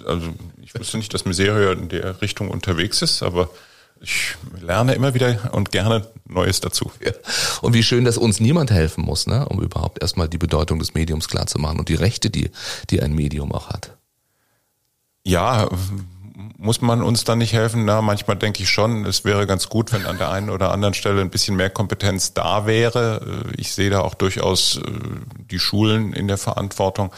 also 0.07 0.35
ich 0.63 0.75
wusste 0.75 0.97
nicht, 0.97 1.13
dass 1.13 1.27
Miserio 1.27 1.73
in 1.73 1.91
der 1.91 2.23
Richtung 2.23 2.49
unterwegs 2.49 3.03
ist, 3.03 3.23
aber 3.23 3.51
ich 4.01 4.37
lerne 4.59 4.95
immer 4.95 5.13
wieder 5.13 5.53
und 5.53 5.71
gerne 5.71 6.07
Neues 6.27 6.61
dazu. 6.61 6.91
Ja. 7.05 7.13
Und 7.61 7.75
wie 7.75 7.83
schön, 7.83 8.07
dass 8.07 8.17
uns 8.17 8.41
niemand 8.41 8.71
helfen 8.71 9.05
muss, 9.05 9.27
ne, 9.27 9.47
um 9.47 9.61
überhaupt 9.61 10.01
erstmal 10.01 10.27
die 10.27 10.39
Bedeutung 10.39 10.79
des 10.79 10.95
Mediums 10.95 11.29
klar 11.29 11.47
zu 11.47 11.59
machen 11.59 11.79
und 11.79 11.91
die 11.91 11.97
Rechte, 11.97 12.31
die, 12.31 12.51
die 12.89 13.03
ein 13.03 13.13
Medium 13.13 13.53
auch 13.53 13.69
hat. 13.69 13.95
Ja, 15.23 15.69
muss 16.57 16.81
man 16.81 17.03
uns 17.03 17.25
dann 17.25 17.39
nicht 17.39 17.53
helfen? 17.53 17.85
Na, 17.85 18.01
manchmal 18.01 18.37
denke 18.37 18.63
ich 18.63 18.71
schon, 18.71 19.05
es 19.05 19.27
wäre 19.27 19.47
ganz 19.47 19.69
gut, 19.69 19.93
wenn 19.93 20.07
an 20.07 20.17
der 20.17 20.31
einen 20.31 20.49
oder 20.49 20.73
anderen 20.73 20.95
Stelle 20.95 21.21
ein 21.21 21.29
bisschen 21.29 21.57
mehr 21.57 21.69
Kompetenz 21.69 22.33
da 22.33 22.65
wäre. 22.65 23.45
Ich 23.59 23.75
sehe 23.75 23.91
da 23.91 24.01
auch 24.01 24.15
durchaus 24.15 24.79
äh, 24.79 24.83
die 25.51 25.59
Schulen 25.59 26.15
in 26.15 26.27
der 26.27 26.39
Verantwortung 26.39 27.13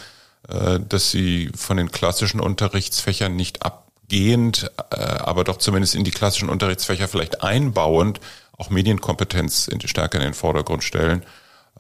dass 0.49 1.11
sie 1.11 1.51
von 1.55 1.77
den 1.77 1.91
klassischen 1.91 2.41
Unterrichtsfächern 2.41 3.37
nicht 3.37 3.65
abgehend, 3.65 4.71
äh, 4.91 4.97
aber 4.97 5.45
doch 5.45 5.59
zumindest 5.59 5.95
in 5.95 6.05
die 6.05 6.11
klassischen 6.11 6.49
Unterrichtsfächer 6.49 7.09
vielleicht 7.09 7.43
einbauend 7.43 8.21
auch 8.59 8.71
Medienkompetenz 8.71 9.71
stärker 9.85 10.19
in 10.19 10.25
den 10.25 10.35
Vordergrund 10.35 10.85
stellen. 10.85 11.25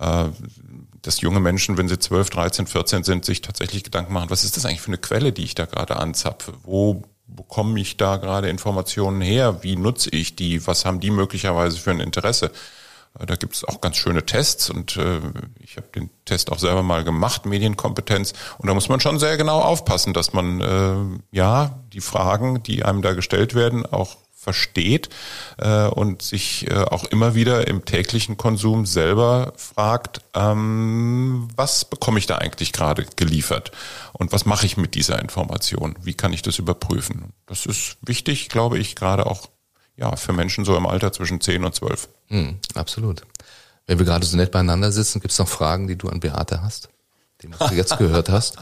Äh, 0.01 0.27
dass 1.03 1.20
junge 1.20 1.40
Menschen, 1.40 1.77
wenn 1.77 1.88
sie 1.88 1.98
12, 1.98 2.31
13, 2.31 2.66
14 2.66 3.05
sind, 3.05 3.25
sich 3.25 3.40
tatsächlich 3.40 3.83
Gedanken 3.83 4.12
machen, 4.12 4.31
was 4.31 4.44
ist 4.44 4.57
das 4.57 4.64
eigentlich 4.64 4.81
für 4.81 4.88
eine 4.88 4.98
Quelle, 4.98 5.33
die 5.33 5.42
ich 5.42 5.55
da 5.55 5.66
gerade 5.66 5.96
anzapfe? 5.96 6.55
Wo 6.62 7.03
bekomme 7.27 7.81
ich 7.81 7.96
da 7.96 8.16
gerade 8.16 8.48
Informationen 8.48 9.20
her? 9.20 9.62
Wie 9.62 9.77
nutze 9.77 10.11
ich 10.11 10.37
die? 10.37 10.64
Was 10.66 10.85
haben 10.85 11.01
die 11.01 11.11
möglicherweise 11.11 11.79
für 11.79 11.90
ein 11.90 12.01
Interesse? 12.01 12.53
Äh, 13.18 13.27
da 13.27 13.37
gibt 13.37 13.55
es 13.55 13.64
auch 13.64 13.81
ganz 13.81 13.96
schöne 13.96 14.25
Tests 14.25 14.70
und 14.70 14.96
äh, 14.96 15.20
ich 15.61 15.77
habe 15.77 15.88
den 15.94 16.11
Test 16.25 16.53
auch 16.53 16.59
selber 16.59 16.83
mal 16.83 17.05
gemacht, 17.05 17.46
Medienkompetenz. 17.46 18.33
Und 18.59 18.68
da 18.68 18.75
muss 18.75 18.88
man 18.88 19.01
schon 19.01 19.18
sehr 19.18 19.37
genau 19.37 19.61
aufpassen, 19.61 20.12
dass 20.12 20.33
man 20.33 20.61
äh, 20.61 21.37
ja 21.37 21.81
die 21.92 22.01
Fragen, 22.01 22.62
die 22.62 22.85
einem 22.85 23.03
da 23.03 23.12
gestellt 23.12 23.55
werden, 23.55 23.87
auch 23.87 24.16
versteht 24.42 25.09
äh, 25.59 25.87
und 25.87 26.20
sich 26.20 26.68
äh, 26.68 26.75
auch 26.75 27.05
immer 27.05 27.37
wieder 27.37 27.68
im 27.68 27.85
täglichen 27.85 28.37
Konsum 28.37 28.87
selber 28.87 29.53
fragt, 29.57 30.20
ähm, 30.35 31.46
was 31.55 31.85
bekomme 31.85 32.18
ich 32.18 32.27
da 32.27 32.38
eigentlich 32.38 32.72
gerade 32.72 33.07
geliefert 33.14 33.70
und 34.12 34.33
was 34.33 34.44
mache 34.44 34.66
ich 34.66 34.77
mit 34.77 34.96
dieser 34.96 35.20
Information? 35.20 35.94
Wie 36.03 36.14
kann 36.14 36.33
ich 36.33 36.42
das 36.42 36.59
überprüfen? 36.59 37.33
Das 37.46 37.66
ist 37.66 37.98
wichtig, 38.03 38.48
glaube 38.48 38.79
ich, 38.79 38.96
gerade 38.96 39.27
auch 39.27 39.48
ja, 40.03 40.17
für 40.17 40.33
Menschen 40.33 40.65
so 40.65 40.77
im 40.77 40.85
Alter 40.85 41.12
zwischen 41.12 41.41
10 41.41 41.65
und 41.65 41.75
12. 41.75 42.09
Mhm, 42.29 42.59
absolut. 42.75 43.23
Wenn 43.87 43.99
wir 43.99 44.07
gerade 44.07 44.27
so 44.27 44.37
nett 44.37 44.51
beieinander 44.51 44.91
sitzen, 44.91 45.21
gibt 45.21 45.33
es 45.33 45.38
noch 45.38 45.49
Fragen, 45.49 45.87
die 45.87 45.97
du 45.97 46.09
an 46.09 46.21
Beate 46.21 46.62
hast? 46.62 46.88
Die 47.41 47.49
was 47.57 47.71
du 47.71 47.77
jetzt 47.77 47.99
gehört 47.99 48.29
hast? 48.29 48.57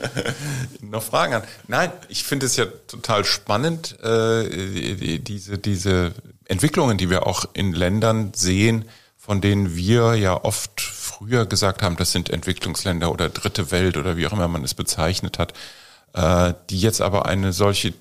noch 0.80 1.02
Fragen 1.02 1.34
an? 1.34 1.42
Nein, 1.68 1.92
ich 2.08 2.24
finde 2.24 2.46
es 2.46 2.56
ja 2.56 2.64
total 2.86 3.24
spannend, 3.24 3.98
äh, 4.02 5.18
diese, 5.18 5.58
diese 5.58 6.12
Entwicklungen, 6.46 6.98
die 6.98 7.10
wir 7.10 7.26
auch 7.26 7.46
in 7.52 7.72
Ländern 7.72 8.32
sehen, 8.34 8.86
von 9.18 9.40
denen 9.40 9.76
wir 9.76 10.14
ja 10.14 10.44
oft 10.44 10.80
früher 10.80 11.46
gesagt 11.46 11.82
haben, 11.82 11.96
das 11.96 12.12
sind 12.12 12.30
Entwicklungsländer 12.30 13.10
oder 13.10 13.28
dritte 13.28 13.70
Welt 13.70 13.96
oder 13.96 14.16
wie 14.16 14.26
auch 14.26 14.32
immer 14.32 14.48
man 14.48 14.64
es 14.64 14.74
bezeichnet 14.74 15.38
hat, 15.38 15.52
äh, 16.14 16.54
die 16.70 16.80
jetzt 16.80 17.00
aber 17.00 17.26
eine 17.26 17.52
solche 17.52 17.94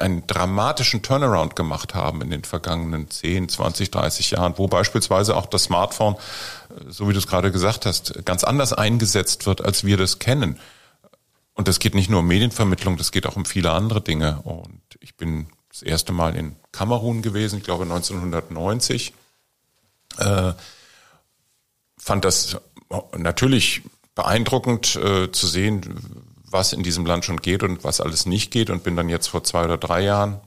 einen 0.00 0.26
dramatischen 0.26 1.02
Turnaround 1.02 1.56
gemacht 1.56 1.94
haben 1.94 2.22
in 2.22 2.30
den 2.30 2.44
vergangenen 2.44 3.10
10, 3.10 3.48
20, 3.48 3.90
30 3.90 4.32
Jahren, 4.32 4.54
wo 4.56 4.68
beispielsweise 4.68 5.36
auch 5.36 5.46
das 5.46 5.64
Smartphone, 5.64 6.14
äh, 6.14 6.90
so 6.90 7.08
wie 7.08 7.12
du 7.12 7.18
es 7.18 7.26
gerade 7.26 7.52
gesagt 7.52 7.86
hast, 7.86 8.24
ganz 8.24 8.44
anders 8.44 8.72
eingesetzt 8.72 9.46
wird, 9.46 9.64
als 9.64 9.84
wir 9.84 9.96
das 9.96 10.18
kennen. 10.18 10.58
Und 11.54 11.68
das 11.68 11.78
geht 11.78 11.94
nicht 11.94 12.08
nur 12.08 12.20
um 12.20 12.26
Medienvermittlung, 12.26 12.96
das 12.96 13.12
geht 13.12 13.26
auch 13.26 13.36
um 13.36 13.44
viele 13.44 13.72
andere 13.72 14.00
Dinge. 14.00 14.40
Und 14.44 14.80
ich 15.00 15.16
bin 15.16 15.48
das 15.68 15.82
erste 15.82 16.12
Mal 16.12 16.36
in 16.36 16.56
Kamerun 16.72 17.22
gewesen, 17.22 17.58
ich 17.58 17.64
glaube 17.64 17.84
1990. 17.84 19.12
Äh, 20.18 20.52
fand 21.98 22.24
das 22.24 22.56
natürlich 23.16 23.82
beeindruckend 24.14 24.96
äh, 24.96 25.30
zu 25.30 25.46
sehen, 25.46 26.26
was 26.50 26.72
in 26.72 26.82
diesem 26.82 27.06
Land 27.06 27.24
schon 27.24 27.40
geht 27.40 27.62
und 27.62 27.84
was 27.84 28.00
alles 28.00 28.26
nicht 28.26 28.50
geht 28.50 28.70
und 28.70 28.82
bin 28.82 28.96
dann 28.96 29.08
jetzt 29.08 29.28
vor 29.28 29.44
zwei 29.44 29.64
oder 29.64 29.78
drei 29.78 30.02
Jahren 30.02 30.40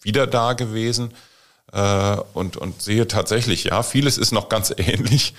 wieder 0.00 0.26
da 0.26 0.52
gewesen 0.52 1.12
äh, 1.72 2.16
und, 2.34 2.56
und 2.56 2.82
sehe 2.82 3.08
tatsächlich, 3.08 3.64
ja, 3.64 3.82
vieles 3.82 4.18
ist 4.18 4.32
noch 4.32 4.48
ganz 4.48 4.72
ähnlich, 4.76 5.34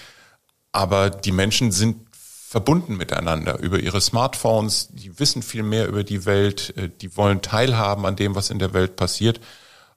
aber 0.71 1.09
die 1.09 1.31
Menschen 1.31 1.71
sind 1.71 1.97
verbunden 2.11 2.97
miteinander 2.97 3.57
über 3.59 3.79
ihre 3.79 3.99
Smartphones, 3.99 4.89
die 4.91 5.19
wissen 5.19 5.41
viel 5.41 5.63
mehr 5.63 5.87
über 5.87 6.03
die 6.03 6.25
Welt, 6.25 6.73
äh, 6.77 6.89
die 7.01 7.15
wollen 7.17 7.41
teilhaben 7.41 8.05
an 8.05 8.15
dem, 8.15 8.35
was 8.35 8.49
in 8.49 8.59
der 8.59 8.73
Welt 8.73 8.95
passiert. 8.95 9.39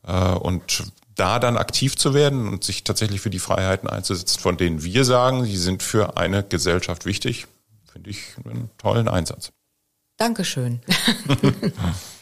Äh, 0.07 0.13
und 0.13 0.85
da 1.15 1.39
dann 1.39 1.57
aktiv 1.57 1.97
zu 1.97 2.15
werden 2.15 2.49
und 2.49 2.63
sich 2.63 2.85
tatsächlich 2.85 3.21
für 3.21 3.31
die 3.31 3.39
Freiheiten 3.39 3.89
einzusetzen, 3.89 4.39
von 4.39 4.57
denen 4.57 4.85
wir 4.85 5.05
sagen, 5.05 5.45
sie 5.45 5.57
sind 5.57 5.83
für 5.83 6.17
eine 6.17 6.43
Gesellschaft 6.43 7.07
wichtig, 7.07 7.47
finde 7.91 8.11
ich 8.11 8.23
einen 8.45 8.71
tollen 8.79 9.09
Einsatz. 9.09 9.53
Dankeschön. 10.17 10.81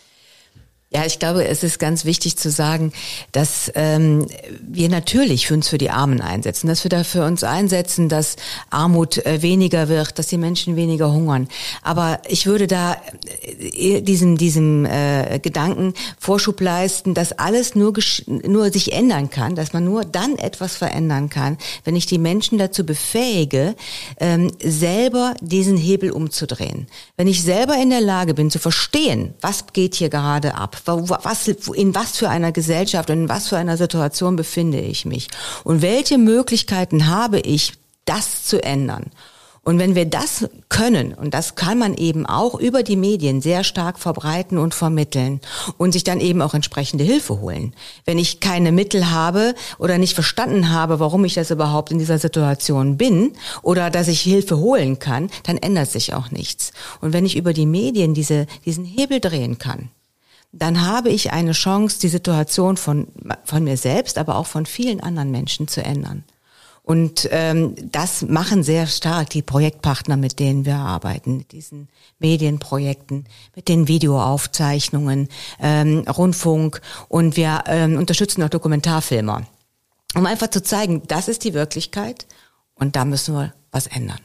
Ja, 0.94 1.04
ich 1.04 1.18
glaube, 1.18 1.44
es 1.44 1.64
ist 1.64 1.80
ganz 1.80 2.04
wichtig 2.04 2.36
zu 2.36 2.52
sagen, 2.52 2.92
dass 3.32 3.72
ähm, 3.74 4.28
wir 4.60 4.88
natürlich 4.88 5.48
für 5.48 5.54
uns 5.54 5.68
für 5.68 5.76
die 5.76 5.90
Armen 5.90 6.20
einsetzen, 6.20 6.68
dass 6.68 6.84
wir 6.84 6.88
dafür 6.88 7.26
uns 7.26 7.42
einsetzen, 7.42 8.08
dass 8.08 8.36
Armut 8.70 9.18
äh, 9.26 9.42
weniger 9.42 9.88
wird, 9.88 10.20
dass 10.20 10.28
die 10.28 10.36
Menschen 10.36 10.76
weniger 10.76 11.10
hungern. 11.10 11.48
Aber 11.82 12.20
ich 12.28 12.46
würde 12.46 12.68
da 12.68 12.96
äh, 13.58 14.02
diesem 14.02 14.38
diesem 14.38 14.86
äh, 14.86 15.40
Gedanken 15.40 15.94
Vorschub 16.16 16.60
leisten, 16.60 17.12
dass 17.12 17.32
alles 17.32 17.74
nur 17.74 17.92
nur 18.28 18.70
sich 18.70 18.92
ändern 18.92 19.30
kann, 19.30 19.56
dass 19.56 19.72
man 19.72 19.84
nur 19.84 20.04
dann 20.04 20.36
etwas 20.38 20.76
verändern 20.76 21.28
kann, 21.28 21.58
wenn 21.82 21.96
ich 21.96 22.06
die 22.06 22.18
Menschen 22.18 22.56
dazu 22.56 22.86
befähige, 22.86 23.74
ähm, 24.20 24.52
selber 24.62 25.34
diesen 25.40 25.76
Hebel 25.76 26.12
umzudrehen. 26.12 26.86
Wenn 27.16 27.26
ich 27.26 27.42
selber 27.42 27.74
in 27.82 27.90
der 27.90 28.00
Lage 28.00 28.32
bin 28.32 28.48
zu 28.48 28.60
verstehen, 28.60 29.34
was 29.40 29.66
geht 29.72 29.96
hier 29.96 30.08
gerade 30.08 30.54
ab 30.54 30.83
was, 30.86 31.48
in 31.48 31.94
was 31.94 32.16
für 32.16 32.28
einer 32.28 32.52
Gesellschaft 32.52 33.10
und 33.10 33.24
in 33.24 33.28
was 33.28 33.48
für 33.48 33.56
einer 33.56 33.76
Situation 33.76 34.36
befinde 34.36 34.80
ich 34.80 35.04
mich 35.04 35.28
und 35.64 35.82
welche 35.82 36.18
Möglichkeiten 36.18 37.06
habe 37.06 37.40
ich, 37.40 37.72
das 38.04 38.44
zu 38.44 38.62
ändern. 38.62 39.10
Und 39.64 39.78
wenn 39.78 39.94
wir 39.94 40.04
das 40.04 40.46
können, 40.68 41.14
und 41.14 41.32
das 41.32 41.54
kann 41.54 41.78
man 41.78 41.94
eben 41.94 42.26
auch 42.26 42.54
über 42.60 42.82
die 42.82 42.96
Medien 42.96 43.40
sehr 43.40 43.64
stark 43.64 43.98
verbreiten 43.98 44.58
und 44.58 44.74
vermitteln 44.74 45.40
und 45.78 45.92
sich 45.92 46.04
dann 46.04 46.20
eben 46.20 46.42
auch 46.42 46.52
entsprechende 46.52 47.02
Hilfe 47.02 47.40
holen. 47.40 47.72
Wenn 48.04 48.18
ich 48.18 48.40
keine 48.40 48.72
Mittel 48.72 49.10
habe 49.10 49.54
oder 49.78 49.96
nicht 49.96 50.14
verstanden 50.14 50.70
habe, 50.70 51.00
warum 51.00 51.24
ich 51.24 51.32
das 51.32 51.50
überhaupt 51.50 51.90
in 51.90 51.98
dieser 51.98 52.18
Situation 52.18 52.98
bin 52.98 53.32
oder 53.62 53.88
dass 53.90 54.08
ich 54.08 54.20
Hilfe 54.20 54.58
holen 54.58 54.98
kann, 54.98 55.30
dann 55.44 55.56
ändert 55.56 55.90
sich 55.90 56.12
auch 56.12 56.30
nichts. 56.30 56.72
Und 57.00 57.14
wenn 57.14 57.24
ich 57.24 57.36
über 57.36 57.54
die 57.54 57.66
Medien 57.66 58.12
diese, 58.12 58.46
diesen 58.66 58.84
Hebel 58.84 59.20
drehen 59.20 59.56
kann, 59.56 59.88
dann 60.56 60.86
habe 60.86 61.10
ich 61.10 61.32
eine 61.32 61.52
Chance, 61.52 61.98
die 62.00 62.08
Situation 62.08 62.76
von, 62.76 63.08
von 63.44 63.64
mir 63.64 63.76
selbst, 63.76 64.18
aber 64.18 64.36
auch 64.36 64.46
von 64.46 64.66
vielen 64.66 65.00
anderen 65.00 65.30
Menschen 65.30 65.68
zu 65.68 65.82
ändern. 65.82 66.24
Und 66.82 67.28
ähm, 67.32 67.74
das 67.90 68.22
machen 68.22 68.62
sehr 68.62 68.86
stark 68.86 69.30
die 69.30 69.40
Projektpartner, 69.40 70.18
mit 70.18 70.38
denen 70.38 70.66
wir 70.66 70.76
arbeiten, 70.76 71.38
mit 71.38 71.52
diesen 71.52 71.88
Medienprojekten, 72.18 73.24
mit 73.56 73.68
den 73.68 73.88
Videoaufzeichnungen, 73.88 75.28
ähm, 75.60 76.00
Rundfunk 76.00 76.82
und 77.08 77.38
wir 77.38 77.64
ähm, 77.68 77.96
unterstützen 77.96 78.42
auch 78.42 78.50
Dokumentarfilmer, 78.50 79.46
um 80.14 80.26
einfach 80.26 80.48
zu 80.48 80.62
zeigen, 80.62 81.02
das 81.08 81.28
ist 81.28 81.44
die 81.44 81.54
Wirklichkeit 81.54 82.26
und 82.74 82.96
da 82.96 83.06
müssen 83.06 83.34
wir 83.34 83.54
was 83.72 83.86
ändern. 83.86 84.20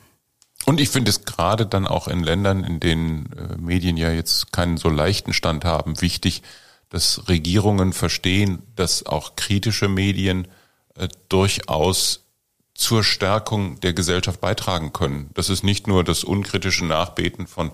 Und 0.66 0.80
ich 0.80 0.90
finde 0.90 1.10
es 1.10 1.26
gerade 1.26 1.66
dann 1.66 1.88
auch 1.88 2.08
in 2.08 2.24
Ländern, 2.24 2.64
in 2.64 2.80
denen 2.80 3.32
äh, 3.34 3.58
Medien 3.58 3.98
ja 3.98 4.12
jetzt 4.12 4.52
keinen 4.52 4.78
so 4.78 4.90
leichten 4.90 5.34
Stand 5.34 5.66
haben, 5.66 6.02
wichtig, 6.02 6.44
dass 6.90 7.28
Regierungen 7.28 7.94
verstehen, 7.94 8.62
dass 8.76 9.06
auch 9.06 9.36
kritische 9.36 9.88
Medien 9.88 10.48
äh, 10.96 11.08
durchaus 11.30 12.26
zur 12.74 13.04
Stärkung 13.04 13.80
der 13.82 13.94
Gesellschaft 13.94 14.42
beitragen 14.42 14.94
können. 14.94 15.30
Dass 15.34 15.50
es 15.50 15.64
nicht 15.64 15.88
nur 15.88 16.04
das 16.04 16.24
unkritische 16.24 16.86
Nachbeten 16.86 17.48
von 17.48 17.72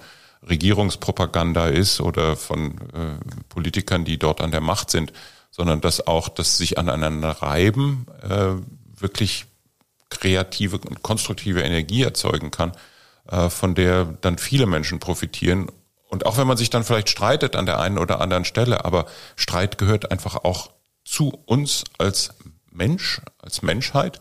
Regierungspropaganda 0.47 1.67
ist 1.67 2.01
oder 2.01 2.35
von 2.35 2.77
äh, 2.93 3.17
Politikern, 3.49 4.05
die 4.05 4.17
dort 4.17 4.41
an 4.41 4.51
der 4.51 4.61
Macht 4.61 4.89
sind, 4.89 5.11
sondern 5.51 5.81
dass 5.81 6.05
auch 6.05 6.27
das 6.27 6.57
sich 6.57 6.77
aneinander 6.77 7.29
reiben 7.29 8.07
äh, 8.21 8.55
wirklich 8.99 9.45
kreative 10.09 10.77
und 10.77 11.03
konstruktive 11.03 11.61
Energie 11.61 12.03
erzeugen 12.03 12.51
kann, 12.51 12.73
äh, 13.29 13.49
von 13.49 13.75
der 13.75 14.05
dann 14.21 14.37
viele 14.37 14.65
Menschen 14.65 14.99
profitieren. 14.99 15.71
Und 16.09 16.25
auch 16.25 16.37
wenn 16.37 16.47
man 16.47 16.57
sich 16.57 16.69
dann 16.69 16.83
vielleicht 16.83 17.09
streitet 17.09 17.55
an 17.55 17.65
der 17.65 17.79
einen 17.79 17.97
oder 17.97 18.21
anderen 18.21 18.45
Stelle, 18.45 18.85
aber 18.85 19.05
Streit 19.35 19.77
gehört 19.77 20.11
einfach 20.11 20.35
auch 20.43 20.71
zu 21.03 21.29
uns 21.45 21.83
als 21.97 22.33
Mensch, 22.71 23.21
als 23.39 23.61
Menschheit. 23.61 24.19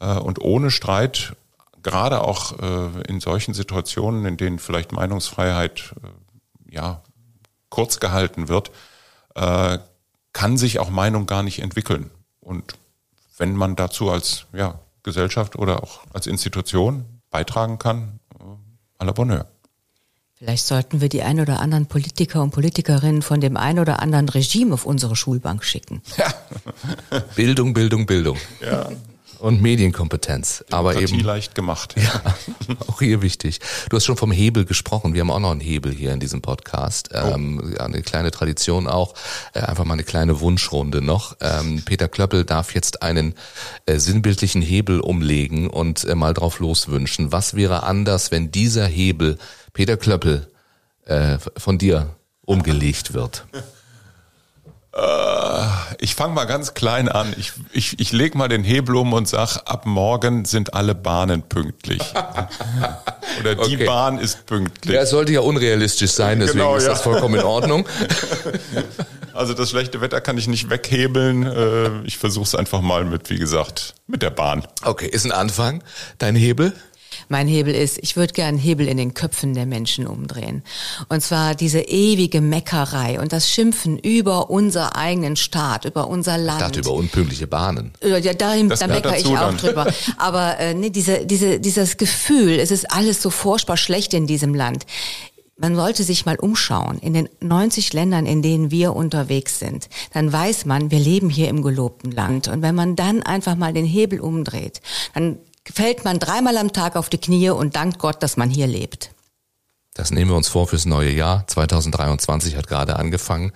Äh, 0.00 0.14
und 0.14 0.40
ohne 0.40 0.70
Streit, 0.70 1.34
gerade 1.82 2.22
auch 2.22 2.58
äh, 2.58 3.02
in 3.06 3.20
solchen 3.20 3.54
Situationen, 3.54 4.24
in 4.24 4.36
denen 4.36 4.58
vielleicht 4.58 4.92
Meinungsfreiheit 4.92 5.94
ja 6.70 7.02
kurz 7.70 8.00
gehalten 8.00 8.48
wird, 8.48 8.70
kann 10.32 10.56
sich 10.56 10.80
auch 10.80 10.90
Meinung 10.90 11.26
gar 11.26 11.44
nicht 11.44 11.60
entwickeln. 11.60 12.10
Und 12.40 12.74
wenn 13.36 13.54
man 13.54 13.76
dazu 13.76 14.10
als 14.10 14.46
ja, 14.52 14.80
Gesellschaft 15.08 15.56
oder 15.56 15.82
auch 15.82 16.00
als 16.12 16.26
Institution 16.26 17.04
beitragen 17.30 17.78
kann, 17.78 18.20
à 18.98 19.04
la 19.04 19.12
Bonheur. 19.12 19.46
Vielleicht 20.34 20.66
sollten 20.66 21.00
wir 21.00 21.08
die 21.08 21.22
ein 21.22 21.40
oder 21.40 21.58
anderen 21.58 21.86
Politiker 21.86 22.42
und 22.42 22.50
Politikerinnen 22.50 23.22
von 23.22 23.40
dem 23.40 23.56
ein 23.56 23.80
oder 23.80 24.00
anderen 24.00 24.28
Regime 24.28 24.72
auf 24.74 24.86
unsere 24.86 25.16
Schulbank 25.16 25.64
schicken. 25.64 26.00
Ja. 26.16 26.32
Bildung, 27.34 27.74
Bildung, 27.74 28.06
Bildung. 28.06 28.38
Ja 28.60 28.88
und 29.38 29.62
Medienkompetenz. 29.62 30.64
Aber 30.70 30.96
eben 30.96 31.20
leicht 31.20 31.54
gemacht. 31.54 31.94
Ja, 31.96 32.34
auch 32.88 32.98
hier 33.00 33.22
wichtig. 33.22 33.60
Du 33.88 33.96
hast 33.96 34.04
schon 34.04 34.16
vom 34.16 34.32
Hebel 34.32 34.64
gesprochen. 34.64 35.14
Wir 35.14 35.20
haben 35.20 35.30
auch 35.30 35.40
noch 35.40 35.50
einen 35.50 35.60
Hebel 35.60 35.92
hier 35.92 36.12
in 36.12 36.20
diesem 36.20 36.42
Podcast. 36.42 37.10
Oh. 37.12 37.34
Ähm, 37.34 37.74
eine 37.78 38.02
kleine 38.02 38.30
Tradition 38.30 38.86
auch. 38.86 39.14
Äh, 39.52 39.60
einfach 39.60 39.84
mal 39.84 39.94
eine 39.94 40.04
kleine 40.04 40.40
Wunschrunde 40.40 41.02
noch. 41.02 41.36
Ähm, 41.40 41.82
Peter 41.84 42.08
Klöppel 42.08 42.44
darf 42.44 42.74
jetzt 42.74 43.02
einen 43.02 43.34
äh, 43.86 43.98
sinnbildlichen 43.98 44.62
Hebel 44.62 45.00
umlegen 45.00 45.68
und 45.68 46.04
äh, 46.04 46.14
mal 46.14 46.34
drauf 46.34 46.58
loswünschen. 46.58 47.32
Was 47.32 47.54
wäre 47.54 47.84
anders, 47.84 48.30
wenn 48.30 48.50
dieser 48.50 48.86
Hebel, 48.86 49.38
Peter 49.72 49.96
Klöppel, 49.96 50.48
äh, 51.04 51.38
von 51.56 51.78
dir 51.78 52.16
umgelegt 52.44 53.14
wird? 53.14 53.46
Äh, 54.98 55.66
ich 56.00 56.14
fange 56.14 56.34
mal 56.34 56.44
ganz 56.44 56.74
klein 56.74 57.08
an. 57.08 57.34
Ich, 57.38 57.52
ich, 57.72 58.00
ich 58.00 58.12
lege 58.12 58.36
mal 58.36 58.48
den 58.48 58.64
Hebel 58.64 58.96
um 58.96 59.12
und 59.12 59.28
sag, 59.28 59.58
ab 59.64 59.86
morgen 59.86 60.44
sind 60.44 60.74
alle 60.74 60.94
Bahnen 60.94 61.42
pünktlich. 61.42 62.02
Oder 63.40 63.54
die 63.54 63.76
okay. 63.76 63.86
Bahn 63.86 64.18
ist 64.18 64.46
pünktlich. 64.46 64.94
Ja, 64.94 65.02
es 65.02 65.10
sollte 65.10 65.32
ja 65.32 65.40
unrealistisch 65.40 66.12
sein, 66.12 66.40
deswegen 66.40 66.58
genau, 66.58 66.76
ist 66.76 66.84
ja. 66.84 66.90
das 66.90 67.02
vollkommen 67.02 67.36
in 67.36 67.44
Ordnung. 67.44 67.86
Also 69.34 69.54
das 69.54 69.70
schlechte 69.70 70.00
Wetter 70.00 70.20
kann 70.20 70.36
ich 70.36 70.48
nicht 70.48 70.68
weghebeln. 70.68 71.44
Äh, 71.46 72.02
ich 72.02 72.18
versuche 72.18 72.42
es 72.42 72.56
einfach 72.56 72.80
mal 72.80 73.04
mit, 73.04 73.30
wie 73.30 73.38
gesagt, 73.38 73.94
mit 74.08 74.22
der 74.22 74.30
Bahn. 74.30 74.66
Okay, 74.82 75.06
ist 75.06 75.24
ein 75.26 75.30
Anfang. 75.30 75.84
Dein 76.18 76.34
Hebel? 76.34 76.72
Mein 77.28 77.46
Hebel 77.48 77.74
ist, 77.74 77.98
ich 78.02 78.16
würde 78.16 78.32
gern 78.32 78.56
Hebel 78.56 78.88
in 78.88 78.96
den 78.96 79.14
Köpfen 79.14 79.54
der 79.54 79.66
Menschen 79.66 80.06
umdrehen. 80.06 80.62
Und 81.08 81.22
zwar 81.22 81.54
diese 81.54 81.80
ewige 81.80 82.40
Meckerei 82.40 83.20
und 83.20 83.32
das 83.32 83.50
Schimpfen 83.50 83.98
über 83.98 84.50
unser 84.50 84.96
eigenen 84.96 85.36
Staat, 85.36 85.84
über 85.84 86.08
unser 86.08 86.38
Land. 86.38 86.60
Ich 86.60 86.66
dachte 86.66 86.80
über 86.80 86.92
unpünktliche 86.92 87.46
Bahnen. 87.46 87.92
Ja, 88.02 88.20
da, 88.20 88.56
da 88.56 88.86
meckere 88.86 89.18
ich 89.18 89.26
auch 89.26 89.40
dann. 89.40 89.56
drüber. 89.56 89.86
Aber 90.16 90.58
äh, 90.58 90.74
nee, 90.74 90.90
diese, 90.90 91.26
diese, 91.26 91.60
dieses 91.60 91.96
Gefühl, 91.96 92.58
es 92.58 92.70
ist 92.70 92.90
alles 92.90 93.22
so 93.22 93.30
furchtbar 93.30 93.76
schlecht 93.76 94.14
in 94.14 94.26
diesem 94.26 94.54
Land 94.54 94.86
man 95.58 95.74
sollte 95.74 96.04
sich 96.04 96.24
mal 96.24 96.36
umschauen 96.36 96.98
in 97.00 97.14
den 97.14 97.28
90 97.40 97.92
Ländern, 97.92 98.26
in 98.26 98.42
denen 98.42 98.70
wir 98.70 98.94
unterwegs 98.94 99.58
sind. 99.58 99.88
Dann 100.12 100.32
weiß 100.32 100.64
man, 100.64 100.90
wir 100.90 101.00
leben 101.00 101.30
hier 101.30 101.48
im 101.48 101.62
gelobten 101.62 102.12
Land. 102.12 102.48
Und 102.48 102.62
wenn 102.62 102.74
man 102.74 102.96
dann 102.96 103.22
einfach 103.22 103.56
mal 103.56 103.72
den 103.72 103.84
Hebel 103.84 104.20
umdreht, 104.20 104.80
dann 105.14 105.38
fällt 105.72 106.04
man 106.04 106.18
dreimal 106.18 106.56
am 106.56 106.72
Tag 106.72 106.96
auf 106.96 107.08
die 107.08 107.18
Knie 107.18 107.50
und 107.50 107.76
dankt 107.76 107.98
Gott, 107.98 108.22
dass 108.22 108.36
man 108.36 108.50
hier 108.50 108.66
lebt. 108.66 109.10
Das 109.94 110.12
nehmen 110.12 110.30
wir 110.30 110.36
uns 110.36 110.46
vor 110.46 110.68
fürs 110.68 110.86
neue 110.86 111.10
Jahr. 111.10 111.44
2023 111.48 112.56
hat 112.56 112.68
gerade 112.68 112.96
angefangen. 112.96 113.52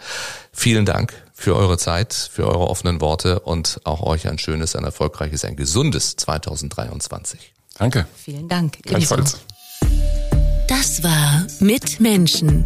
Vielen 0.53 0.85
Dank 0.85 1.15
für 1.33 1.55
eure 1.55 1.79
Zeit, 1.79 2.13
für 2.15 2.49
eure 2.49 2.69
offenen 2.69 3.01
Worte 3.01 3.41
und 3.41 3.81
auch 3.85 4.03
euch 4.03 4.27
ein 4.29 4.39
schönes, 4.39 4.75
ein 4.75 4.85
erfolgreiches, 4.85 5.45
ein 5.45 5.55
gesundes 5.55 6.17
2023. 6.17 7.53
Danke. 7.79 8.07
Vielen 8.17 8.49
Dank. 8.49 8.83
Gleichfalls. 8.83 9.39
Das 10.67 11.03
war 11.03 11.47
Mit 11.61 12.01
Menschen, 12.01 12.65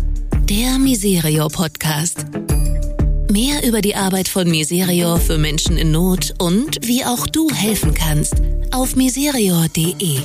der 0.49 0.79
Miserio 0.79 1.49
Podcast. 1.49 2.25
Mehr 3.37 3.63
über 3.65 3.83
die 3.83 3.95
Arbeit 3.95 4.29
von 4.29 4.49
Miserior 4.49 5.21
für 5.21 5.37
Menschen 5.37 5.77
in 5.77 5.91
Not 5.91 6.33
und 6.39 6.79
wie 6.81 7.05
auch 7.05 7.27
du 7.27 7.51
helfen 7.51 7.93
kannst 7.93 8.37
auf 8.73 8.97
miserior.de. 8.97 10.21